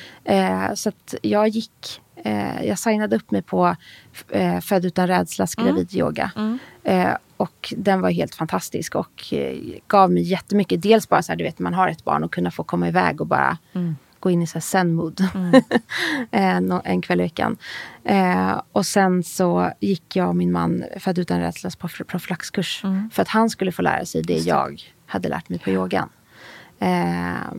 Eh, 0.69 0.75
så 0.75 0.89
att 0.89 1.15
jag 1.23 1.49
gick, 1.49 2.01
eh, 2.25 2.63
jag 2.65 2.79
signade 2.79 3.17
upp 3.17 3.31
mig 3.31 3.43
på 3.43 3.77
eh, 4.31 4.61
Född 4.61 4.85
utan 4.85 5.07
rädslas 5.07 5.55
gravidyoga. 5.55 6.31
Mm. 6.37 6.59
Eh, 6.85 7.15
och 7.37 7.75
den 7.77 8.01
var 8.01 8.11
helt 8.11 8.35
fantastisk 8.35 8.95
och 8.95 9.33
eh, 9.35 9.57
gav 9.89 10.13
mig 10.13 10.23
jättemycket. 10.23 10.83
Dels 10.83 11.09
bara 11.09 11.23
så 11.23 11.33
här, 11.33 11.37
du 11.37 11.45
vet, 11.45 11.59
man 11.59 11.75
har 11.75 11.89
ett 11.89 12.05
barn 12.05 12.25
och 12.25 12.33
kunna 12.33 12.51
få 12.51 12.65
komma 12.65 12.89
iväg 12.89 13.21
och 13.21 13.27
bara 13.27 13.59
Mm. 13.73 13.97
gå 14.21 14.31
in 14.31 14.43
i 14.43 14.47
så 14.47 14.55
här 14.55 14.61
zen-mood 14.61 15.21
eh, 16.31 16.57
en 16.85 17.03
kväll 17.03 17.21
i 17.21 17.23
veckan. 17.23 17.57
Och 18.73 18.87
sen 18.87 19.23
så 19.23 19.73
gick 19.81 20.17
jag 20.17 20.29
och 20.29 20.37
min 20.37 20.53
man 20.53 20.85
Född 20.99 21.19
utan 21.19 21.41
rädslas 21.41 21.77
på 21.77 21.89
prof- 21.89 22.05
profylaxkurs. 22.05 22.85
Mm. 22.85 23.11
För 23.13 23.23
att 23.23 23.29
han 23.29 23.51
skulle 23.51 23.73
få 23.73 23.83
lära 23.83 24.05
sig 24.05 24.23
det. 24.23 24.39
jag 24.39 24.83
hade 25.07 25.29
lärt 25.29 25.49
mig 25.49 25.59
på 25.59 25.71
yogan. 25.71 26.09
Eh, 26.81 27.53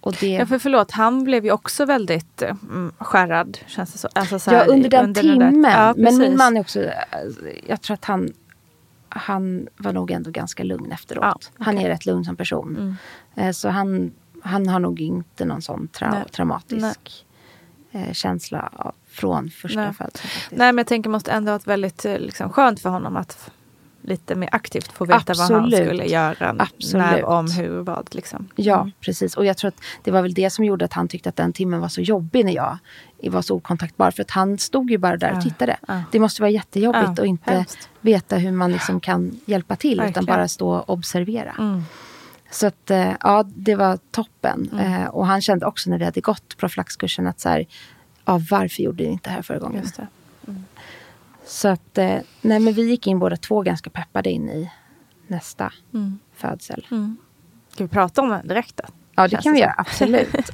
och 0.00 0.16
det, 0.20 0.26
Ja, 0.28 0.46
för 0.46 0.58
förlåt, 0.58 0.90
han 0.90 1.24
blev 1.24 1.44
ju 1.44 1.50
också 1.52 1.84
väldigt 1.84 2.42
mm, 2.42 2.92
skärrad. 2.98 3.58
Känns 3.66 3.92
det 3.92 3.98
så. 3.98 4.08
Alltså, 4.14 4.38
så 4.38 4.50
ja, 4.50 4.56
här, 4.58 4.68
under 4.70 4.88
den 4.90 5.12
där- 5.12 5.22
timmen. 5.22 5.64
Ja, 5.64 5.94
men 5.96 6.18
min 6.18 6.36
man 6.36 6.56
är 6.56 6.60
också... 6.60 6.80
eh, 6.82 6.92
Jag 7.66 7.80
tror 7.82 7.94
att 7.94 8.04
han... 8.04 8.28
Han 9.10 9.68
var 9.76 9.92
nog 9.92 10.10
ändå 10.10 10.30
ganska 10.30 10.62
lugn 10.64 10.92
efteråt. 10.92 11.24
Ja, 11.58 11.64
Han 11.64 11.74
okej. 11.74 11.86
är 11.86 11.90
rätt 11.90 12.06
lugn 12.06 12.24
som 12.24 12.36
person. 12.36 12.76
Mm. 12.76 12.96
Eh, 13.48 13.52
Så 13.52 13.68
han, 13.68 14.12
han 14.42 14.68
har 14.68 14.80
nog 14.80 15.00
inte 15.00 15.44
någon 15.44 15.62
sån 15.62 15.88
trau- 15.92 16.10
Nej. 16.10 16.24
traumatisk 16.32 17.24
eh, 17.92 18.12
känsla 18.12 18.72
av, 18.76 18.94
från 19.08 19.50
första 19.50 19.80
Nej. 19.80 19.92
födseln. 19.94 20.28
Nej, 20.50 20.72
men 20.72 20.78
jag 20.78 20.86
tänker 20.86 21.10
måste 21.10 21.30
ändå 21.32 21.52
varit 21.52 21.66
väldigt 21.66 22.04
eh, 22.04 22.18
liksom, 22.18 22.50
skönt 22.50 22.80
för 22.80 22.90
honom 22.90 23.16
att 23.16 23.50
lite 24.08 24.34
mer 24.34 24.48
aktivt 24.52 24.92
få 24.92 25.04
veta 25.04 25.34
vad 25.34 25.50
han 25.50 25.64
Absolut. 25.64 25.88
skulle 25.88 26.04
göra. 26.06 26.56
Absolut. 26.58 27.06
När, 27.06 27.24
om, 27.24 27.50
hur, 27.50 27.68
vad. 27.80 28.14
Liksom. 28.14 28.48
Ja, 28.56 28.80
Mm. 28.80 28.92
precis. 29.00 29.36
Och 29.36 29.44
jag 29.46 29.56
tror 29.56 29.68
att 29.68 29.80
det 30.04 30.10
var 30.10 30.22
väl 30.22 30.34
det 30.34 30.50
som 30.50 30.64
gjorde 30.64 30.84
att 30.84 30.92
han 30.92 31.08
tyckte 31.08 31.28
att 31.28 31.36
den 31.36 31.52
timmen 31.52 31.80
var 31.80 31.88
så 31.88 32.00
jobbig 32.00 32.44
när 32.44 32.52
jag 32.52 32.78
var 33.22 33.42
så 33.42 33.54
okontaktbar. 33.56 34.10
För 34.10 34.22
att 34.22 34.30
han 34.30 34.58
stod 34.58 34.90
ju 34.90 34.98
bara 34.98 35.16
där 35.16 35.30
Ja, 35.30 35.36
och 35.36 35.42
tittade. 35.42 35.76
ja. 35.88 36.02
Det 36.12 36.18
måste 36.20 36.42
vara 36.42 36.50
jättejobbigt 36.50 37.04
Ja, 37.04 37.12
att 37.12 37.24
inte 37.26 37.50
hemskt. 37.52 37.88
veta 38.00 38.36
hur 38.36 38.52
man 38.52 38.72
liksom 38.72 39.00
kan 39.00 39.40
hjälpa 39.46 39.76
till. 39.76 39.92
Utan 39.92 40.04
Verkligen. 40.06 40.26
bara 40.26 40.48
stå 40.48 40.70
och 40.70 40.90
observera. 40.90 41.54
Mm. 41.58 41.82
Så 42.50 42.66
att, 42.66 42.90
eh, 42.90 43.12
ja, 43.20 43.44
det 43.46 43.74
var 43.74 43.98
toppen. 44.10 44.70
Mm. 44.72 45.02
Eh, 45.02 45.08
och 45.08 45.26
han 45.26 45.40
kände 45.40 45.66
också 45.66 45.90
när 45.90 45.98
vi 45.98 46.04
hade 46.04 46.20
gått 46.20 46.56
profylaxkursen 46.56 47.26
att 47.26 47.40
så 47.40 47.48
här, 47.48 47.66
ja, 48.24 48.40
varför 48.50 48.82
gjorde 48.82 49.04
ni 49.04 49.10
inte 49.10 49.30
det 49.30 49.34
här 49.34 49.42
förra 49.42 49.58
gången? 49.58 49.84
Så 51.48 51.68
att, 51.68 51.98
eh, 51.98 52.18
nej 52.40 52.60
men 52.60 52.72
vi 52.72 52.82
gick 52.90 53.06
in 53.06 53.18
båda 53.18 53.36
två 53.36 53.62
ganska 53.62 53.90
peppade 53.90 54.30
in 54.30 54.48
i 54.48 54.70
nästa 55.26 55.72
Mm. 55.94 56.18
födsel. 56.34 56.86
Mm. 56.90 57.16
Ska 57.68 57.84
vi 57.84 57.88
prata 57.90 58.22
om 58.22 58.28
det 58.28 58.42
direkt 58.44 58.76
då? 58.76 58.84
Ja, 59.14 59.22
det 59.22 59.30
Känns 59.30 59.44
kan 59.44 59.52
vi 59.52 59.60
göra. 59.60 59.74
Absolut. 59.78 60.50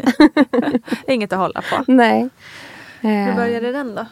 Inget 1.09 1.33
att 1.33 1.39
hålla 1.39 1.63
på. 1.71 1.85
nej. 1.93 2.29
Hur 3.01 3.29
Eh, 3.29 3.37
började 3.37 3.73
den 3.73 3.95
då? 3.95 4.07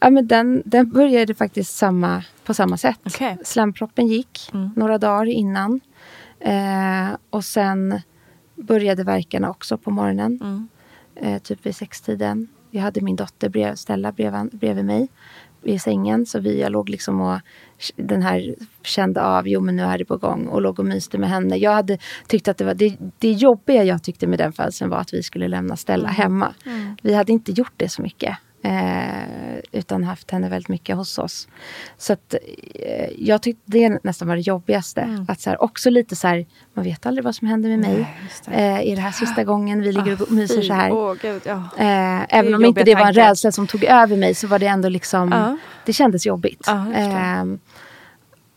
Ja, 0.00 0.10
men 0.10 0.26
den, 0.26 0.62
den 0.64 0.90
började 0.90 1.34
faktiskt 1.34 1.76
samma, 1.76 2.24
på 2.44 2.54
samma 2.54 2.76
sätt. 2.76 3.00
Okej. 3.04 3.38
Slemproppen 3.44 4.06
gick 4.06 4.50
Mm. 4.54 4.70
några 4.76 4.98
dagar 4.98 5.26
innan. 5.26 5.80
Eh, 6.40 7.08
och 7.30 7.44
sen 7.44 8.00
började 8.56 9.04
verkarna 9.04 9.50
också 9.50 9.78
på 9.78 9.90
morgonen. 9.90 10.38
Mm. 10.42 10.68
Eh, 11.14 11.42
typ 11.42 11.66
vid 11.66 11.76
sextiden. 11.76 12.48
Jag 12.70 12.82
hade 12.82 13.00
min 13.00 13.16
dotter 13.16 13.48
brev, 13.48 13.74
Stella 13.74 14.12
bredvid, 14.12 14.58
bredvid 14.58 14.84
mig 14.84 15.08
i 15.62 15.78
sängen. 15.78 16.26
Så 16.26 16.40
vi, 16.40 16.60
jag 16.60 16.72
låg 16.72 16.88
liksom 16.88 17.20
och 17.20 17.40
den 17.96 18.22
här 18.22 18.54
kände 18.82 19.22
av, 19.22 19.48
jo 19.48 19.60
men 19.60 19.76
nu 19.76 19.82
är 19.82 19.98
det 19.98 20.04
på 20.04 20.16
gång. 20.16 20.46
Och 20.46 20.62
låg 20.62 20.78
och 20.78 20.84
myste 20.84 21.18
med 21.18 21.28
henne. 21.28 21.56
Jag 21.56 21.72
hade 21.72 21.98
tyckt 22.28 22.48
att 22.48 22.58
det 22.58 22.64
var, 22.64 22.74
det, 22.74 22.96
det 23.18 23.32
jobbiga 23.32 23.84
jag 23.84 24.02
tyckte 24.02 24.26
med 24.26 24.38
den 24.38 24.52
födseln 24.52 24.90
var 24.90 24.98
att 24.98 25.14
vi 25.14 25.22
skulle 25.22 25.48
lämna 25.48 25.76
Stella 25.76 26.08
hemma. 26.08 26.54
Mm. 26.66 26.96
Vi 27.02 27.14
hade 27.14 27.32
inte 27.32 27.52
gjort 27.52 27.74
det 27.76 27.88
så 27.88 28.02
mycket. 28.02 28.36
Eh, 28.64 29.58
utan 29.72 30.04
haft 30.04 30.30
henne 30.30 30.48
väldigt 30.48 30.68
mycket 30.68 30.96
hos 30.96 31.18
oss. 31.18 31.48
Så 31.98 32.12
att, 32.12 32.34
eh, 32.74 33.08
jag 33.18 33.42
tyckte 33.42 33.62
det 33.64 33.98
nästan 34.04 34.28
var 34.28 34.34
det 34.36 34.40
jobbigaste. 34.42 35.00
Mm. 35.00 35.24
Att 35.28 35.40
så 35.40 35.50
här, 35.50 35.62
också 35.62 35.90
lite 35.90 36.16
så 36.16 36.28
här, 36.28 36.46
man 36.74 36.84
vet 36.84 37.06
aldrig 37.06 37.24
vad 37.24 37.34
som 37.34 37.48
händer 37.48 37.68
med 37.70 37.78
mig. 37.78 37.92
Nej, 37.94 38.08
det. 38.46 38.52
Eh, 38.52 38.92
är 38.92 38.96
det 38.96 39.02
här 39.02 39.10
sista 39.12 39.44
gången 39.44 39.80
vi 39.82 39.92
ligger 39.92 40.22
och 40.22 40.28
Ah, 40.30 40.34
myser 40.34 40.60
fy. 40.60 40.66
så 40.66 40.72
här? 40.74 40.92
Åh, 40.92 41.14
gud, 41.22 41.42
ja. 41.46 41.54
Eh, 41.78 42.36
även 42.38 42.54
om 42.54 42.64
inte 42.64 42.82
det 42.84 42.94
var 42.94 43.06
en 43.06 43.12
rädsla 43.14 43.52
som 43.52 43.66
tog 43.66 43.84
över 43.84 44.16
mig 44.16 44.34
så 44.34 44.46
var 44.46 44.58
det 44.58 44.66
ändå 44.66 44.88
liksom, 44.88 45.30
Ja. 45.32 45.56
det 45.86 45.92
kändes 45.92 46.26
jobbigt. 46.26 46.68
Ehm, 46.94 47.58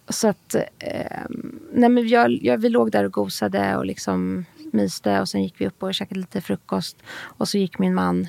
så 0.10 0.28
att, 0.28 0.56
ehm, 0.80 1.60
nej 1.74 1.90
men 1.90 2.08
jag, 2.08 2.32
jag, 2.44 2.58
vi 2.58 2.70
låg 2.70 2.92
där 2.92 3.04
och 3.04 3.12
gosade 3.14 3.76
och 3.78 3.86
liksom 3.86 4.46
myste 4.74 5.22
och 5.22 5.30
sen 5.30 5.44
gick 5.44 5.56
vi 5.62 5.68
upp 5.68 5.84
och 5.84 5.94
käkade 5.94 6.20
lite 6.20 6.42
frukost. 6.42 6.98
Och 7.38 7.48
så 7.48 7.58
gick 7.58 7.80
min 7.80 7.94
man 7.96 8.28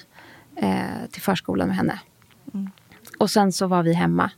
eh, 0.57 1.07
till 1.11 1.23
förskolan 1.23 1.69
med 1.69 1.77
henne. 1.77 2.01
Mm. 2.55 2.71
Och 3.19 3.31
sen 3.31 3.53
så 3.53 3.67
var 3.67 3.83
vi 3.83 3.93
hemma 3.93 4.31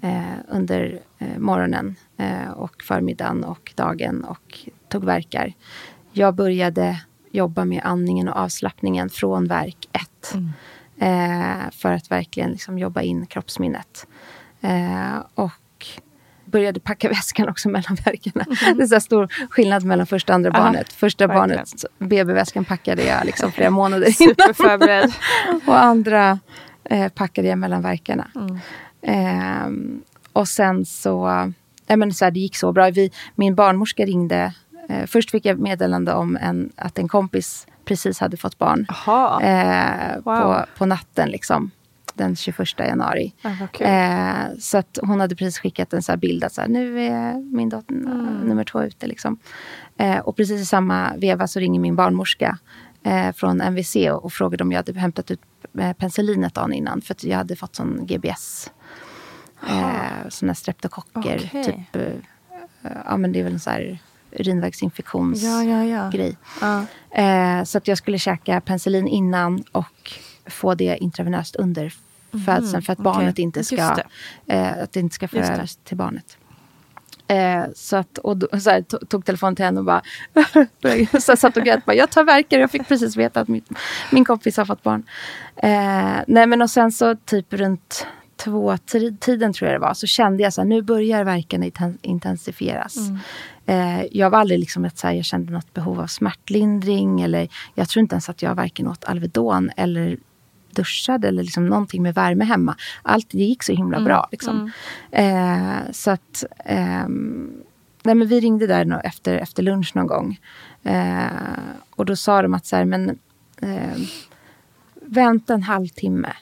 eh, 0.00 0.22
under 0.48 1.00
eh, 1.18 1.38
morgonen 1.38 1.96
eh, 2.16 2.50
och 2.50 2.82
förmiddagen 2.82 3.44
och 3.44 3.72
dagen 3.76 4.24
och 4.24 4.58
tog 4.88 5.04
verkar. 5.04 5.52
Jag 6.12 6.34
började 6.34 7.02
jobba 7.30 7.64
med 7.64 7.80
andningen 7.84 8.28
och 8.28 8.36
avslappningen 8.36 9.10
från 9.10 9.48
verk 9.48 9.88
1. 9.92 10.34
Eh, 10.98 11.70
för 11.72 11.92
att 11.92 12.10
verkligen 12.10 12.50
liksom 12.50 12.78
jobba 12.78 13.02
in 13.02 13.26
kroppsminnet. 13.26 14.06
Eh, 14.60 15.16
och 15.34 15.61
började 16.52 16.80
packa 16.80 17.08
väskan 17.18 17.48
också 17.48 17.68
mellan 17.68 17.96
verkarna. 18.04 18.44
Det 18.76 18.82
är 18.82 18.86
så 18.86 19.00
stor 19.00 19.28
skillnad 19.50 19.84
mellan 19.84 20.06
första 20.06 20.32
och 20.32 20.34
andra 20.34 20.50
Aha, 20.50 20.62
barnet. 20.64 20.92
Första 20.92 21.26
verkligen. 21.26 21.48
barnet, 21.48 21.84
BB-väskan 21.98 22.64
packade 22.64 23.04
jag 23.04 23.24
liksom 23.26 23.52
flera 23.52 23.70
månader 23.80 24.22
innan. 24.22 25.10
Och 25.66 25.82
andra 25.82 26.38
eh, 26.84 27.08
packade 27.08 27.48
jag 27.48 27.58
mellan 27.58 27.82
verkarna. 27.82 28.26
Mm. 28.36 28.58
Ehm, 29.02 30.00
och 30.32 30.48
sen 30.48 30.84
så, 30.86 31.28
ja, 31.86 31.96
men 31.96 32.12
så 32.14 32.24
här, 32.24 32.32
det 32.32 32.40
gick 32.40 32.56
så 32.56 32.72
bra. 32.72 32.90
Vi, 32.90 33.10
min 33.34 33.54
barnmorska 33.54 34.04
ringde. 34.04 34.54
Eh, 34.88 35.06
först 35.06 35.30
fick 35.30 35.44
jag 35.44 35.58
meddelande 35.58 36.12
om 36.14 36.36
en, 36.36 36.72
att 36.76 36.98
en 36.98 37.08
kompis 37.08 37.66
precis 37.84 38.20
hade 38.20 38.36
fått 38.36 38.58
barn. 38.58 38.86
Eh, 39.42 40.16
Wow. 40.24 40.42
på, 40.42 40.64
på 40.78 40.86
natten 40.86 41.28
liksom. 41.30 41.70
Den 42.14 42.36
21 42.36 42.78
januari. 42.78 43.34
Kul. 43.72 43.86
Eh, 43.86 44.58
så 44.58 44.78
att 44.78 44.98
hon 45.02 45.20
hade 45.20 45.36
precis 45.36 45.58
skickat 45.58 45.92
en 45.92 46.02
så 46.02 46.12
här 46.12 46.16
bild 46.16 46.44
att 46.44 46.52
så 46.52 46.60
här, 46.60 46.68
nu 46.68 47.00
är 47.00 47.34
min 47.56 47.68
dotter 47.68 47.94
Mm. 47.94 48.40
nummer 48.40 48.64
två 48.64 48.82
ute. 48.82 49.06
Liksom. 49.06 49.38
Eh, 49.96 50.18
och 50.18 50.36
precis 50.36 50.60
i 50.60 50.64
samma 50.64 51.16
veva 51.16 51.46
så 51.46 51.60
ringer 51.60 51.80
min 51.80 51.96
barnmorska 51.96 52.58
eh, 53.02 53.32
från 53.32 53.60
MVC 53.60 53.96
och, 53.96 54.24
och 54.24 54.32
frågade 54.32 54.64
om 54.64 54.72
jag 54.72 54.78
hade 54.78 54.98
hämtat 55.00 55.30
ut 55.30 55.40
eh, 55.78 55.92
penicillinet 55.92 56.54
dagen 56.54 56.72
innan. 56.72 57.00
För 57.02 57.14
att 57.14 57.24
jag 57.24 57.36
hade 57.36 57.56
fått 57.56 57.74
sån 57.76 58.06
GBS. 58.06 58.70
Eh, 59.68 60.28
såna 60.28 60.54
streptokocker. 60.54 61.50
Okej. 61.52 61.64
Typ, 61.64 61.96
eh, 61.96 62.92
ja 63.06 63.16
men 63.16 63.32
det 63.32 63.40
är 63.40 63.44
väl 63.44 63.52
en 63.52 63.60
så 63.60 63.70
här 63.70 63.98
urinvägsinfektions 64.32 65.42
Ja, 65.42 65.62
ja, 65.64 66.10
ja. 66.60 66.84
Eh, 67.22 67.64
så 67.64 67.78
att 67.78 67.88
jag 67.88 67.98
skulle 67.98 68.18
käka 68.18 68.60
penicillin 68.60 69.08
innan 69.08 69.64
och 69.72 70.12
få 70.46 70.74
det 70.74 70.96
intravenöst 71.00 71.56
under 71.56 71.92
födseln 72.46 72.82
för 72.82 72.92
att 72.92 72.98
barnet 72.98 73.38
inte 73.38 73.64
ska, 73.64 73.76
eh, 74.46 74.82
att 74.82 74.92
det 74.92 75.00
inte 75.00 75.14
ska 75.14 75.28
föras 75.28 75.76
till 75.84 75.96
barnet. 75.96 76.36
Eh, 77.26 77.64
så 77.74 77.96
att, 77.96 78.18
och 78.18 78.36
då, 78.36 78.60
så 78.60 78.70
här, 78.70 78.80
to- 78.80 79.06
tog 79.06 79.24
telefonen 79.24 79.56
till 79.56 79.64
henne 79.64 79.80
och 79.80 79.86
bara, 79.86 80.02
så 81.20 81.36
satt 81.36 81.56
och 81.56 81.62
grät. 81.64 81.84
Bara, 81.84 81.96
jag 81.96 82.10
tar 82.10 82.24
verkar 82.24 82.58
jag 82.58 82.70
fick 82.70 82.88
precis 82.88 83.16
veta 83.16 83.40
att 83.40 83.48
min, 83.48 83.62
min 84.10 84.24
kompis 84.24 84.56
har 84.56 84.64
fått 84.64 84.82
barn. 84.82 85.02
Eh, 85.56 86.20
nej 86.26 86.46
men 86.46 86.62
och 86.62 86.70
sen 86.70 86.92
så 86.92 87.14
typ 87.16 87.52
runt 87.52 88.06
två 88.36 88.72
ti- 88.72 89.18
tiden 89.18 89.52
tror 89.52 89.70
jag 89.70 89.80
det 89.80 89.86
var, 89.86 89.94
så 89.94 90.06
kände 90.06 90.42
jag 90.42 90.52
så 90.52 90.60
här, 90.60 90.68
nu 90.68 90.82
börjar 90.82 91.24
verkarna 91.24 91.66
inten- 91.66 91.98
intensifieras. 92.02 92.96
Eh, 93.66 94.04
jag 94.12 94.30
var 94.30 94.38
aldrig 94.38 94.60
liksom 94.60 94.84
att 94.84 94.98
så 94.98 95.06
här, 95.06 95.14
jag 95.14 95.24
kände 95.24 95.52
något 95.52 95.74
behov 95.74 96.00
av 96.00 96.06
smärtlindring 96.06 97.20
eller 97.20 97.48
jag 97.74 97.88
tror 97.88 98.00
inte 98.00 98.14
ens 98.14 98.28
att 98.28 98.42
jag 98.42 98.54
varken 98.54 98.86
åt 98.88 99.04
Alvedon 99.04 99.70
eller 99.76 100.16
duschade 100.72 101.28
eller 101.28 101.42
liksom 101.42 101.66
någonting 101.66 102.02
med 102.02 102.14
värme 102.14 102.44
hemma. 102.44 102.76
Allt 103.02 103.30
det 103.30 103.38
gick 103.38 103.62
så 103.62 103.72
himla 103.72 104.00
bra. 104.00 104.28
Liksom. 104.32 104.70
Eh, 105.10 105.90
så 105.92 106.10
att 106.10 106.44
ehm, 106.64 107.52
nej, 108.02 108.14
men 108.14 108.28
vi 108.28 108.40
ringde 108.40 108.66
där 108.66 109.00
efter, 109.04 109.34
efter 109.36 109.62
lunch 109.62 109.96
någon 109.96 110.06
gång. 110.06 110.40
Eh, 110.82 111.26
och 111.90 112.04
då 112.04 112.16
sa 112.16 112.42
de 112.42 112.54
att 112.54 112.66
så 112.66 112.76
här, 112.76 112.84
men 112.84 113.18
eh, 113.62 114.00
vänta 115.06 115.54
en 115.54 115.62
halvtimme 115.62 116.32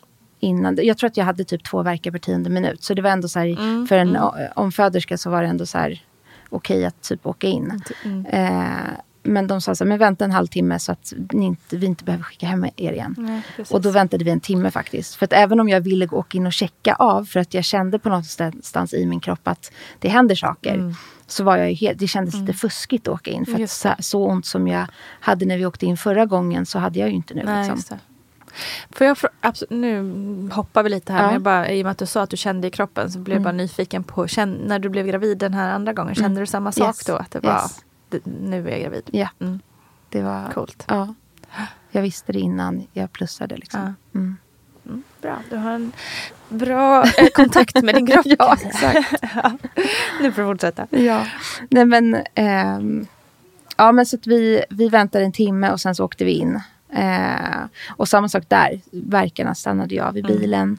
innan. 0.40 0.78
Jag 0.82 0.98
tror 0.98 1.08
att 1.10 1.16
jag 1.16 1.24
hade 1.24 1.44
typ 1.44 1.64
två 1.64 1.82
verkar 1.82 2.10
per 2.10 2.18
tionde 2.18 2.50
minut. 2.50 2.82
Så 2.84 2.94
det 2.94 3.02
var 3.02 3.10
ändå 3.10 3.28
så 3.28 3.38
här, 3.38 3.86
för 3.86 3.96
en 3.98 4.16
o- 4.16 4.34
omföderska 4.54 5.18
så 5.18 5.30
var 5.30 5.42
det 5.42 5.48
ändå 5.48 5.66
så 5.66 5.78
här 5.78 6.02
okej 6.48 6.84
att 6.86 7.02
typ 7.02 7.26
åka 7.26 7.46
in. 7.46 7.82
Eh, 8.28 8.70
men 9.22 9.46
de 9.46 9.60
sa 9.60 9.74
så 9.74 9.84
här, 9.84 9.88
men 9.88 9.98
vänta 9.98 10.24
en 10.24 10.30
halvtimme 10.30 10.78
så 10.78 10.92
att 10.92 11.12
ni 11.32 11.46
inte, 11.46 11.76
vi 11.76 11.86
inte 11.86 12.04
behöver 12.04 12.24
skicka 12.24 12.46
hem 12.46 12.64
er 12.64 12.92
igen. 12.92 13.14
Nej. 13.18 13.42
Och 13.70 13.80
då 13.80 13.90
väntade 13.90 14.24
vi 14.24 14.30
en 14.30 14.40
timme 14.40 14.70
faktiskt. 14.70 15.14
För 15.14 15.24
att 15.24 15.32
även 15.32 15.60
om 15.60 15.68
jag 15.68 15.80
ville 15.80 16.06
gå- 16.06 16.16
åka 16.16 16.38
in 16.38 16.46
och 16.46 16.52
checka 16.52 16.94
av 16.94 17.24
för 17.24 17.40
att 17.40 17.54
jag 17.54 17.64
kände 17.64 17.98
på 17.98 18.08
någonstans 18.08 18.94
i 18.94 19.06
min 19.06 19.20
kropp 19.20 19.48
att 19.48 19.72
det 19.98 20.08
händer 20.08 20.34
saker. 20.34 20.94
Så 21.26 21.44
var 21.44 21.56
jag 21.56 21.72
helt, 21.72 21.98
det 21.98 22.06
kändes 22.06 22.34
lite 22.34 22.52
fuskigt 22.52 23.08
att 23.08 23.14
åka 23.14 23.30
in. 23.30 23.46
För 23.46 23.62
att 23.62 23.70
så, 23.70 23.88
så 23.98 24.26
ont 24.26 24.46
som 24.46 24.68
jag 24.68 24.86
hade 25.20 25.46
när 25.46 25.58
vi 25.58 25.66
åkte 25.66 25.86
in 25.86 25.96
förra 25.96 26.26
gången 26.26 26.66
så 26.66 26.78
hade 26.78 26.98
jag 26.98 27.08
ju 27.08 27.14
inte 27.14 27.34
nu. 27.34 27.42
Nej, 27.44 27.70
liksom. 27.76 27.98
Får 28.90 29.06
jag 29.06 29.16
absolut, 29.40 29.70
nu 29.70 30.48
hoppar 30.52 30.82
vi 30.82 30.88
lite 30.90 31.12
här, 31.12 31.20
Ja. 31.20 31.24
men 31.26 31.32
jag 31.32 31.42
bara, 31.42 31.70
i 31.70 31.82
och 31.82 31.84
med 31.84 31.90
att 31.92 31.98
du 31.98 32.06
sa 32.06 32.22
att 32.22 32.30
du 32.30 32.36
kände 32.36 32.68
i 32.68 32.70
kroppen 32.70 33.10
så 33.10 33.18
blev 33.18 33.36
jag 33.36 33.42
bara 33.42 33.52
nyfiken 33.52 34.04
på, 34.04 34.26
känn, 34.26 34.52
när 34.66 34.78
du 34.78 34.88
blev 34.88 35.06
gravid 35.06 35.38
den 35.38 35.54
här 35.54 35.70
andra 35.72 35.92
gången, 35.92 36.14
kände 36.14 36.40
du 36.40 36.46
samma 36.46 36.72
sak 36.72 36.86
Yes. 36.86 37.04
då? 37.06 37.16
Att 37.16 37.30
det 37.30 37.40
var, 37.40 37.52
Yes. 37.52 37.80
Nu 38.24 38.66
är 38.68 38.70
jag 38.70 38.80
gravid? 38.80 39.02
Ja, 39.12 39.28
Mm. 39.40 39.60
det 40.08 40.22
var... 40.22 40.50
Coolt. 40.50 40.84
Ja. 40.88 41.14
Jag 41.90 42.02
visste 42.02 42.32
det 42.32 42.38
innan 42.40 42.86
jag 42.92 43.12
plussade. 43.12 43.56
Liksom. 43.56 43.80
Ja. 44.12 44.18
Mm. 44.20 44.36
Mm, 44.86 45.02
bra, 45.22 45.38
du 45.50 45.56
har 45.56 45.70
en 45.72 45.92
bra 46.48 47.04
eh, 47.04 47.26
kontakt 47.34 47.82
med 47.82 47.94
din 47.94 48.06
kropp. 48.06 48.26
Ja, 48.38 48.56
säga. 48.80 49.04
ja. 49.34 49.52
Nu 50.20 50.32
får 50.32 50.42
du 50.42 50.48
fortsätta. 50.48 50.86
Ja, 50.90 51.26
nej 51.70 51.84
men... 51.84 52.16
ehm, 52.34 53.06
ja, 53.76 53.92
men 53.92 54.06
så 54.06 54.16
att 54.16 54.26
vi, 54.26 54.64
vi 54.70 54.88
väntade 54.88 55.24
en 55.24 55.32
timme 55.32 55.70
och 55.70 55.80
sen 55.80 55.94
så 55.94 56.04
åkte 56.04 56.24
vi 56.24 56.32
in. 56.32 56.60
Eh, 56.92 57.64
och 57.96 58.08
samma 58.08 58.28
sak 58.28 58.44
där. 58.48 58.80
Verkarna 58.90 59.54
stannade 59.54 59.94
jag 59.94 60.12
vid 60.12 60.26
bilen. 60.26 60.78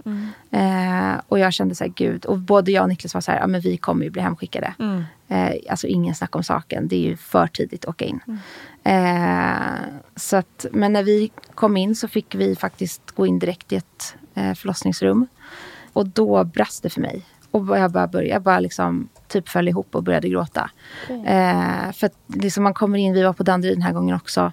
Eh, 0.52 1.22
och 1.28 1.40
jag 1.40 1.54
kände 1.54 1.76
så 1.76 1.84
här, 1.84 1.92
gud. 1.96 2.26
Och 2.26 2.40
både 2.40 2.72
jag 2.72 2.84
och 2.84 2.90
Niklas 2.90 3.14
var 3.14 3.22
så 3.22 3.32
här, 3.32 3.40
ja 3.40 3.48
men 3.48 3.62
vi 3.62 3.78
kommer 3.78 4.04
ju 4.04 4.10
bli 4.12 4.22
hemskickade. 4.22 4.74
Mm. 4.80 5.04
Eh, 5.28 5.54
alltså 5.70 5.88
ingen 5.88 6.16
snack 6.16 6.36
om 6.36 6.44
saken. 6.44 6.88
Det 6.88 6.96
är 6.96 7.10
ju 7.10 7.18
för 7.18 7.48
tidigt 7.48 7.86
att 7.86 7.90
åka 7.90 8.06
in. 8.06 8.20
Eh, 8.84 9.76
så 10.16 10.38
att, 10.38 10.66
men 10.72 10.94
när 10.94 11.04
vi 11.04 11.32
kom 11.56 11.78
in 11.78 11.96
så 11.96 12.08
fick 12.08 12.36
vi 12.36 12.56
faktiskt 12.56 13.12
gå 13.12 13.28
in 13.28 13.40
direkt 13.40 13.72
i 13.72 13.76
ett 13.76 14.16
eh, 14.34 14.54
förlossningsrum. 14.54 15.28
Och 15.94 16.08
då 16.08 16.44
brast 16.44 16.84
det 16.84 16.90
för 16.90 17.02
mig. 17.02 17.26
Och 17.52 17.78
jag 17.78 17.92
bara 17.92 18.08
började, 18.08 18.34
jag 18.34 18.42
bara 18.42 18.60
liksom 18.60 19.10
typ 19.28 19.50
föll 19.50 19.68
ihop 19.68 19.96
och 19.96 20.04
började 20.04 20.30
gråta. 20.30 20.70
Eh, 21.10 21.92
för 21.92 22.06
att 22.06 22.16
liksom 22.28 22.64
man 22.64 22.74
kommer 22.74 23.00
in, 23.00 23.14
vi 23.14 23.24
var 23.24 23.34
på 23.34 23.44
Danderyd 23.44 23.76
den 23.76 23.82
här 23.82 23.94
gången 23.94 24.16
också. 24.16 24.52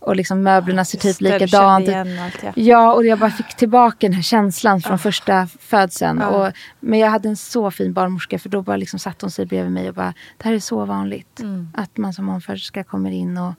Och 0.00 0.16
liksom 0.16 0.42
möblerna 0.42 0.84
ser 0.84 0.98
typ 0.98 1.20
likadant 1.20 1.88
ut. 1.88 1.94
ja. 2.42 2.52
Ja, 2.56 2.92
och 2.94 3.06
jag 3.06 3.18
bara 3.18 3.30
fick 3.30 3.56
tillbaka 3.56 3.96
den 4.00 4.12
här 4.12 4.22
känslan 4.22 4.80
från 4.80 4.98
första 4.98 5.46
födseln. 5.60 6.18
Ja. 6.20 6.26
Och, 6.28 6.52
men 6.80 6.98
jag 6.98 7.10
hade 7.10 7.28
en 7.28 7.36
så 7.36 7.70
fin 7.70 7.92
barnmorska 7.92 8.38
för 8.38 8.48
då 8.48 8.62
bara 8.62 8.76
liksom 8.76 8.98
satt 8.98 9.20
hon 9.22 9.30
sig 9.30 9.46
bredvid 9.46 9.72
mig 9.72 9.88
och 9.88 9.94
bara, 9.94 10.14
det 10.36 10.44
här 10.44 10.52
är 10.52 10.58
så 10.60 10.84
vanligt. 10.84 11.40
Mm. 11.40 11.68
Att 11.74 11.96
man 11.96 12.12
som 12.12 12.28
omföderska 12.28 12.84
kommer 12.84 13.10
in 13.10 13.38
och, 13.38 13.52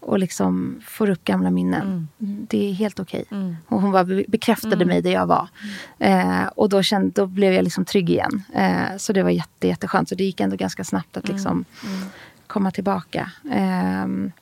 och 0.00 0.18
liksom 0.18 0.80
får 0.86 1.10
upp 1.10 1.24
gamla 1.24 1.50
minnen. 1.50 2.08
Det 2.18 2.70
är 2.70 2.72
helt 2.72 3.00
okej. 3.00 3.24
Mm. 3.30 3.56
Och 3.66 3.80
hon 3.82 3.92
bara 3.92 4.04
be- 4.04 4.24
bekräftade 4.28 4.84
mig 4.84 5.02
där 5.02 5.10
jag 5.12 5.26
var. 5.26 5.48
Eh, 5.98 6.44
och 6.56 6.68
då, 6.68 6.82
kände, 6.82 7.10
då 7.20 7.26
blev 7.26 7.52
jag 7.52 7.64
liksom 7.64 7.84
trygg 7.84 8.10
igen. 8.10 8.42
Eh, 8.54 8.96
så 8.98 9.12
det 9.12 9.22
var 9.22 9.30
jätte, 9.30 9.68
jätteskönt. 9.68 10.08
Så 10.08 10.14
det 10.14 10.24
gick 10.24 10.40
ändå 10.40 10.56
ganska 10.56 10.84
snabbt 10.84 11.16
att 11.16 11.28
liksom 11.28 11.64
komma 12.46 12.70
tillbaka. 12.70 13.30
Ehm, 13.52 14.32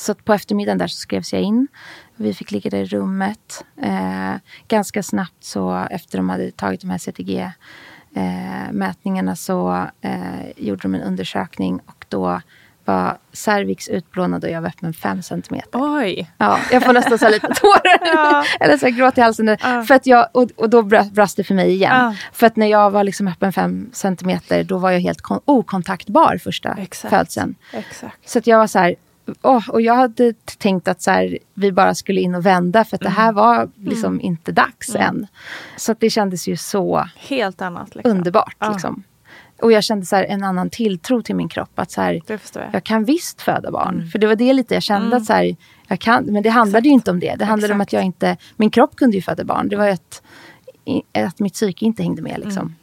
så 0.00 0.14
på 0.14 0.32
eftermiddagen 0.34 0.78
där 0.78 0.86
så 0.86 0.96
skrevs 0.96 1.32
jag 1.32 1.42
in. 1.42 1.68
Vi 2.16 2.34
fick 2.34 2.50
ligga 2.50 2.70
där 2.70 2.78
i 2.78 2.84
rummet. 2.84 3.64
Eh, 3.82 4.34
ganska 4.68 5.02
snabbt 5.02 5.44
så 5.44 5.86
efter 5.90 6.18
de 6.18 6.28
hade 6.28 6.50
tagit 6.50 6.80
de 6.80 6.90
här 6.90 6.98
CTG-mätningarna 6.98 9.36
så 9.36 9.86
eh, 10.00 10.50
gjorde 10.56 10.82
de 10.82 10.94
en 10.94 11.02
undersökning 11.02 11.80
och 11.86 12.04
då 12.08 12.40
var 12.84 13.18
cervix 13.32 13.88
utplånad 13.88 14.44
och 14.44 14.50
jag 14.50 14.60
var 14.60 14.68
öppen 14.68 14.94
5 14.94 15.22
centimeter. 15.22 15.68
Oj! 15.72 16.30
Ja, 16.38 16.58
jag 16.72 16.84
får 16.84 16.92
nästan 16.92 17.18
så 17.18 17.28
lite 17.28 17.46
tårar. 17.54 18.46
Eller 18.60 18.76
så 18.78 18.88
gråt 18.88 19.18
i 19.18 19.20
halsen. 19.20 19.58
För 19.58 19.92
att 19.94 20.06
jag, 20.06 20.28
och, 20.32 20.50
och 20.56 20.70
då 20.70 20.82
brast 21.12 21.36
det 21.36 21.44
för 21.44 21.54
mig 21.54 21.70
igen. 21.70 21.96
Ja. 21.96 22.14
För 22.32 22.46
att 22.46 22.56
när 22.56 22.66
jag 22.66 22.90
var 22.90 23.04
liksom 23.04 23.28
öppen 23.28 23.52
5 23.52 23.90
centimeter 23.92 24.64
då 24.64 24.78
var 24.78 24.90
jag 24.90 25.00
helt 25.00 25.20
kon- 25.20 25.40
okontaktbar 25.44 26.38
första 26.38 26.74
Exakt. 26.78 27.14
födseln. 27.14 27.54
Exakt. 27.72 28.28
Så 28.28 28.38
att 28.38 28.46
jag 28.46 28.58
var 28.58 28.66
så 28.66 28.78
här, 28.78 28.94
åh, 29.42 29.70
och 29.70 29.80
jag 29.80 29.94
hade 29.94 30.32
tänkt 30.58 30.88
att 30.88 31.02
så 31.02 31.10
här, 31.10 31.38
vi 31.54 31.72
bara 31.72 31.94
skulle 31.94 32.20
in 32.20 32.34
och 32.34 32.46
vända 32.46 32.84
för 32.84 32.96
att 32.96 33.00
det 33.00 33.08
här 33.08 33.32
var 33.32 33.70
liksom 33.76 34.20
inte 34.20 34.52
dags 34.52 34.94
än. 34.94 35.26
Så 35.76 35.94
det 35.98 36.10
kändes 36.10 36.48
ju 36.48 36.56
så 36.56 37.08
Helt 37.16 37.62
annat. 37.62 37.94
Liksom. 37.94 38.10
underbart. 38.10 38.56
Ja. 38.58 38.72
Liksom. 38.72 39.02
Och 39.62 39.72
jag 39.72 39.84
kände 39.84 40.06
så 40.06 40.16
här, 40.16 40.24
en 40.24 40.44
annan 40.44 40.70
tilltro 40.70 41.22
till 41.22 41.36
min 41.36 41.48
kropp. 41.48 41.78
Att 41.78 41.90
så 41.90 42.00
här, 42.00 42.20
jag. 42.26 42.40
jag 42.72 42.84
kan 42.84 43.04
visst 43.04 43.42
föda 43.42 43.70
barn. 43.70 43.94
Mm. 43.94 44.08
För 44.08 44.18
det 44.18 44.26
var 44.26 44.36
det 44.36 44.52
lite 44.52 44.74
jag 44.74 44.82
kände 44.82 45.16
att 45.16 45.24
så 45.24 45.32
här, 45.32 45.56
jag 45.88 46.00
kan. 46.00 46.24
Men 46.24 46.42
det 46.42 46.50
handlade 46.50 46.88
ju 46.88 46.94
inte 46.94 47.10
om 47.10 47.20
det. 47.20 47.34
Det 47.34 47.44
handlade 47.44 47.74
om 47.74 47.80
Exakt. 47.80 47.88
att 47.88 47.92
jag 47.92 48.04
inte, 48.04 48.36
min 48.56 48.70
kropp 48.70 48.96
kunde 48.96 49.16
ju 49.16 49.22
föda 49.22 49.44
barn. 49.44 49.68
Det 49.68 49.76
var 49.76 49.88
att, 49.88 50.22
att 51.14 51.38
mitt 51.38 51.54
psyke 51.54 51.84
inte 51.84 52.02
hängde 52.02 52.22
med 52.22 52.40
liksom. 52.44 52.74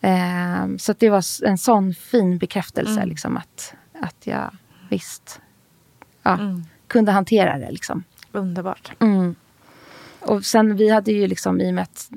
Ehm, 0.00 0.78
så 0.78 0.92
att 0.92 1.00
det 1.00 1.10
var 1.10 1.24
en 1.46 1.58
sån 1.58 1.94
fin 1.94 2.38
bekräftelse 2.38 2.92
Mm. 2.92 3.08
liksom 3.08 3.36
att, 3.36 3.74
att 4.00 4.26
jag 4.26 4.50
visst 4.90 5.40
ja, 6.28 6.34
Mm. 6.44 6.64
kunde 6.86 7.12
hantera 7.12 7.58
det 7.58 7.70
liksom. 7.70 8.04
Underbart. 8.32 8.92
Mm. 9.00 9.34
Och 10.20 10.44
sen 10.44 10.76
vi 10.76 10.90
hade 10.90 11.12
ju 11.12 11.26
liksom 11.26 11.60
i 11.60 11.70
och 11.70 11.74
med 11.74 11.82
att 11.82 12.10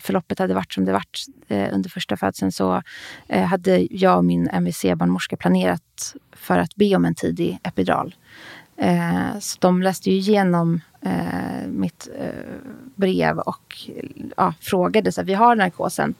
förloppet 0.00 0.38
hade 0.38 0.54
varit 0.54 0.72
som 0.72 0.84
det 0.84 0.92
varit 0.92 1.26
eh, 1.48 1.74
under 1.74 1.90
första 1.90 2.16
födseln 2.16 2.52
så 2.52 2.82
eh, 3.28 3.44
hade 3.44 3.86
jag 3.90 4.16
och 4.18 4.24
min 4.24 4.48
MVC-barnmorska 4.48 5.36
planerat 5.36 6.14
för 6.32 6.58
att 6.58 6.74
be 6.74 6.96
om 6.96 7.04
en 7.04 7.14
tidig 7.14 7.58
epidural. 7.62 8.14
Eh, 8.76 9.38
så 9.40 9.56
de 9.60 9.82
läste 9.82 10.10
ju 10.10 10.16
igenom 10.16 10.80
eh, 11.00 11.66
mitt 11.68 12.08
eh, 12.18 12.28
brev 12.94 13.38
och 13.38 13.76
ja, 14.36 14.54
frågade 14.60 15.12
så 15.12 15.20
här, 15.20 15.26
vi 15.26 15.34
har 15.34 15.56
narkosen. 15.56 16.14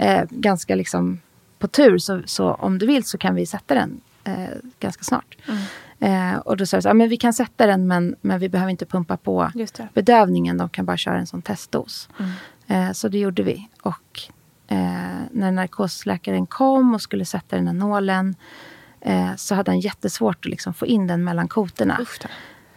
Eh, 0.00 0.24
ganska 0.30 0.74
liksom 0.74 1.20
på 1.58 1.68
tur, 1.68 1.98
så, 1.98 2.22
så 2.26 2.54
om 2.54 2.78
du 2.78 2.86
vill 2.86 3.04
så 3.04 3.18
kan 3.18 3.34
vi 3.34 3.46
sätta 3.46 3.74
den 3.74 4.00
ganska 4.80 5.04
snart. 5.04 5.36
Eh, 6.00 6.36
och 6.36 6.56
då 6.56 6.66
sa 6.66 6.76
jag 6.76 6.82
så 6.82 6.88
här, 6.88 6.94
men 6.94 7.08
vi 7.08 7.16
kan 7.16 7.32
sätta 7.32 7.66
den 7.66 7.86
men, 7.86 8.16
men 8.20 8.38
vi 8.38 8.48
behöver 8.48 8.70
inte 8.70 8.86
pumpa 8.86 9.16
på 9.16 9.50
bedövningen. 9.94 10.58
De 10.58 10.68
kan 10.68 10.86
bara 10.86 10.96
köra 10.96 11.18
en 11.18 11.26
sån 11.26 11.42
testdos. 11.42 12.08
Eh, 12.66 12.92
så 12.92 13.08
det 13.08 13.18
gjorde 13.18 13.42
vi. 13.42 13.68
Och 13.82 14.20
eh, 14.68 14.78
när 15.30 15.52
narkosläkaren 15.52 16.46
kom 16.46 16.94
och 16.94 17.02
skulle 17.02 17.24
sätta 17.24 17.56
den 17.56 17.66
här 17.66 17.74
nålen 17.74 18.34
eh, 19.00 19.36
så 19.36 19.54
hade 19.54 19.70
han 19.70 19.80
jättesvårt 19.80 20.46
att 20.46 20.50
liksom 20.50 20.74
få 20.74 20.86
in 20.86 21.06
den 21.06 21.24
mellan 21.24 21.48
kotorna. 21.48 21.96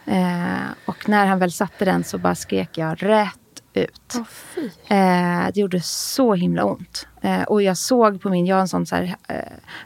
Eh, 0.04 0.70
och 0.84 1.08
när 1.08 1.26
han 1.26 1.38
väl 1.38 1.52
satte 1.52 1.84
den 1.84 2.04
så 2.04 2.18
bara 2.18 2.34
skrek 2.34 2.78
jag 2.78 3.02
rätt 3.02 3.38
ut. 3.76 4.14
Fy. 4.54 4.70
Eh, 4.86 5.46
det 5.54 5.60
gjorde 5.60 5.80
så 5.80 6.34
himla 6.34 6.64
ont. 6.64 7.06
Eh, 7.22 7.42
och 7.42 7.62
jag 7.62 7.76
såg 7.76 8.22
på 8.22 8.30
min, 8.30 8.46
jag 8.46 8.56
har 8.56 8.60
en 8.60 8.68
sån 8.68 8.86
så 8.86 8.96
här, 8.96 9.16
eh, 9.28 9.36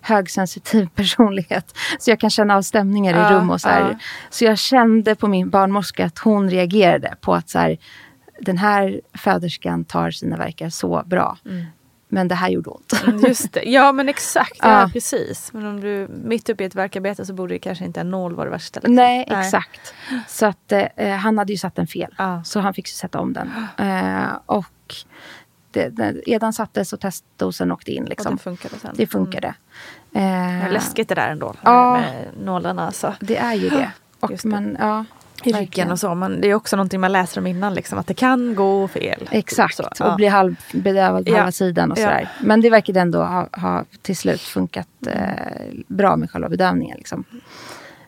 högsensitiv 0.02 0.88
personlighet. 0.94 1.74
Så 1.98 2.10
jag 2.10 2.20
kan 2.20 2.30
känna 2.30 2.56
av 2.56 2.62
stämningar 2.62 3.14
i 3.14 3.16
Ja, 3.16 3.30
rum 3.30 3.50
och 3.50 3.60
så 3.60 3.68
ja. 3.68 3.98
Så 4.30 4.44
jag 4.44 4.58
kände 4.58 5.14
på 5.14 5.28
min 5.28 5.50
barnmorska 5.50 6.06
att 6.06 6.18
hon 6.18 6.50
reagerade 6.50 7.14
på 7.20 7.34
att 7.34 7.48
så 7.48 7.58
här, 7.58 7.78
den 8.40 8.58
här 8.58 9.00
föderskan 9.14 9.84
tar 9.84 10.10
sina 10.10 10.36
verkar 10.36 10.70
så 10.70 11.02
bra. 11.06 11.38
Men 12.08 12.28
det 12.28 12.34
här 12.34 12.48
gjorde 12.48 12.70
ont. 12.70 12.92
Mm, 13.06 13.18
Just 13.26 13.52
det. 13.52 13.62
Ja 13.62 13.92
men 13.92 14.08
exakt, 14.08 14.58
ja. 14.62 14.80
Ja. 14.80 14.90
precis. 14.92 15.52
Men 15.52 15.66
om 15.66 15.80
du 15.80 16.08
mitt 16.24 16.48
uppe 16.48 16.62
i 16.62 16.66
ett 16.66 16.74
verkarbete 16.74 17.26
så 17.26 17.32
borde 17.34 17.54
det 17.54 17.58
kanske 17.58 17.84
inte 17.84 18.00
en 18.00 18.10
nål 18.10 18.34
vara 18.34 18.44
det 18.44 18.50
värsta. 18.50 18.80
liksom. 18.80 18.94
Nej, 18.94 19.26
exakt. 19.30 19.94
Så 20.28 20.46
att 20.46 20.72
eh, 20.72 21.08
han 21.16 21.38
hade 21.38 21.52
ju 21.52 21.58
satt 21.58 21.74
den 21.76 21.86
fel. 21.86 22.14
Ja. 22.18 22.44
Så 22.44 22.60
han 22.60 22.74
fick 22.74 22.86
ju 22.88 22.92
sätta 22.92 23.20
om 23.20 23.32
den. 23.32 23.50
Eh, 23.78 24.28
och 24.46 24.94
det, 25.70 26.14
edan 26.26 26.52
sattes 26.52 26.92
och 26.92 27.00
testdosen 27.00 27.72
åkte 27.72 27.92
in. 27.92 28.02
Och 28.02 28.08
Liksom. 28.08 28.36
det 28.36 28.42
funkade 28.42 28.74
sen. 28.78 28.94
Det 28.96 29.06
funkade. 29.06 29.54
Det 30.10 30.18
Eh, 30.18 30.64
är 30.66 30.70
läskigt 30.70 31.08
det 31.08 31.14
där 31.14 31.28
ändå. 31.28 31.54
Ja. 31.62 31.92
Med 31.92 32.26
nålarna 32.44 32.86
alltså. 32.86 33.14
Det 33.20 33.36
är 33.36 33.54
ju 33.54 33.68
det. 33.68 33.90
Och 34.20 34.30
Just 34.30 34.42
det. 34.42 34.48
man, 34.48 34.76
ja, 34.80 35.04
I 35.44 35.52
ryggen 35.52 35.90
och 35.90 35.98
så. 35.98 36.14
Men 36.14 36.40
det 36.40 36.48
är 36.50 36.54
också 36.54 36.76
någonting 36.76 37.00
man 37.00 37.12
läser 37.12 37.40
om 37.40 37.46
innan. 37.46 37.74
Liksom, 37.74 37.98
att 37.98 38.06
det 38.06 38.14
kan 38.14 38.54
gå 38.54 38.88
fel. 38.88 39.28
Exakt, 39.30 39.76
Så, 39.76 39.82
och 39.82 39.90
ja. 39.98 40.16
bli 40.16 40.26
halvbedövad 40.26 41.26
på 41.26 41.32
Ja. 41.32 41.36
halva 41.36 41.52
sidan 41.52 41.92
och 41.92 41.98
Ja. 41.98 42.02
sådär. 42.02 42.28
Men 42.42 42.60
det 42.60 42.70
verkade 42.70 43.00
ändå 43.00 43.22
ha, 43.22 43.48
ha 43.52 43.84
till 44.02 44.16
slut 44.16 44.40
funkat 44.40 44.88
eh, 45.06 45.22
bra 45.86 46.16
med 46.16 46.30
själva 46.30 46.48
bedövningen. 46.48 46.96
Liksom. 46.98 47.24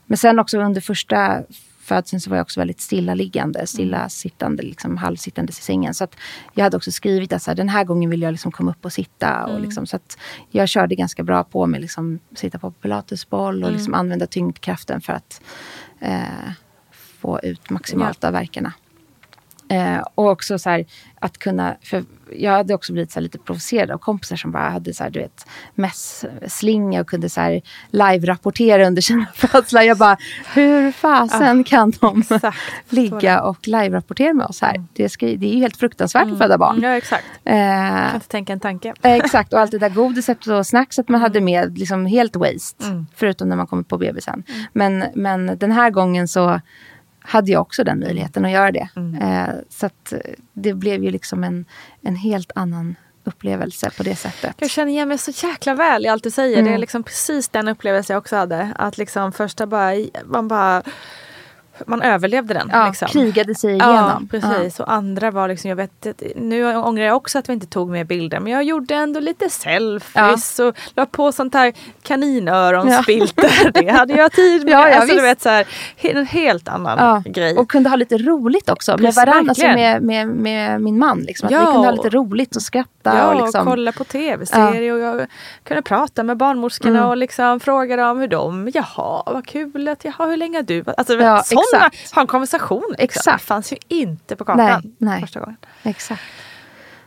Men 0.07 0.17
sen 0.19 0.39
också 0.39 0.59
under 0.59 0.81
första 0.81 1.43
födseln 1.83 2.21
så 2.21 2.31
var 2.31 2.37
jag 2.37 2.45
också 2.45 2.61
väldigt 2.61 2.81
stillaliggande, 2.81 3.67
stilla 3.67 4.09
sittande, 4.09 4.63
liksom, 4.63 4.97
halvsittandes 4.97 5.59
i 5.59 5.63
sängen. 5.63 5.95
Så 5.95 6.07
jag 6.55 6.65
hade 6.65 6.77
också 6.77 6.93
skrivit 6.93 7.33
att 7.33 7.43
så 7.43 7.51
här, 7.51 7.57
den 7.57 7.69
här 7.69 7.85
gången 7.85 8.11
vill 8.11 8.23
jag 8.23 8.33
liksom 8.33 8.53
komma 8.53 8.71
upp 8.71 8.85
och 8.85 8.93
sitta. 8.93 9.45
Och 9.47 9.61
liksom, 9.61 9.87
så 9.87 9.99
jag 10.51 10.69
körde 10.69 10.95
ganska 10.95 11.23
bra 11.23 11.45
på 11.45 11.67
mig, 11.67 11.81
liksom, 11.81 12.19
sitta 12.35 12.59
på 12.59 12.71
pilatesboll 12.71 13.65
och 13.65 13.73
liksom, 13.73 13.95
använda 13.95 14.27
tyngdkraften 14.27 15.01
för 15.01 15.13
att 15.13 15.41
eh, 16.01 16.51
få 17.21 17.41
ut 17.43 17.71
maximalt 17.71 18.25
av 18.25 18.33
verkarna. 18.33 18.73
Eh, 19.71 20.05
och 20.15 20.29
också 20.29 20.59
så 20.59 20.71
här, 20.71 20.85
att 21.21 21.39
kunna, 21.39 21.77
för 21.83 22.05
jag 22.33 22.53
hade 22.53 22.75
också 22.75 22.93
blivit 22.93 23.13
så 23.13 23.21
lite 23.21 23.39
provocerad 23.39 23.91
av 23.91 23.99
kompisar 23.99 24.37
som 24.37 24.53
bara 24.53 24.69
hade 24.71 24.95
så 24.95 25.03
här, 25.03 25.11
du 25.11 25.21
vet, 25.21 25.47
mässlinga 25.75 27.01
och 27.01 27.07
kunde 27.07 27.29
så 27.29 27.41
här 27.41 27.63
live-rapportera 27.91 28.87
under 28.87 29.03
sina 29.03 29.27
födslar. 29.35 29.83
Jag 29.83 29.99
bara, 29.99 30.17
hur 30.55 30.93
fasen 30.93 31.65
kan 31.65 31.91
de 32.01 32.21
Exakt. 32.21 32.59
ligga 32.89 33.43
och 33.43 33.69
live-rapportera 33.69 34.35
med 34.35 34.47
oss 34.47 34.61
här? 34.61 34.85
Det, 34.93 35.09
ska, 35.09 35.27
det 35.27 35.47
är 35.47 35.55
ju 35.55 35.59
helt 35.61 35.77
fruktansvärt 35.77 36.33
att 36.33 36.39
föda 36.39 36.59
barn. 36.59 36.81
Ja 36.83 36.89
exakt. 36.97 37.25
Eh, 37.45 37.57
Jag 37.57 38.07
kan 38.07 38.15
inte 38.15 38.29
tänka 38.29 38.53
en 38.53 38.61
tanke. 38.61 38.95
Eh, 39.03 39.13
Exakt, 39.13 39.53
och 39.53 39.61
allt 39.61 39.71
det 39.71 39.79
där 39.79 39.91
godiset 39.91 40.47
och 40.47 40.67
snackset 40.67 41.09
man 41.09 41.21
hade 41.21 41.41
med, 41.41 41.79
liksom 41.79 42.07
helt 42.07 42.37
waste. 42.37 43.05
Förutom 43.15 43.49
när 43.49 43.57
man 43.57 43.67
kommer 43.67 43.83
på 43.83 43.99
bebisen. 43.99 44.43
Men, 44.73 45.05
men 45.15 45.59
den 45.59 45.73
här 45.73 45.91
gången 45.91 46.29
så 46.29 46.61
hade 47.21 47.51
jag 47.51 47.61
också 47.61 47.85
den 47.85 48.01
möjligheten 48.01 48.45
att 48.45 48.51
göra 48.51 48.73
det. 48.73 48.89
Eh, 49.21 49.55
så 49.69 49.87
att 49.87 50.13
eh, 50.13 50.19
det 50.53 50.75
blev 50.75 51.05
ju 51.05 51.11
liksom 51.11 51.45
en, 51.45 51.65
en 52.03 52.17
helt 52.17 52.53
annan 52.55 52.97
upplevelse 53.25 53.91
på 53.97 54.03
det 54.03 54.17
sättet. 54.17 54.57
Jag 54.59 54.71
känner 54.71 54.93
igen 54.93 55.09
mig 55.09 55.19
så 55.19 55.47
jäkla 55.47 55.75
väl 55.75 56.07
i 56.07 56.09
allt 56.09 56.25
du 56.25 56.31
säger. 56.31 56.59
Mm. 56.59 56.65
Det 56.65 56.75
är 56.75 56.79
liksom 56.79 57.03
precis 57.03 57.49
den 57.49 57.69
upplevelse 57.69 58.13
jag 58.13 58.19
också 58.19 58.37
hade. 58.37 58.73
Att 58.77 58.99
liksom 58.99 59.33
första 59.33 59.67
bara, 59.67 59.95
man 60.25 60.49
bara 60.49 60.83
man 61.87 62.03
överlevde 62.03 62.55
den. 62.55 62.71
Ja, 62.73 62.87
liksom. 62.87 63.09
krigade 63.09 63.55
sig 63.55 63.77
Ja, 63.77 63.91
igenom. 63.93 64.29
precis. 64.29 64.81
Och 64.81 64.93
andra 64.93 65.31
var 65.31 65.49
liksom, 65.49 65.69
jag 65.69 65.77
vet, 65.77 66.07
nu 66.37 66.77
ångrar 66.77 67.05
jag 67.05 67.17
också 67.17 67.39
att 67.39 67.49
vi 67.49 67.53
inte 67.53 67.67
tog 67.67 67.91
med 67.91 68.07
bilder. 68.07 68.41
Men 68.41 68.53
jag 68.53 68.63
gjorde 68.65 68.95
ändå 68.95 69.21
lite 69.21 69.51
selfies 69.51 70.59
och 70.59 70.75
la 70.95 71.07
på 71.07 71.33
sånt 71.33 71.55
här 71.55 71.73
kaninöronsfilter. 72.03 73.71
Det 73.73 73.91
hade 73.91 74.15
jag 74.15 74.33
tid 74.33 74.65
med. 74.65 74.71
Ja, 74.81 74.89
ja, 74.89 75.01
alltså, 75.01 75.17
du 75.17 75.23
vet, 75.23 75.41
så 75.43 75.49
här, 75.49 75.67
en 75.97 76.27
helt 76.27 76.69
annan 76.69 76.99
Ja, 76.99 77.23
grej. 77.33 77.57
och 77.57 77.71
kunde 77.71 77.89
ha 77.91 77.97
lite 77.97 78.19
roligt 78.19 78.69
också 78.71 78.97
med 78.99 79.15
varandra, 79.15 79.49
alltså 79.51 79.67
med, 79.67 80.03
med, 80.03 80.29
med 80.29 80.81
min 80.81 80.99
man. 80.99 81.19
Liksom. 81.21 81.47
Att 81.47 81.53
Ja. 81.53 81.59
vi 81.61 81.65
kunde 81.73 81.89
ha 81.89 81.91
lite 81.93 82.09
roligt 82.11 82.57
och 82.57 82.63
skratta. 82.63 82.89
Ja, 83.03 83.27
och 83.35 83.43
liksom, 83.43 83.65
kolla 83.67 83.93
på 83.93 84.05
tv-serier 84.05 84.93
och 84.93 84.99
jag 84.99 85.27
kunde 85.65 85.83
prata 85.83 86.23
med 86.23 86.37
barnmorskorna 86.37 86.91
Mm. 86.99 87.11
och 87.11 87.17
liksom 87.17 87.61
fråga 87.61 87.97
dem 87.97 88.19
hur 88.19 88.29
de, 88.29 88.71
jaha 88.75 89.23
vad 89.27 89.47
kul, 89.47 89.89
att, 89.89 90.05
jaha 90.05 90.27
hur 90.27 90.37
länge 90.37 90.59
har 90.59 90.63
du? 90.63 90.85
Alltså 90.97 91.15
Ja, 91.15 91.43
sådana, 91.45 91.63
exakt. 91.77 92.15
ha 92.15 92.23
en 92.23 92.27
konversation. 92.29 92.85
Liksom. 92.91 93.05
Exakt. 93.05 93.43
Det 93.43 93.47
fanns 93.47 93.73
ju 93.73 93.77
inte 93.89 94.37
på 94.37 94.45
kartan 94.45 94.67
Nej, 94.85 94.93
nej. 94.99 95.21
första 95.21 95.41
gången. 95.41 95.57
Exakt. 95.83 96.23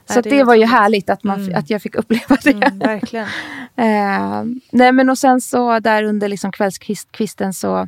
Nej, 0.07 0.13
Så 0.13 0.19
att 0.19 0.23
det 0.23 0.29
det, 0.29 0.43
var 0.43 0.55
ju 0.55 0.65
härligt 0.65 1.09
att, 1.09 1.23
man, 1.23 1.55
att 1.55 1.69
jag 1.69 1.81
fick 1.81 1.95
uppleva 1.95 2.37
det. 2.43 2.51
Mm, 2.51 2.79
verkligen. 2.79 3.27
Eh, 3.75 4.43
nej 4.71 4.91
men 4.91 5.09
och 5.09 5.17
sen 5.17 5.41
så 5.41 5.79
där 5.79 6.03
under 6.03 6.27
liksom 6.27 6.51
kvällskvisten 6.51 7.53
så 7.53 7.87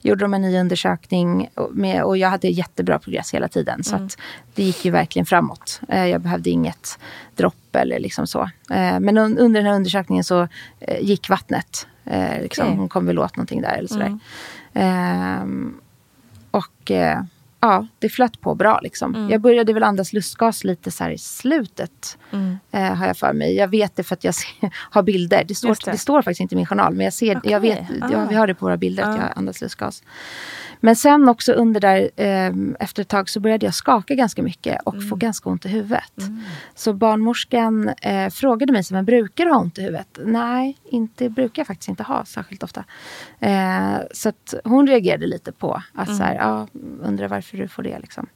gjorde 0.00 0.24
de 0.24 0.34
en 0.34 0.42
ny 0.42 0.58
undersökning 0.58 1.48
och, 1.54 1.74
med, 1.74 2.02
och 2.02 2.16
jag 2.16 2.28
hade 2.30 2.48
jättebra 2.48 2.98
progress 2.98 3.34
hela 3.34 3.48
tiden. 3.48 3.84
Så 3.84 3.96
att 3.96 4.18
det 4.54 4.62
gick 4.62 4.84
ju 4.84 4.90
verkligen 4.90 5.26
framåt. 5.26 5.80
Eh, 5.88 6.06
jag 6.06 6.20
behövde 6.20 6.50
inget 6.50 6.98
dropp 7.34 7.76
eller 7.76 7.98
liksom 7.98 8.26
så. 8.26 8.40
Eh, 8.70 9.00
men 9.00 9.18
un, 9.18 9.38
under 9.38 9.60
den 9.60 9.66
här 9.70 9.76
undersökningen 9.76 10.24
så 10.24 10.48
eh, 10.80 11.00
gick 11.00 11.28
vattnet. 11.28 11.86
Eh, 12.04 12.42
liksom, 12.42 12.66
Okej. 12.66 12.76
Hon 12.76 12.88
kom 12.88 13.06
väl 13.06 13.18
åt 13.18 13.36
någonting 13.36 13.62
där 13.62 13.74
eller 13.74 13.88
sådär. 13.88 14.18
Ehm, 14.74 15.80
och 16.56 16.90
eh, 16.90 17.22
ja, 17.60 17.86
det 17.98 18.08
flöt 18.08 18.40
på 18.40 18.54
bra 18.54 18.80
liksom. 18.82 19.28
Jag 19.30 19.40
började 19.40 19.72
väl 19.72 19.82
andas 19.82 20.12
lustgas 20.12 20.64
lite 20.64 20.90
så 20.90 21.04
här 21.04 21.10
i 21.10 21.18
slutet. 21.18 22.18
Eh, 22.70 22.94
har 22.94 23.06
jag 23.06 23.16
för 23.16 23.32
mig. 23.32 23.54
Jag 23.56 23.68
vet 23.68 23.96
det 23.96 24.02
för 24.02 24.14
att 24.14 24.24
jag 24.24 24.34
ser, 24.34 24.70
har 24.90 25.02
bilder. 25.02 25.44
Det 25.44 25.54
står, 25.54 25.68
det. 25.84 25.90
det. 25.90 25.98
står 25.98 26.22
faktiskt 26.22 26.40
inte 26.40 26.54
i 26.54 26.56
min 26.56 26.66
journal. 26.66 26.94
Men 26.94 27.04
jag, 27.04 27.12
ser, 27.12 27.40
jag 27.44 27.60
vet, 27.60 27.78
Ah. 28.02 28.26
vi 28.30 28.34
har 28.34 28.46
det 28.46 28.54
på 28.54 28.66
våra 28.66 28.76
bilder 28.76 29.02
att 29.02 29.18
Ah. 29.18 29.22
jag 29.22 29.32
andas 29.38 29.60
lustgas. 29.60 30.02
Men 30.80 30.96
sen 30.96 31.28
också 31.28 31.52
under 31.52 31.80
där, 31.80 32.10
eh, 32.16 32.52
efter 32.80 33.02
ett 33.02 33.08
tag 33.08 33.28
så 33.30 33.40
började 33.40 33.66
jag 33.66 33.74
skaka 33.74 34.14
ganska 34.14 34.42
mycket 34.42 34.82
och 34.84 34.94
Mm. 34.94 35.08
få 35.08 35.16
ganska 35.16 35.50
ont 35.50 35.64
i 35.66 35.68
huvudet. 35.68 36.12
Så 36.74 36.92
barnmorskan 36.92 37.88
eh, 38.02 38.30
frågade 38.30 38.72
mig, 38.72 38.84
så, 38.84 38.94
men 38.94 39.04
brukar 39.04 39.44
du 39.44 39.50
ha 39.50 39.58
ont 39.60 39.78
i 39.78 39.82
huvudet? 39.82 40.18
Nej, 40.24 40.76
inte 40.84 41.28
brukar 41.28 41.60
jag 41.60 41.66
faktiskt 41.66 41.88
inte 41.88 42.02
ha 42.02 42.24
särskilt 42.24 42.62
ofta. 42.62 42.84
Eh, 43.40 43.96
så 44.12 44.32
hon 44.64 44.86
reagerade 44.86 45.26
lite 45.26 45.52
på 45.52 45.82
att 45.94 46.16
så 46.16 46.22
här, 46.22 46.34
ja, 46.34 46.66
undrar 47.02 47.28
varför 47.28 47.56
du 47.58 47.68
får 47.68 47.82
det 47.82 47.98
liksom. 47.98 48.26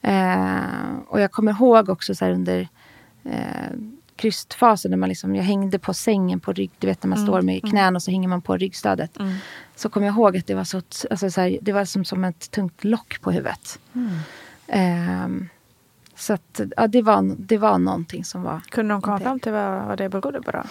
Eh, 0.00 0.96
och 1.06 1.20
jag 1.20 1.32
kommer 1.32 1.52
ihåg 1.52 1.88
också 1.88 2.14
så 2.14 2.24
här 2.24 2.32
under 2.32 2.68
eh, 3.24 3.70
krystfasen 4.22 4.90
när 4.90 4.98
man 4.98 5.08
liksom, 5.08 5.34
jag 5.36 5.44
hängde 5.44 5.78
på 5.78 5.94
sängen 5.94 6.40
på 6.40 6.52
rygg. 6.52 6.70
Du 6.78 6.86
vet 6.86 7.02
när 7.02 7.08
man 7.08 7.18
Mm, 7.18 7.26
står 7.26 7.42
med 7.42 7.58
mm. 7.58 7.70
knän 7.70 7.96
och 7.96 8.02
så 8.02 8.10
hänger 8.10 8.28
man 8.28 8.42
på 8.42 8.56
ryggstödet. 8.56 9.16
Mm. 9.20 9.34
Så 9.76 9.88
kommer 9.88 10.06
jag 10.06 10.14
ihåg 10.14 10.36
att 10.36 10.46
det 10.46 10.54
var, 10.54 10.64
så, 10.64 10.76
alltså, 11.10 11.30
så 11.30 11.40
här, 11.40 11.58
det 11.62 11.72
var 11.72 11.84
som, 11.84 12.04
som 12.04 12.24
ett 12.24 12.50
tungt 12.50 12.84
lock 12.84 13.20
på 13.20 13.30
huvudet. 13.30 13.78
Ehm, 14.66 15.48
så 16.16 16.32
att, 16.32 16.60
ja, 16.76 16.86
det, 16.86 17.02
var, 17.02 17.34
det 17.38 17.58
var 17.58 17.78
någonting 17.78 18.24
som 18.24 18.42
var... 18.42 18.60
Kunde 18.70 18.94
de 18.94 19.02
komma 19.02 19.20
fram 19.20 19.40
till 19.40 19.52
vad, 19.52 19.84
vad 19.86 19.98
det 19.98 20.08
berodde 20.08 20.42
på 20.42 20.50
då? 20.50 20.62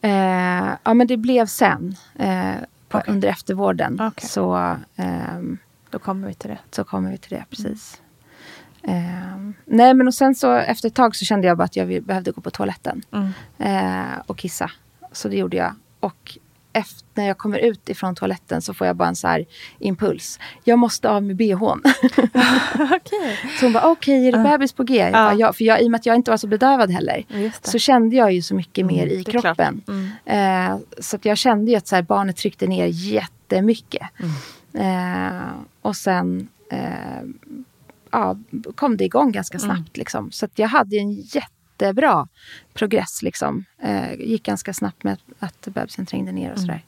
Eh, 0.00 0.70
ja, 0.82 0.94
men 0.94 1.06
det 1.06 1.16
blev 1.16 1.46
sen. 1.46 1.96
Eh, 2.18 2.54
på, 2.88 2.98
Okej. 2.98 3.14
Under 3.14 3.28
eftervården. 3.28 4.00
Okej. 4.00 4.28
Så, 4.28 4.76
ehm, 4.96 5.58
Då 5.90 5.98
kommer 5.98 6.28
vi 6.28 6.34
till 6.34 6.50
det. 6.50 6.58
så 6.70 6.84
kommer 6.84 7.10
vi 7.10 7.18
till 7.18 7.30
det, 7.30 7.44
precis. 7.50 8.00
Ehm, 8.82 9.54
nej, 9.64 9.94
men 9.94 10.06
och 10.06 10.14
sen 10.14 10.34
så 10.34 10.52
efter 10.52 10.88
ett 10.88 10.94
tag 10.94 11.16
så 11.16 11.24
kände 11.24 11.46
jag 11.46 11.56
bara 11.56 11.64
att 11.64 11.76
jag 11.76 12.02
behövde 12.02 12.30
gå 12.30 12.40
på 12.40 12.50
toaletten. 12.50 13.02
Mm. 13.12 13.30
eh, 13.58 14.18
och 14.26 14.38
kissa. 14.38 14.70
Så 15.12 15.28
det 15.28 15.36
gjorde 15.36 15.56
jag. 15.56 15.72
Och 16.00 16.38
efter, 16.72 17.04
när 17.14 17.26
jag 17.26 17.38
kommer 17.38 17.58
ut 17.58 17.88
ifrån 17.88 18.14
toaletten 18.14 18.62
så 18.62 18.74
får 18.74 18.86
jag 18.86 18.96
bara 18.96 19.08
en 19.08 19.16
så 19.16 19.28
här 19.28 19.44
impuls. 19.78 20.38
Jag 20.64 20.78
måste 20.78 21.10
av 21.10 21.22
med 21.22 21.36
bhn. 21.36 21.82
Okej. 22.74 23.38
så 23.60 23.66
hon 23.66 23.72
bara, 23.72 23.90
okej, 23.90 24.28
är 24.28 24.32
det 24.32 24.38
Ja. 24.38 24.44
bebis 24.44 24.72
på 24.72 24.82
G? 24.82 24.96
Jag 24.96 25.08
Ja. 25.08 25.12
bara, 25.12 25.34
ja, 25.34 25.52
för 25.52 25.64
jag, 25.64 25.82
I 25.82 25.86
och 25.86 25.90
med 25.90 25.98
att 25.98 26.06
jag 26.06 26.16
inte 26.16 26.30
var 26.30 26.38
så 26.38 26.46
bedövad 26.46 26.90
heller. 26.90 27.24
Så 27.62 27.78
kände 27.78 28.16
jag 28.16 28.32
ju 28.32 28.42
så 28.42 28.54
mycket 28.54 28.86
mer 28.86 29.02
Mm, 29.06 29.18
i 29.20 29.24
kroppen. 29.24 29.82
Mm. 29.88 30.70
Eh, 30.72 30.78
så 31.00 31.18
jag 31.22 31.38
kände 31.38 31.70
ju 31.70 31.76
att 31.76 31.86
så 31.86 31.94
här, 31.94 32.02
barnet 32.02 32.36
tryckte 32.36 32.66
ner 32.66 32.86
jättemycket. 32.86 34.08
Mm. 34.74 35.36
Eh, 35.36 35.42
och 35.82 35.96
sen 35.96 36.48
eh, 36.72 36.78
ja, 38.10 38.36
kom 38.74 38.96
det 38.96 39.04
igång 39.04 39.32
ganska 39.32 39.58
Mm. 39.58 39.76
snabbt. 39.76 39.96
Liksom. 39.96 40.30
Så 40.30 40.44
att 40.44 40.58
jag 40.58 40.68
hade 40.68 40.96
en 40.96 41.12
jättebra 41.12 42.28
progress. 42.74 43.22
Liksom. 43.22 43.64
Eh, 43.78 44.14
gick 44.14 44.42
ganska 44.42 44.72
snabbt 44.74 45.04
med 45.04 45.12
att, 45.12 45.20
att 45.66 45.74
bebisen 45.74 46.06
trängde 46.06 46.32
ner 46.32 46.50
och 46.52 46.56
Mm. 46.58 46.66
sådär. 46.66 46.84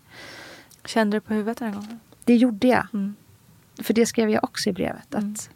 Kände 0.85 1.17
du 1.17 1.21
på 1.21 1.35
huvudet 1.35 1.59
den 1.59 1.69
här 1.69 1.75
gången? 1.75 2.01
Det 2.25 2.37
gjorde 2.37 2.67
jag. 2.67 2.87
Mm. 2.95 3.15
För 3.83 3.95
det 3.95 4.07
skrev 4.07 4.31
jag 4.31 4.45
också 4.45 4.71
i 4.71 4.73
brevet. 4.73 5.15
Mm. 5.15 5.33
Att 5.33 5.51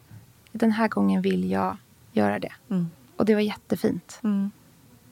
den 0.51 0.71
här 0.71 0.87
gången 0.87 1.21
vill 1.21 1.51
jag 1.51 1.77
göra 2.11 2.39
det. 2.39 2.51
Mm. 2.69 2.89
Och 3.17 3.25
det 3.25 3.33
var 3.35 3.41
jättefint. 3.41 4.19
Mm. 4.23 4.51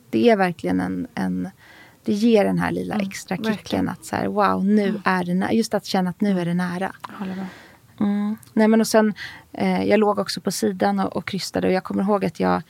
Det 0.10 0.30
är 0.30 0.36
verkligen 0.38 0.80
en, 0.82 1.08
en 1.16 1.50
det 2.04 2.14
ger 2.14 2.46
den 2.46 2.60
här 2.60 2.72
lilla 2.72 2.96
Mm, 2.96 3.08
extra 3.08 3.38
kicken. 3.38 3.52
verkligen. 3.52 3.90
Att 3.90 4.06
så 4.06 4.16
här, 4.16 4.28
wow, 4.28 4.66
nu 4.66 5.02
är 5.06 5.24
det 5.24 5.34
nära. 5.34 5.52
Just 5.54 5.74
att 5.74 5.86
känna 5.86 6.10
att 6.10 6.22
nu 6.22 6.40
är 6.40 6.46
det 6.46 6.54
nära. 6.54 6.96
Mm. 8.00 8.38
Nej, 8.54 8.68
men 8.68 8.82
och 8.82 8.88
sen, 8.88 9.14
eh, 9.54 9.84
jag 9.84 10.00
låg 10.00 10.20
också 10.20 10.42
på 10.42 10.52
sidan 10.52 11.00
och, 11.00 11.16
och 11.16 11.26
krystade. 11.26 11.68
Och 11.68 11.74
jag 11.74 11.84
kommer 11.84 12.04
ihåg 12.04 12.26
att 12.26 12.40
jag, 12.40 12.62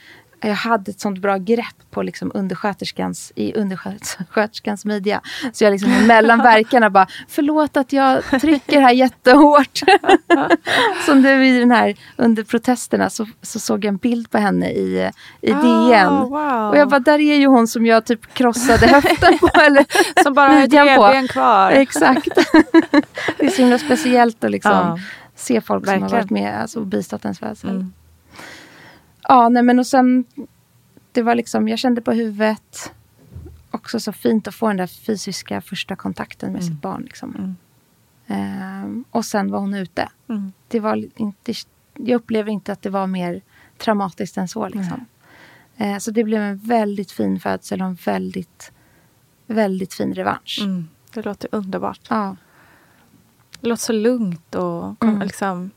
jag 0.48 0.56
hade 0.56 0.92
ett 0.92 1.00
sånt 1.00 1.20
bra 1.20 1.38
grepp 1.38 1.66
på 1.92 2.02
liksom 2.02 2.32
undersköterskans, 2.34 3.32
i 3.36 3.54
undersköterskans 3.54 4.86
midja. 4.86 5.22
Så 5.54 5.64
jag 5.64 5.72
liksom 5.72 6.08
mellan 6.08 6.38
verkarna 6.40 6.90
bara, 6.90 7.08
förlåt 7.28 7.78
att 7.78 7.94
jag 7.94 8.24
trycker 8.42 8.82
här 8.82 8.92
jättehårt. 8.92 9.80
Som 11.06 11.22
nu 11.22 11.48
i 11.48 11.60
den 11.60 11.72
här, 11.72 11.96
under 12.16 12.44
protesterna 12.44 13.10
så, 13.10 13.26
så 13.42 13.60
såg 13.60 13.86
jag 13.86 13.90
en 13.90 13.98
bild 13.98 14.30
på 14.30 14.38
henne 14.38 14.70
i, 14.72 15.12
i 15.42 15.52
DN. 15.52 16.08
Ah, 16.08 16.24
wow. 16.26 16.70
Och 16.70 16.78
jag 16.78 16.90
bara, 16.90 17.00
där 17.00 17.20
är 17.20 17.36
ju 17.36 17.48
hon 17.48 17.68
som 17.68 17.86
jag 17.86 18.06
typ 18.06 18.34
krossade 18.34 18.88
höften 18.88 19.38
på. 19.40 19.48
Eller 19.62 19.86
Som 20.24 20.34
bara 20.34 20.50
har 20.50 20.68
på. 20.68 21.04
revben 21.04 21.28
kvar. 21.28 21.72
Exakt. 21.86 22.30
det 23.38 23.46
är 23.46 23.50
så 23.50 23.62
himla 23.62 23.78
speciellt 23.80 24.44
att 24.44 24.52
liksom 24.52 24.72
Ja. 24.72 24.98
se 25.36 25.62
folk 25.62 25.86
som 25.86 25.94
har 25.94 26.00
Verkligen. 26.00 26.22
varit 26.22 26.30
med 26.30 26.62
alltså, 26.62 26.80
och 26.80 26.86
bistått 26.88 27.26
ens 27.26 27.40
födsel. 27.40 27.70
Mm. 27.70 27.94
Ja, 29.28 29.50
nej 29.50 29.64
men 29.64 29.80
och 29.80 29.88
sen, 29.88 30.26
det 31.12 31.22
var 31.22 31.36
liksom, 31.36 31.68
jag 31.68 31.80
kände 31.80 32.02
på 32.02 32.12
huvudet. 32.12 32.94
Också 33.72 34.00
så 34.00 34.12
fint 34.12 34.48
att 34.48 34.56
få 34.56 34.68
den 34.68 34.78
där 34.78 34.88
fysiska 34.88 35.62
första 35.62 35.96
kontakten 35.96 36.52
med 36.54 36.62
Mm. 36.62 36.74
sitt 36.74 36.82
barn. 36.82 37.02
Liksom. 37.04 37.36
Mm. 37.36 37.56
Ehm, 38.28 39.06
och 39.12 39.26
sen 39.26 39.52
var 39.52 39.60
hon 39.60 39.74
ute. 39.74 40.10
Mm. 40.30 40.52
Det 40.68 40.80
var 40.80 41.06
inte, 41.16 41.54
jag 41.94 42.16
upplever 42.16 42.52
inte 42.52 42.72
att 42.72 42.82
det 42.82 42.90
var 42.90 43.08
mer 43.08 43.42
traumatiskt 43.78 44.38
än 44.38 44.48
så. 44.48 44.68
Liksom. 44.68 45.06
Eh, 45.78 45.98
så 45.98 46.12
det 46.12 46.24
blev 46.24 46.42
en 46.42 46.58
väldigt 46.58 47.12
fin 47.12 47.40
födsel 47.40 47.82
och 47.82 47.88
en 47.88 47.98
väldigt, 48.06 48.72
väldigt 49.48 49.94
fin 49.94 50.14
revansch. 50.14 50.60
Mm. 50.64 50.88
Det 51.14 51.22
låter 51.26 51.50
underbart. 51.52 52.02
Ja. 52.10 52.36
Det 53.62 53.68
låter 53.68 53.84
så 53.84 53.94
lugnt 53.94 54.56
och 54.56 55.00
kom, 55.00 55.10
Mm. 55.10 55.22
liksom, 55.22 55.72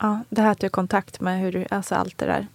ja, 0.00 0.20
det 0.28 0.42
här 0.42 0.50
att 0.50 0.58
du 0.60 0.66
är 0.66 0.68
i 0.68 0.70
kontakt 0.70 1.20
med 1.20 1.40
hur 1.40 1.52
du, 1.52 1.66
alltså 1.70 1.94
allt 1.94 2.18
det 2.18 2.26
där. 2.26 2.46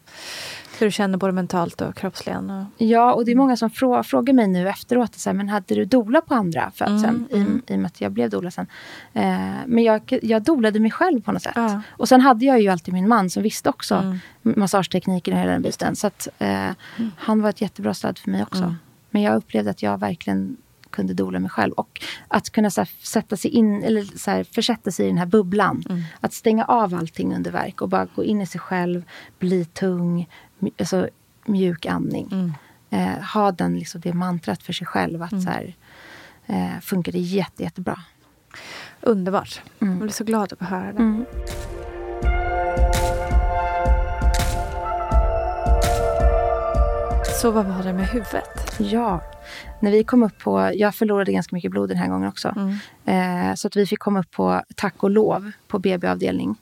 Hur 0.79 0.87
du 0.87 0.91
känner 0.91 1.17
både 1.17 1.33
mentalt 1.33 1.81
och 1.81 1.95
kroppsligen. 1.95 2.49
Och, 2.49 2.65
Ja, 2.77 3.13
och 3.13 3.25
det 3.25 3.31
är 3.31 3.35
många 3.35 3.57
som 3.57 3.69
frå 3.69 4.03
frågar 4.03 4.33
mig 4.33 4.47
nu 4.47 4.69
efteråt. 4.69 5.15
Så 5.15 5.29
här, 5.29 5.33
men 5.35 5.49
hade 5.49 5.75
du 5.75 5.85
dola 5.85 6.21
på 6.21 6.33
andra 6.33 6.71
födseln? 6.75 7.27
Mm, 7.31 7.41
mm. 7.41 7.61
I, 7.67 7.73
I 7.73 7.75
och 7.75 7.79
med 7.79 7.87
att 7.87 8.01
jag 8.01 8.11
blev 8.11 8.29
doula 8.29 8.51
sen. 8.51 8.67
Eh, 9.13 9.37
men 9.65 9.83
jag, 9.83 10.19
jag 10.21 10.41
dolade 10.41 10.79
mig 10.79 10.91
själv 10.91 11.21
på 11.21 11.31
något 11.31 11.41
sätt. 11.41 11.53
Ja. 11.55 11.81
Och 11.89 12.09
sen 12.09 12.21
hade 12.21 12.45
jag 12.45 12.61
ju 12.61 12.67
alltid 12.67 12.93
min 12.93 13.07
man 13.07 13.29
som 13.29 13.43
visste 13.43 13.69
också 13.69 13.95
Mm. 13.95 14.19
massagetekniken 14.59 15.33
och 15.33 15.39
hela 15.39 15.51
den 15.51 15.61
biten. 15.61 15.95
Så 15.95 16.07
att, 16.07 16.27
eh, 16.39 16.69
han 17.17 17.41
var 17.41 17.49
ett 17.49 17.61
jättebra 17.61 17.93
stöd 17.93 18.17
för 18.17 18.31
mig 18.31 18.43
också. 18.43 18.63
Mm. 18.63 18.75
Men 19.09 19.21
jag 19.21 19.35
upplevde 19.35 19.71
att 19.71 19.83
jag 19.83 19.97
verkligen 19.99 20.57
kunde 20.95 21.13
dola 21.13 21.39
mig 21.39 21.49
själv. 21.49 21.73
Och 21.73 22.01
att 22.27 22.49
kunna 22.49 22.69
så 22.69 22.81
här, 22.81 22.89
sätta 23.01 23.37
sig 23.37 23.51
in, 23.51 23.83
eller 23.83 24.03
så 24.03 24.31
här, 24.31 24.43
försätta 24.43 24.91
sig 24.91 25.05
i 25.05 25.09
den 25.09 25.17
här 25.17 25.25
bubblan. 25.25 25.83
Mm. 25.89 26.03
Att 26.19 26.33
stänga 26.33 26.65
av 26.65 26.95
allting 26.95 27.35
under 27.35 27.51
verk 27.51 27.81
och 27.81 27.89
bara 27.89 28.07
gå 28.15 28.23
in 28.23 28.41
i 28.41 28.45
sig 28.45 28.61
själv, 28.61 29.03
bli 29.39 29.65
tung, 29.65 30.29
alltså, 30.79 31.09
mjuk 31.45 31.85
andning. 31.85 32.29
Mm. 32.31 32.53
Eh, 32.89 33.23
ha 33.23 33.51
den, 33.51 33.79
liksom, 33.79 34.01
det 34.01 34.13
mantrat 34.13 34.63
för 34.63 34.73
sig 34.73 34.87
själv. 34.87 35.21
Att 35.23 35.43
så 35.43 35.49
här, 35.49 35.75
eh, 36.45 36.79
funkar 36.81 37.11
det 37.11 37.19
jätte, 37.19 37.63
jättebra. 37.63 37.99
underbart. 39.01 39.61
Mm. 39.79 39.93
Jag 39.93 40.01
blir 40.01 40.13
så 40.13 40.23
glad 40.23 40.53
att 40.53 40.69
höra 40.69 40.93
det. 40.93 41.25
Så 47.41 47.51
vad 47.51 47.65
var 47.65 47.83
det 47.83 47.93
med 47.93 48.07
huvudet? 48.07 48.75
Ja. 48.79 49.21
När 49.79 49.91
vi 49.91 50.03
kom 50.03 50.23
upp 50.23 50.39
på, 50.39 50.71
jag 50.75 50.95
förlorade 50.95 51.31
ganska 51.31 51.55
mycket 51.55 51.71
blod 51.71 51.89
den 51.89 51.97
här 51.97 52.07
gången 52.07 52.29
också. 52.29 52.55
Mm. 52.55 53.49
Eh, 53.49 53.55
så 53.55 53.67
att 53.67 53.75
vi 53.75 53.85
fick 53.85 53.99
komma 53.99 54.19
upp 54.19 54.31
på, 54.31 54.61
tack 54.75 55.03
och 55.03 55.09
lov, 55.09 55.51
på 55.67 55.79
BB-avdelning. 55.79 56.55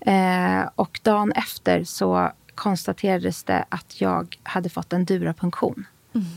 Eh, 0.00 0.68
och 0.74 1.00
dagen 1.02 1.32
efter 1.32 1.84
så 1.84 2.32
konstaterades 2.54 3.44
det 3.44 3.64
att 3.68 4.00
jag 4.00 4.36
hade 4.42 4.68
fått 4.68 4.92
en 4.92 5.04
durapunktion 5.04 5.86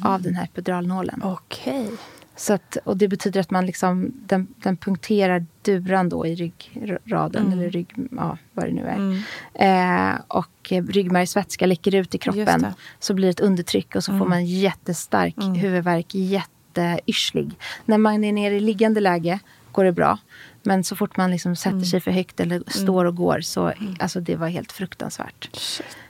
av 0.04 0.22
den 0.22 0.36
här 0.36 0.44
epiduralnålen. 0.44 1.22
Okej. 1.24 1.90
Så 2.36 2.54
att, 2.54 2.78
och 2.84 2.98
det 2.98 3.08
betyder 3.08 3.40
att 3.40 3.52
man 3.52 3.66
liksom, 3.66 4.12
den, 4.26 4.48
den 4.64 4.78
punkterar 4.78 5.46
duran 5.62 6.10
då 6.10 6.28
i 6.28 6.36
ryggraden, 6.36 7.46
Mm. 7.46 7.60
eller 7.60 7.70
rygg, 7.70 7.94
ja, 8.12 8.38
vad 8.54 8.66
det 8.66 8.72
nu 8.72 8.86
är. 8.86 8.96
Mm. 8.96 10.14
Eh, 10.14 10.20
och 10.28 10.72
ryggmärgsvätska 10.72 11.66
läcker 11.66 11.96
ut 11.96 12.16
i 12.16 12.18
kroppen. 12.18 12.68
Så 13.00 13.14
blir 13.14 13.28
det 13.28 13.32
ett 13.32 13.40
undertryck 13.40 13.96
och 13.96 14.04
så 14.04 14.12
får 14.12 14.16
Mm. 14.18 14.30
man 14.30 14.46
jättestark 14.46 15.38
Mm. 15.38 15.54
huvudvärk, 15.56 16.06
jätteyrslig. 16.16 17.52
När 17.86 17.98
man 17.98 18.24
är 18.24 18.32
nere 18.34 18.56
i 18.56 18.60
liggande 18.60 19.00
läge 19.00 19.40
går 19.72 19.84
det 19.84 19.92
bra. 19.92 20.18
Men 20.64 20.84
så 20.84 20.96
fort 20.96 21.18
man 21.18 21.32
liksom 21.32 21.56
sätter 21.56 21.72
Mm. 21.72 21.86
sig 21.86 22.00
för 22.00 22.12
högt 22.12 22.40
eller 22.40 22.64
står 22.68 23.06
och 23.06 23.16
går 23.16 23.42
så 23.42 23.74
alltså 24.00 24.20
det 24.20 24.36
var 24.36 24.48
helt 24.48 24.72
fruktansvärt. 24.72 25.50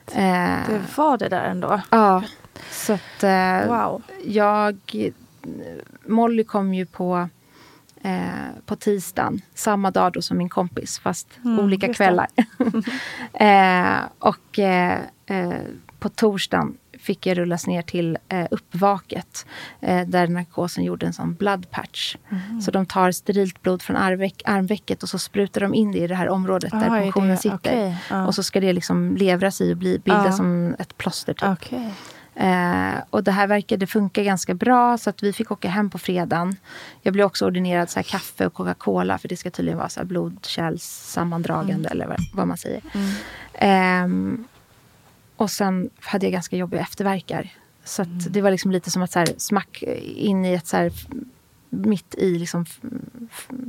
Eh, 0.08 0.68
Det 0.70 0.82
var 0.96 1.18
det 1.18 1.30
där 1.30 1.44
ändå. 1.44 1.82
Ja, 1.90 2.24
så 2.72 2.94
att 2.94 3.24
eh, 3.24 3.68
Wow. 3.68 4.02
jag... 4.26 4.78
Molly 6.06 6.44
kom 6.44 6.74
ju 6.74 6.86
på, 6.86 7.30
eh, 8.02 8.22
på 8.66 8.76
tisdagen, 8.76 9.42
samma 9.56 9.92
dag 9.92 10.14
då 10.14 10.22
som 10.22 10.38
min 10.38 10.50
kompis, 10.50 11.00
fast 11.00 11.28
Mm, 11.46 11.60
olika 11.60 11.94
kvällar. 11.94 12.28
eh, 13.34 14.00
och 14.20 14.60
eh, 14.60 15.00
eh, 15.26 15.54
på 16.00 16.10
torsdagen 16.10 16.78
fick 17.00 17.26
jag 17.26 17.38
rullas 17.38 17.68
ner 17.68 17.82
till 17.82 18.18
eh, 18.30 18.46
uppvaket 18.52 19.46
eh, 19.80 20.08
där 20.08 20.28
narkosen 20.28 20.84
gjorde 20.84 21.06
en 21.06 21.14
sån 21.14 21.34
blood 21.34 21.70
patch. 21.72 22.16
Mm. 22.30 22.62
Så 22.62 22.72
de 22.72 22.86
tar 22.86 23.12
sterilt 23.12 23.62
blod 23.62 23.82
från 23.82 23.96
armveck, 23.98 24.42
armvecket 24.46 25.04
och 25.04 25.10
så 25.10 25.20
sprutar 25.20 25.62
de 25.62 25.74
in 25.74 25.92
det 25.92 25.98
i 26.00 26.08
det 26.08 26.16
här 26.16 26.30
området 26.30 26.74
Ah, 26.74 26.80
där 26.80 27.28
det- 27.30 27.38
sitter. 27.38 27.56
okej, 27.56 27.98
ja. 28.10 28.28
Och 28.28 28.36
så 28.36 28.44
ska 28.44 28.60
det 28.60 28.74
liksom 28.74 29.16
levras 29.18 29.62
i 29.62 29.74
och 29.74 29.78
bli, 29.78 30.00
bilda 30.00 30.26
Ja. 30.26 30.32
som 30.32 30.76
ett 30.80 30.98
plåster. 30.98 31.34
Typ. 31.34 31.50
Okej. 31.50 31.94
Eh, 32.36 32.94
och 33.10 33.24
det 33.24 33.32
här 33.32 33.48
verkade 33.48 33.88
funka 33.88 34.24
ganska 34.24 34.54
bra 34.54 34.98
så 34.98 35.10
att 35.10 35.24
vi 35.24 35.34
fick 35.34 35.52
åka 35.52 35.70
hem 35.70 35.90
på 35.90 35.98
fredagen. 35.98 36.56
Jag 37.02 37.14
blev 37.14 37.26
också 37.26 37.46
ordinerad 37.46 37.90
så 37.90 38.00
här, 38.00 38.04
kaffe 38.04 38.46
och 38.46 38.54
Coca-Cola 38.54 39.18
för 39.18 39.28
det 39.28 39.38
ska 39.38 39.52
tydligen 39.52 39.78
vara 39.78 39.90
så 39.90 40.00
här, 40.00 40.08
blodkärlssammandragande 40.08 41.90
eller 41.90 42.08
vad, 42.08 42.18
vad 42.34 42.48
man 42.48 42.58
säger. 42.58 42.82
Mm. 42.94 43.12
Ehm, 43.54 44.48
och 45.36 45.52
sen 45.52 45.90
hade 46.00 46.26
jag 46.26 46.34
ganska 46.34 46.56
jobbiga 46.56 46.82
efterverkar. 46.82 47.50
Så 47.84 48.02
att 48.02 48.34
det 48.34 48.42
var 48.42 48.52
liksom 48.52 48.72
lite 48.72 48.92
som 48.92 49.02
att 49.02 49.12
så 49.12 49.20
här, 49.20 49.30
smack 49.38 49.84
in 50.04 50.46
i 50.46 50.54
ett 50.54 50.68
så 50.68 50.90
mitt 51.74 52.16
i 52.16 52.38
liksom 52.40 52.66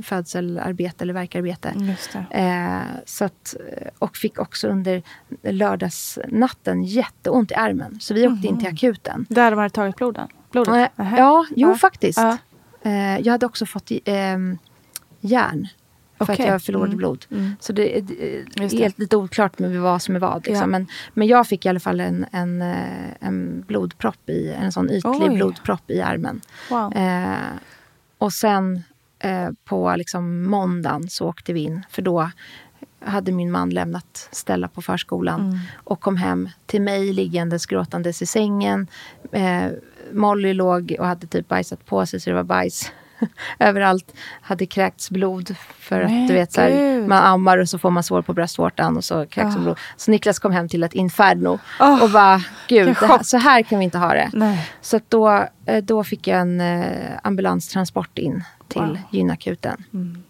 födselarbete 0.03 1.03
eller 1.03 1.13
verkarbete. 1.13 1.95
Eh, 2.31 2.81
så 3.05 3.25
att, 3.25 3.55
och 3.99 4.17
fick 4.17 4.39
också 4.39 4.67
under 4.67 5.01
lördagsnatten 5.43 6.83
jätteont 6.83 7.51
i 7.51 7.55
armen. 7.55 7.99
Så 7.99 8.13
vi 8.13 8.27
åkte 8.27 8.47
in 8.47 8.59
till 8.59 8.67
akuten. 8.67 9.25
Där 9.29 9.51
de 9.51 9.57
hade 9.57 9.69
tagit 9.69 9.95
bloden? 9.95 10.27
blodet? 10.51 10.97
Nähä. 10.97 11.17
Ja, 11.17 11.45
jo 11.55 11.69
Ja. 11.69 11.75
faktiskt. 11.75 12.19
Ja. 12.19 12.37
Eh, 12.81 13.17
jag 13.19 13.31
hade 13.31 13.45
också 13.45 13.65
fått 13.65 13.91
eh, 13.91 14.15
järn. 15.21 15.67
För 16.17 16.33
Okej. 16.33 16.45
att 16.45 16.51
jag 16.51 16.61
förlorade 16.63 16.87
Mm. 16.89 16.97
blod. 16.97 17.25
Mm. 17.31 17.55
Så 17.59 17.73
det 17.73 17.97
är 17.97 18.01
det 18.01 18.63
är 18.63 18.77
helt 18.77 18.99
lite 18.99 19.17
oklart 19.17 19.59
med 19.59 19.81
vad 19.81 20.01
som 20.01 20.15
är 20.15 20.19
vad. 20.19 20.45
Liksom. 20.47 20.55
Ja. 20.61 20.65
Men, 20.67 20.87
men 21.13 21.27
jag 21.27 21.47
fick 21.47 21.65
i 21.65 21.69
alla 21.69 21.79
fall 21.79 21.99
en, 21.99 22.25
en, 22.31 22.61
eh, 22.61 23.09
en 23.19 23.63
blodpropp 23.67 24.29
i, 24.29 24.49
en 24.49 24.71
sån 24.71 24.89
ytlig 24.89 25.21
Oj. 25.29 25.35
blodpropp 25.35 25.89
i 25.91 26.01
armen. 26.01 26.41
Wow. 26.69 26.93
Och 28.23 28.33
sen 28.33 28.83
eh, 29.19 29.49
på 29.65 29.95
liksom 29.97 30.43
måndagen 30.49 31.09
så 31.09 31.27
åkte 31.27 31.53
vi 31.53 31.59
in. 31.59 31.85
För 31.89 32.01
då 32.01 32.31
hade 33.05 33.31
min 33.31 33.51
man 33.51 33.69
lämnat 33.69 34.29
Stella 34.31 34.67
på 34.67 34.81
förskolan 34.81 35.41
Mm. 35.41 35.59
och 35.83 36.01
kom 36.01 36.17
hem 36.17 36.49
till 36.65 36.81
mig 36.81 37.13
liggandes 37.13 37.65
gråtandes 37.65 38.21
i 38.21 38.25
sängen. 38.25 38.87
Eh, 39.31 39.65
Molly 40.11 40.53
låg 40.53 40.95
och 40.99 41.05
hade 41.05 41.27
typ 41.27 41.47
bajsat 41.47 41.85
på 41.85 42.05
sig 42.05 42.19
så 42.19 42.29
det 42.29 42.35
var 42.35 42.43
bajs 42.43 42.91
överallt. 43.59 44.13
Hade 44.41 44.65
kräkts 44.65 45.09
blod 45.09 45.55
för 45.79 46.01
att 46.01 46.11
Men 46.11 46.27
du 46.27 46.33
vet 46.33 46.51
så 46.53 46.61
här, 46.61 47.07
man 47.07 47.23
ammar 47.23 47.57
och 47.57 47.69
så 47.69 47.77
får 47.77 47.89
man 47.89 48.03
sår 48.03 48.21
på 48.21 48.33
bröstvårtan 48.33 48.97
och 48.97 49.03
så 49.03 49.25
kräks 49.25 49.55
Ah. 49.55 49.59
blod. 49.59 49.77
Så 49.97 50.11
Niklas 50.11 50.39
kom 50.39 50.51
hem 50.51 50.69
till 50.69 50.83
ett 50.83 50.93
inferno 50.93 51.59
Ah, 51.79 52.03
och 52.03 52.09
bara 52.09 52.41
gud, 52.67 52.87
här, 52.97 53.23
så 53.23 53.37
här 53.37 53.61
kan 53.63 53.79
vi 53.79 53.85
inte 53.85 53.97
ha 53.97 54.13
det. 54.13 54.29
Nej. 54.33 54.69
Så 54.81 54.99
då, 55.09 55.47
eh, 55.65 55.83
då 55.83 56.03
fick 56.03 56.27
jag 56.27 56.39
en 56.39 56.61
eh, 56.61 57.19
ambulanstransport 57.23 58.17
in 58.17 58.43
till 58.67 58.81
Wow. 58.81 58.97
gynakuten. 59.11 59.83
Mm. 59.93 60.23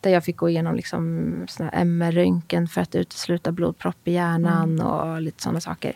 Där 0.00 0.10
jag 0.10 0.24
fick 0.24 0.36
gå 0.36 0.48
igenom 0.48 0.74
liksom 0.74 1.32
MR-röntgen 1.72 2.68
för 2.68 2.80
att 2.80 2.94
utesluta 2.94 3.52
blodpropp 3.52 4.08
i 4.08 4.12
hjärnan 4.12 4.74
Mm. 4.74 4.86
och 4.86 5.20
lite 5.22 5.42
sådana 5.42 5.60
saker. 5.60 5.92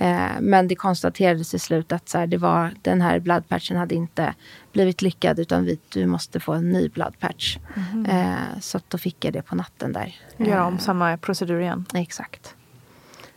Eh, 0.00 0.40
men 0.40 0.68
det 0.68 0.74
konstaterades 0.74 1.50
till 1.50 1.60
slut 1.60 1.92
att 1.92 2.08
så 2.08 2.18
här, 2.18 2.26
det 2.26 2.36
var, 2.36 2.74
den 2.82 3.00
här 3.00 3.18
bloodpatchen 3.18 3.76
hade 3.76 3.94
inte 3.94 4.34
blivit 4.72 5.02
lyckad 5.02 5.38
utan 5.38 5.64
vi, 5.64 5.78
du 5.88 6.06
måste 6.06 6.40
få 6.40 6.52
en 6.52 6.70
ny 6.70 6.88
bloodpatch. 6.88 7.58
Mhm. 7.74 8.06
Eh, 8.06 8.60
så 8.60 8.76
att 8.76 8.90
då 8.90 8.98
fick 8.98 9.24
jag 9.24 9.32
det 9.32 9.42
på 9.42 9.54
natten 9.54 9.92
där. 9.92 10.16
Göra 10.36 10.58
Eh, 10.60 10.66
om 10.66 10.78
samma 10.78 11.16
procedur 11.16 11.60
igen. 11.60 11.84
Exakt. 11.94 12.54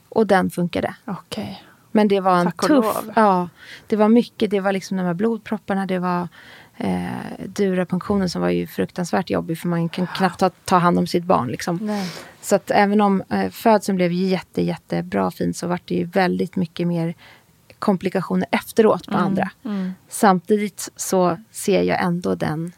Och 0.09 0.27
den 0.27 0.49
funkade. 0.49 0.95
Okej. 1.05 1.63
Men 1.91 2.07
det 2.07 2.19
var 2.19 2.39
en 2.39 2.45
Tack 2.45 2.67
tuff... 2.67 2.95
Ja, 3.15 3.49
det 3.87 3.95
var 3.95 4.09
mycket. 4.09 4.51
Det 4.51 4.59
var 4.59 4.71
liksom 4.71 4.97
de 4.97 5.03
här 5.03 5.13
blodpropparna. 5.13 5.85
Det 5.85 5.99
var 5.99 6.27
eh, 6.83 7.45
durapunktionen 7.45 8.29
som 8.29 8.41
var 8.41 8.49
ju 8.49 8.67
fruktansvärt 8.67 9.29
jobbig 9.29 9.59
för 9.59 9.67
man 9.67 9.89
kan 9.89 10.07
knappt 10.07 10.39
ta, 10.39 10.49
ta 10.49 10.77
hand 10.77 10.99
om 10.99 11.07
sitt 11.07 11.23
barn. 11.23 11.47
Liksom. 11.47 11.79
Nej. 11.81 12.09
Så 12.41 12.55
att 12.55 12.71
även 12.71 13.01
om 13.01 13.23
eh, 13.29 13.49
födseln 13.49 13.95
blev 13.95 14.11
jätte, 14.11 14.61
jättebra 14.61 15.31
fint 15.31 15.57
så 15.57 15.67
var 15.67 15.79
det 15.85 15.95
ju 15.95 16.05
väldigt 16.05 16.55
mycket 16.55 16.87
mer 16.87 17.13
komplikationer 17.79 18.47
efteråt 18.51 19.07
på 19.07 19.17
andra. 19.17 19.51
Mm. 19.65 19.93
Samtidigt 20.09 20.89
så 20.95 21.37
ser 21.51 21.83
jag 21.83 22.01
ändå 22.03 22.35
den 22.35 22.71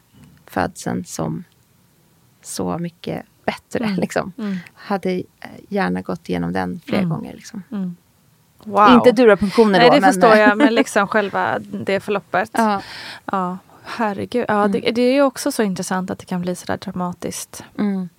födseln 0.47 1.05
som 1.05 1.43
så 2.41 2.77
mycket 2.77 3.25
bättre. 3.45 3.85
Mm. 3.85 3.99
Liksom. 3.99 4.31
Mm. 4.37 4.57
Hade 4.73 5.11
eh, 5.11 5.23
gärna 5.69 6.01
gått 6.01 6.29
igenom 6.29 6.53
den 6.53 6.81
flera 6.85 7.01
Mm. 7.01 7.09
gånger. 7.09 7.33
Liksom. 7.33 7.63
Mm. 7.71 7.95
Wow. 8.63 8.89
Inte 8.93 9.11
durapunktioner 9.11 9.79
Nej, 9.79 9.87
då. 9.89 9.95
det 9.95 10.01
men, 10.01 10.13
förstår 10.13 10.35
jag. 10.35 10.57
Men 10.57 10.75
liksom 10.75 11.07
själva 11.07 11.59
det 11.59 11.99
förloppet. 11.99 12.49
ja. 12.53 12.81
Ja, 13.31 13.57
herregud. 13.85 14.45
Ja, 14.47 14.67
det, 14.67 14.79
det 14.79 15.01
är 15.01 15.13
ju 15.13 15.21
också 15.21 15.51
så 15.51 15.63
intressant 15.63 16.11
att 16.11 16.19
det 16.19 16.25
kan 16.25 16.41
bli 16.41 16.55
sådär 16.55 16.77
dramatiskt. 16.77 17.63
Mm. 17.79 18.09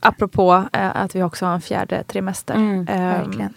Apropå 0.00 0.68
eh, 0.72 0.96
att 0.96 1.14
vi 1.14 1.22
också 1.22 1.46
har 1.46 1.54
en 1.54 1.60
fjärde 1.60 2.02
trimester. 2.02 2.54
Mm, 2.54 2.84
verkligen. 2.84 3.54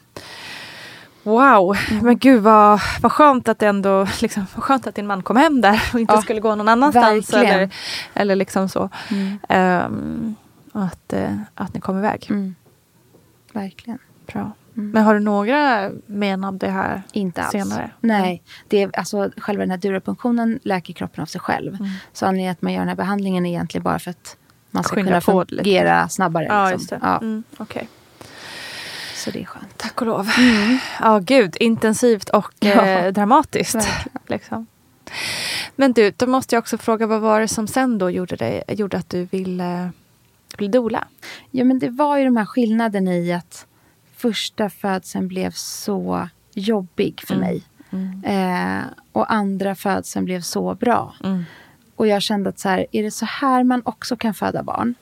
Wow, 1.24 1.78
men 2.02 2.18
gud 2.18 2.42
vad, 2.42 2.82
vad 3.02 3.12
skönt 3.12 3.48
att 3.48 3.60
det 3.60 3.68
ändå, 3.68 4.08
liksom, 4.22 4.46
vad 4.56 4.64
skönt 4.64 4.88
att 4.88 4.96
din 4.96 5.08
man 5.08 5.24
kom 5.24 5.38
hem 5.38 5.62
där 5.62 5.82
och 5.94 6.00
inte 6.00 6.14
Ja, 6.14 6.22
skulle 6.22 6.40
gå 6.40 6.56
någon 6.56 6.68
annanstans. 6.68 7.34
verkligen. 7.34 7.56
Eller, 7.56 7.70
eller 8.14 8.36
liksom 8.36 8.70
så. 8.70 8.90
Mm. 9.12 9.40
Ehm, 9.50 10.36
att, 10.72 11.14
eh, 11.14 11.38
att 11.56 11.74
ni 11.74 11.80
kom 11.82 11.98
iväg. 11.98 12.28
Mm. 12.30 12.56
Verkligen. 13.54 14.00
Bra. 14.34 14.52
Mm. 14.78 14.92
Men 14.92 15.04
har 15.04 15.14
du 15.14 15.20
några 15.20 15.92
men 16.06 16.44
av 16.44 16.58
det 16.58 16.70
här 16.70 17.02
Inte 17.14 17.42
alls. 17.42 17.52
senare? 17.52 17.92
Nej, 18.00 18.44
det 18.68 18.84
är, 18.84 18.90
alltså, 18.98 19.32
själva 19.38 19.62
den 19.64 19.72
här 19.72 19.78
durapunktionen 19.78 20.60
läker 20.64 20.94
kroppen 20.94 21.22
av 21.22 21.26
sig 21.26 21.42
själv. 21.42 21.76
Mm. 21.76 21.90
Så 22.14 22.26
anledningen 22.26 22.52
att 22.52 22.62
man 22.62 22.74
gör 22.74 22.80
den 22.80 22.88
här 22.88 22.96
behandlingen 22.96 23.46
är 23.46 23.50
egentligen 23.50 23.84
bara 23.84 24.00
för 24.00 24.12
att 24.12 24.38
man 24.72 24.84
ska 24.84 24.96
Skynda 24.96 25.22
kunna 25.22 25.44
det 25.44 25.52
lite. 25.52 25.64
fungera 25.64 26.10
snabbare. 26.10 26.46
Ja, 26.46 26.70
liksom. 26.72 26.98
Ja, 27.02 27.18
Mm, 27.18 27.44
okej. 27.58 27.88
Så 29.16 29.32
det 29.32 29.42
är 29.42 29.46
skönt. 29.46 29.78
Tack 29.78 30.02
och 30.02 30.08
lov. 30.08 30.28
Ja, 31.00 31.20
gud. 31.20 31.58
Intensivt 31.60 32.30
och 32.30 32.54
Ja. 32.60 32.86
eh, 32.88 33.12
dramatiskt. 33.14 33.88
Liksom. 34.28 34.68
Men 35.76 35.94
du, 35.94 36.12
då 36.18 36.28
måste 36.28 36.56
jag 36.56 36.62
också 36.62 36.78
fråga 36.78 37.08
vad 37.08 37.22
var 37.22 37.40
det 37.42 37.48
som 37.48 37.68
sen 37.68 37.98
då 37.98 38.10
gjorde, 38.10 38.36
dig, 38.36 38.64
gjorde 38.68 38.98
att 38.98 39.10
du 39.10 39.24
ville 39.26 39.92
bli 40.58 40.68
doula? 40.68 41.08
Ja, 41.52 41.64
men 41.66 41.80
det 41.80 41.90
var 41.90 42.18
ju 42.18 42.24
de 42.26 42.38
här 42.38 42.46
skillnaderna 42.46 43.14
i 43.16 43.34
att 43.34 43.66
första 44.22 44.70
födseln 44.70 45.28
blev 45.28 45.52
så 45.52 46.30
jobbig 46.54 47.22
för 47.28 47.34
Mm. 47.34 47.48
mig. 47.48 47.64
Mm. 47.92 48.24
Eh, 48.24 48.84
och 49.12 49.34
andra 49.34 49.76
födseln 49.76 50.26
blev 50.26 50.42
så 50.42 50.76
bra. 50.76 51.16
Mm. 51.24 51.44
Och 51.96 52.08
jag 52.08 52.22
kände 52.22 52.50
att 52.50 52.60
så 52.60 52.70
här, 52.70 52.86
är 52.92 53.04
det 53.04 53.12
så 53.12 53.26
här 53.26 53.64
man 53.64 53.82
också 53.86 54.16
kan 54.16 54.34
föda 54.34 54.64
barn 54.64 54.96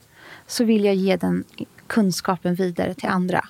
så 0.46 0.64
vill 0.64 0.84
jag 0.84 0.94
ge 0.94 1.16
den 1.16 1.44
kunskapen 1.86 2.54
vidare 2.54 2.94
till 2.94 3.08
andra. 3.08 3.48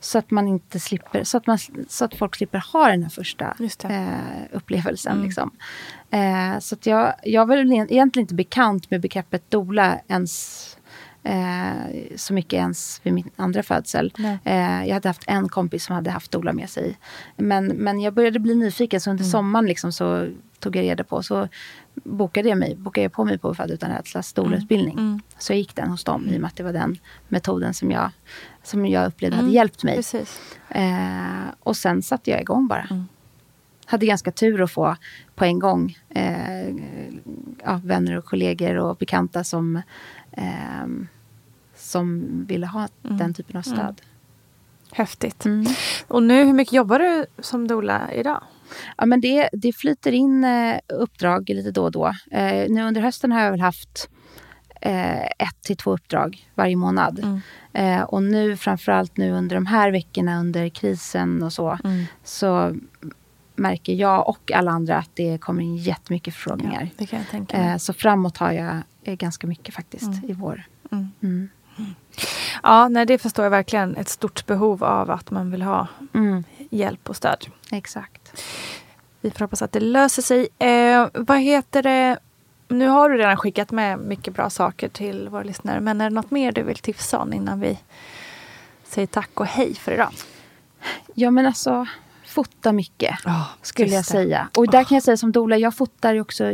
Så 0.00 0.18
att 0.18 0.30
man 0.30 0.48
inte 0.48 0.80
slipper, 0.80 1.24
så 1.24 1.36
att, 1.36 1.46
man, 1.46 1.58
så 1.88 2.04
att 2.04 2.14
folk 2.14 2.36
slipper 2.36 2.72
ha 2.72 2.88
den 2.88 3.02
här 3.02 3.10
första 3.10 3.56
eh, 3.88 4.42
upplevelsen. 4.52 5.12
Mm. 5.12 5.24
Liksom. 5.24 5.50
Eh, 6.10 6.58
så 6.58 6.74
att 6.74 6.86
jag, 6.86 7.14
jag 7.22 7.46
var 7.46 7.56
egentligen 7.56 8.10
inte 8.14 8.34
bekant 8.34 8.90
med 8.90 9.00
begreppet 9.00 9.50
dola 9.50 10.00
ens 10.08 10.77
eh, 11.28 12.16
så 12.16 12.34
mycket 12.34 12.52
ens 12.52 13.00
vid 13.04 13.12
min 13.12 13.30
andra 13.36 13.62
födsel. 13.62 14.12
Eh, 14.44 14.86
jag 14.86 14.94
hade 14.94 15.08
haft 15.08 15.24
en 15.26 15.48
kompis 15.48 15.84
som 15.84 15.94
hade 15.94 16.10
haft 16.10 16.30
dola 16.30 16.52
med 16.52 16.70
sig. 16.70 16.98
Men, 17.36 17.66
men 17.66 18.00
jag 18.00 18.14
började 18.14 18.38
bli 18.38 18.54
nyfiken 18.54 19.00
så 19.00 19.10
under 19.10 19.24
Mm. 19.24 19.30
sommaren 19.30 19.66
liksom 19.66 19.92
så 19.92 20.28
tog 20.58 20.76
jag 20.76 20.82
reda 20.82 21.04
på. 21.04 21.22
Så 21.22 21.48
bokade 21.94 22.48
jag, 22.48 22.58
mig, 22.58 22.76
bokade 22.76 23.02
jag 23.02 23.12
på 23.12 23.24
mig 23.24 23.38
på 23.38 23.54
Född 23.54 23.70
utan 23.70 23.90
rädslas 23.90 24.32
doulautbildning. 24.32 24.98
Mm. 24.98 25.20
Så 25.38 25.52
jag 25.52 25.58
gick 25.58 25.74
den 25.76 25.88
hos 25.88 26.04
dem 26.04 26.28
i 26.28 26.36
och 26.36 26.40
med 26.40 26.48
att 26.48 26.56
det 26.56 26.62
var 26.62 26.72
den 26.72 26.98
metoden 27.28 27.74
som 27.74 27.90
jag, 27.90 28.10
som 28.62 28.86
jag 28.86 29.06
upplevde 29.06 29.36
hade 29.36 29.46
Mm, 29.46 29.54
hjälpt 29.54 29.84
mig. 29.84 30.02
Eh, 30.68 31.48
och 31.60 31.76
sen 31.76 32.02
satte 32.02 32.30
jag 32.30 32.40
igång 32.40 32.66
bara. 32.68 32.82
Mm. 32.90 33.04
Hade 33.86 34.06
ganska 34.06 34.30
tur 34.32 34.62
att 34.62 34.70
få 34.70 34.96
på 35.34 35.44
en 35.44 35.58
gång 35.58 35.96
eh, 36.08 36.68
ja, 37.64 37.80
vänner 37.84 38.18
och 38.18 38.24
kollegor 38.24 38.76
och 38.76 38.96
bekanta 38.96 39.44
som, 39.44 39.76
eh, 40.32 40.86
som 41.88 42.24
ville 42.48 42.66
ha 42.66 42.88
Mm. 43.04 43.16
den 43.18 43.34
typen 43.34 43.56
av 43.56 43.62
stöd. 43.62 43.78
Mm. 43.80 43.94
Häftigt. 44.92 45.44
Mm. 45.44 45.66
Och 46.08 46.22
nu, 46.22 46.44
hur 46.44 46.52
mycket 46.52 46.72
jobbar 46.74 46.98
du 46.98 47.26
som 47.38 47.68
doula 47.68 48.12
idag? 48.12 48.42
Ja, 48.96 49.06
men 49.06 49.20
det, 49.20 49.48
det 49.52 49.72
flyter 49.72 50.12
in 50.12 50.44
eh, 50.44 50.78
uppdrag 50.88 51.48
lite 51.48 51.70
då 51.70 51.84
och 51.84 51.90
då. 51.92 52.06
Eh, 52.30 52.70
nu 52.70 52.82
under 52.82 53.00
hösten 53.00 53.32
har 53.32 53.40
jag 53.40 53.50
väl 53.50 53.60
haft 53.60 54.08
eh, 54.80 55.22
ett 55.24 55.60
till 55.62 55.76
två 55.76 55.92
uppdrag 55.94 56.50
varje 56.54 56.76
månad. 56.76 57.18
Mm. 57.18 57.40
Eh, 57.72 58.02
och 58.02 58.22
nu 58.22 58.56
framförallt 58.56 59.16
nu 59.16 59.32
under 59.32 59.54
de 59.56 59.66
här 59.66 59.90
veckorna 59.90 60.40
under 60.40 60.68
krisen 60.68 61.42
och 61.42 61.52
så. 61.52 61.78
Mm. 61.84 62.04
Så 62.24 62.76
märker 63.56 63.92
jag 63.92 64.28
och 64.28 64.52
alla 64.52 64.70
andra 64.70 64.96
att 64.98 65.10
det 65.14 65.38
kommer 65.38 65.62
in 65.62 65.76
jättemycket 65.76 66.34
förfrågningar. 66.34 66.90
mig. 67.52 67.70
Eh, 67.72 67.76
så 67.76 67.92
framåt 67.92 68.36
har 68.36 68.52
jag 68.52 68.76
eh, 69.04 69.14
ganska 69.14 69.46
mycket 69.46 69.74
faktiskt 69.74 70.04
Mm. 70.12 70.30
i 70.30 70.32
vår. 70.32 70.64
Ja, 72.62 72.88
nej, 72.88 73.06
det 73.06 73.18
förstår 73.18 73.44
jag 73.44 73.50
verkligen. 73.50 73.96
Ett 73.96 74.08
stort 74.08 74.46
behov 74.46 74.84
av 74.84 75.10
att 75.10 75.30
man 75.30 75.50
vill 75.50 75.62
ha 75.62 75.86
Mm. 76.14 76.44
hjälp 76.70 77.08
och 77.08 77.16
stöd. 77.16 77.46
Exakt. 77.72 78.42
Vi 79.20 79.30
får 79.30 79.40
hoppas 79.40 79.62
att 79.62 79.72
det 79.72 79.80
löser 79.80 80.22
sig. 80.22 80.48
Eh, 80.58 81.06
vad 81.14 81.38
heter 81.40 81.82
det? 81.82 82.18
Nu 82.68 82.88
har 82.88 83.10
du 83.10 83.16
redan 83.18 83.36
skickat 83.36 83.70
med 83.70 83.98
mycket 83.98 84.34
bra 84.34 84.50
saker 84.50 84.88
till 84.88 85.28
våra 85.28 85.42
lyssnare. 85.42 85.80
Men 85.80 86.00
är 86.00 86.10
det 86.10 86.14
något 86.14 86.30
mer 86.30 86.52
du 86.52 86.62
vill 86.62 86.78
tipsa 86.78 87.18
om 87.18 87.32
innan 87.32 87.60
vi 87.60 87.78
säger 88.84 89.06
tack 89.06 89.30
och 89.40 89.46
hej 89.46 89.74
för 89.74 89.92
idag? 89.92 90.10
Ja 91.14 91.30
men 91.30 91.46
alltså, 91.46 91.86
fota 92.38 92.72
mycket. 92.72 93.26
Oh, 93.26 93.48
skulle 93.62 93.94
jag 93.94 94.04
säga. 94.04 94.48
Och 94.56 94.68
där 94.70 94.84
kan 94.84 94.96
jag 94.96 95.02
säga 95.02 95.16
som 95.16 95.32
doula, 95.32 95.56
jag 95.56 95.74
fotar 95.74 96.14
ju 96.14 96.20
också 96.20 96.44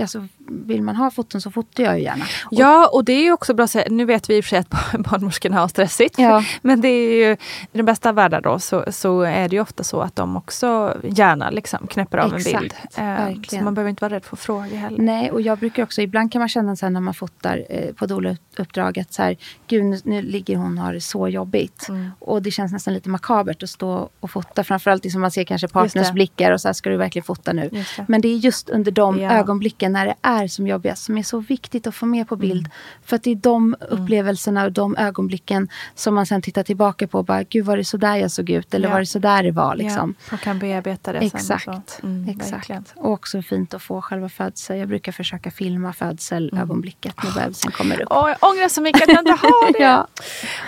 alltså, 0.00 0.26
vill 0.48 0.82
man 0.82 0.96
ha 0.96 1.10
foton 1.10 1.40
så 1.40 1.50
fotar 1.50 1.84
jag 1.84 1.98
ju 1.98 2.04
gärna. 2.04 2.24
Och, 2.44 2.52
Ja, 2.52 2.90
och 2.92 3.04
det 3.04 3.12
är 3.12 3.22
ju 3.22 3.32
också 3.32 3.54
bra 3.54 3.64
att 3.64 3.70
säga, 3.70 3.86
nu 3.90 4.04
vet 4.04 4.30
vi 4.30 4.36
i 4.36 4.40
och 4.40 4.44
för 4.44 4.48
sig 4.48 4.58
att 4.58 4.70
barnmorskorna 4.98 5.60
har 5.60 5.68
stressigt. 5.68 6.18
Ja. 6.18 6.44
Men 6.62 6.80
det 6.80 6.88
är 6.88 7.26
ju, 7.26 7.32
i 7.32 7.36
den 7.72 7.86
bästa 7.86 8.08
av 8.08 8.14
världar 8.14 8.40
då 8.40 8.58
så, 8.58 8.84
så 8.92 9.20
är 9.20 9.48
det 9.48 9.56
ju 9.56 9.62
ofta 9.62 9.84
så 9.84 10.00
att 10.00 10.16
de 10.16 10.36
också 10.36 10.96
gärna 11.02 11.50
liksom 11.50 11.86
knäpper 11.86 12.18
av 12.18 12.30
en 12.30 12.36
Exakt, 12.36 12.60
bild. 12.60 12.74
Eh, 12.82 12.90
så 12.90 13.00
verkligen. 13.00 13.64
man 13.64 13.74
behöver 13.74 13.90
inte 13.90 14.04
vara 14.04 14.14
rädd 14.14 14.24
för 14.24 14.36
frågor 14.36 14.76
heller. 14.76 14.98
Nej, 15.02 15.30
och 15.30 15.40
jag 15.40 15.58
brukar 15.58 15.82
också, 15.82 16.02
ibland 16.02 16.32
kan 16.32 16.38
man 16.38 16.48
känna 16.48 16.76
så 16.76 16.86
här 16.86 16.90
när 16.90 17.00
man 17.00 17.14
fotar 17.14 17.64
eh, 17.70 17.94
på 17.94 18.06
doula-uppdrag 18.06 18.98
att 18.98 19.12
så 19.12 19.22
här, 19.22 19.36
gud 19.66 19.84
nu, 19.84 20.00
nu 20.04 20.22
ligger 20.22 20.56
hon 20.56 20.78
och 20.78 20.84
har 20.84 20.92
det 20.92 21.00
så 21.00 21.28
jobbigt. 21.28 21.88
Mm. 21.88 22.10
Och 22.18 22.42
det 22.42 22.50
känns 22.50 22.72
nästan 22.72 22.94
lite 22.94 23.08
makabert 23.08 23.62
att 23.62 23.70
stå 23.70 24.08
och 24.20 24.30
fota. 24.30 24.64
Framförallt 24.64 25.04
liksom 25.14 25.20
man 25.20 25.30
ser 25.30 25.44
kanske 25.44 25.68
partners 25.68 26.10
blickar 26.12 26.52
och 26.52 26.60
så 26.60 26.68
här, 26.68 26.72
ska 26.72 26.90
du 26.90 26.96
verkligen 26.96 27.24
fota 27.24 27.52
nu? 27.52 27.68
Det. 27.72 28.04
Men 28.08 28.20
det 28.20 28.28
är 28.28 28.36
just 28.36 28.68
under 28.70 28.92
de 28.92 29.18
Ja. 29.20 29.30
ögonblicken 29.30 29.92
när 29.92 30.06
det 30.06 30.14
är 30.22 30.48
som 30.48 30.66
jobbigast 30.66 31.04
som 31.04 31.18
är 31.18 31.22
så 31.22 31.38
viktigt 31.38 31.86
att 31.86 31.94
få 31.94 32.06
med 32.06 32.28
på 32.28 32.36
bild. 32.36 32.60
Mm. 32.66 32.70
För 33.04 33.16
att 33.16 33.22
det 33.22 33.30
är 33.30 33.34
de 33.34 33.76
upplevelserna 33.90 34.64
och 34.64 34.72
de 34.72 34.96
ögonblicken 34.96 35.68
som 35.94 36.14
man 36.14 36.26
sen 36.26 36.42
tittar 36.42 36.62
tillbaka 36.62 37.06
på 37.08 37.18
och 37.18 37.24
bara, 37.24 37.42
gud 37.42 37.64
var 37.64 37.76
det 37.76 37.84
så 37.84 37.96
där 37.96 38.16
jag 38.16 38.30
såg 38.30 38.50
ut? 38.50 38.74
Eller 38.74 38.88
Ja. 38.88 38.92
var 38.92 39.00
det 39.00 39.06
så 39.06 39.18
där 39.18 39.42
det 39.42 39.50
var? 39.50 39.76
Liksom. 39.76 40.14
Ja, 40.30 40.34
och 40.34 40.40
kan 40.40 40.58
bearbeta 40.58 41.12
det 41.12 41.18
sen. 41.18 41.26
Exakt. 41.26 41.64
så. 41.64 42.06
Mm, 42.06 42.28
exakt. 42.28 42.52
verkligen. 42.52 42.84
Och 42.94 43.12
också 43.12 43.42
fint 43.42 43.74
att 43.74 43.82
få 43.82 44.02
själva 44.02 44.28
födseln. 44.28 44.78
Jag 44.78 44.88
brukar 44.88 45.12
försöka 45.12 45.50
filma 45.50 45.92
födselögonblicket 45.92 47.14
Mm. 47.22 47.34
när 47.36 47.42
bebisen 47.42 47.72
kommer 47.72 48.00
upp. 48.02 48.08
Åh, 48.10 48.28
jag 48.40 48.50
ångrar 48.50 48.68
så 48.68 48.80
mycket 48.82 49.02
att 49.02 49.08
jag 49.08 49.18
inte 49.20 49.30
har 49.32 49.72
det. 49.78 49.78
Ja. 49.84 50.06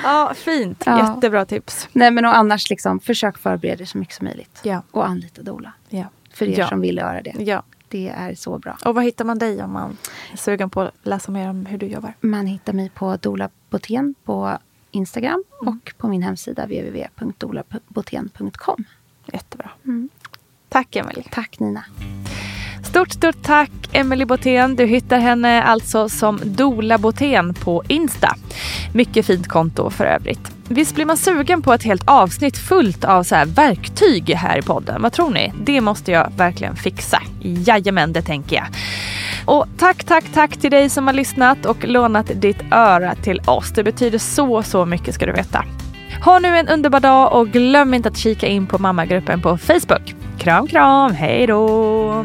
ja, 0.04 0.32
fint. 0.36 0.84
Jättebra 0.86 1.44
tips. 1.44 1.88
Nej 1.92 2.10
men 2.10 2.24
och 2.24 2.36
annars 2.36 2.70
liksom, 2.70 3.00
försök 3.00 3.38
förbereda 3.38 3.76
dig 3.76 3.86
så 3.86 3.98
mycket 3.98 4.14
som 4.14 4.25
möjligt. 4.26 4.60
Ja. 4.62 4.82
Och 4.90 5.08
anlita 5.08 5.42
doula. 5.42 5.72
Ja. 5.88 6.04
För 6.30 6.46
er 6.46 6.58
Ja. 6.58 6.68
som 6.68 6.80
vill 6.80 6.96
göra 6.96 7.22
det. 7.22 7.34
Ja. 7.38 7.62
Det 7.88 8.08
är 8.08 8.34
så 8.34 8.58
bra. 8.58 8.76
Och 8.84 8.94
var 8.94 9.02
hittar 9.02 9.24
man 9.24 9.38
dig 9.38 9.62
om 9.62 9.72
man 9.72 9.96
är 10.32 10.36
sugen 10.36 10.70
på 10.70 10.80
att 10.80 10.94
läsa 11.02 11.32
mer 11.32 11.50
om 11.50 11.66
hur 11.66 11.78
du 11.78 11.86
jobbar? 11.86 12.12
Man 12.20 12.46
hittar 12.46 12.72
mig 12.72 12.90
på 12.90 13.16
Dola 13.16 13.50
Botén 13.70 14.14
på 14.24 14.58
Instagram 14.90 15.44
och 15.60 15.92
på 15.98 16.08
min 16.08 16.22
hemsida 16.22 16.64
www.dolabotén.com. 16.66 18.84
Jättebra. 19.32 19.70
Mm. 19.84 20.08
Tack 20.68 20.96
Emelie. 20.96 21.24
Tack 21.30 21.60
Nina. 21.60 21.84
Stort, 22.96 23.12
stort 23.12 23.42
tack 23.42 23.70
Emelie 23.92 24.26
Botén. 24.26 24.76
Du 24.76 24.86
hittar 24.86 25.18
henne 25.18 25.62
alltså 25.62 26.08
som 26.08 26.40
Dola 26.44 26.98
Botén 26.98 27.54
på 27.54 27.82
Insta. 27.88 28.36
Mycket 28.94 29.26
fint 29.26 29.48
konto 29.48 29.90
för 29.90 30.04
övrigt. 30.04 30.52
Visst 30.68 30.94
blir 30.94 31.04
man 31.06 31.16
sugen 31.16 31.62
på 31.62 31.72
ett 31.72 31.82
helt 31.82 32.08
avsnitt 32.08 32.58
fullt 32.58 33.04
av 33.04 33.22
så 33.22 33.34
här 33.34 33.46
verktyg 33.46 34.30
här 34.30 34.58
i 34.58 34.62
podden? 34.62 35.02
Vad 35.02 35.12
tror 35.12 35.30
ni? 35.30 35.52
Det 35.60 35.80
måste 35.80 36.12
jag 36.12 36.32
verkligen 36.36 36.76
fixa. 36.76 37.22
Jajamän, 37.40 38.12
det 38.12 38.22
tänker 38.22 38.56
jag. 38.56 38.66
Och 39.44 39.66
tack, 39.78 40.04
tack, 40.04 40.24
tack 40.34 40.56
till 40.56 40.70
dig 40.70 40.88
som 40.88 41.06
har 41.06 41.14
lyssnat 41.14 41.66
och 41.66 41.84
lånat 41.84 42.30
ditt 42.34 42.62
öra 42.70 43.14
till 43.14 43.40
oss. 43.46 43.70
Det 43.70 43.84
betyder 43.84 44.18
så, 44.18 44.62
så 44.62 44.86
mycket 44.86 45.14
ska 45.14 45.26
du 45.26 45.32
veta. 45.32 45.64
Ha 46.24 46.38
nu 46.38 46.58
en 46.58 46.68
underbar 46.68 47.00
dag 47.00 47.32
och 47.32 47.48
glöm 47.48 47.94
inte 47.94 48.08
att 48.08 48.18
kika 48.18 48.46
in 48.46 48.66
på 48.66 48.78
mammagruppen 48.78 49.42
på 49.42 49.58
Facebook. 49.58 50.14
Kram, 50.38 50.66
kram, 50.66 51.12
hej 51.12 51.46
då! 51.46 52.24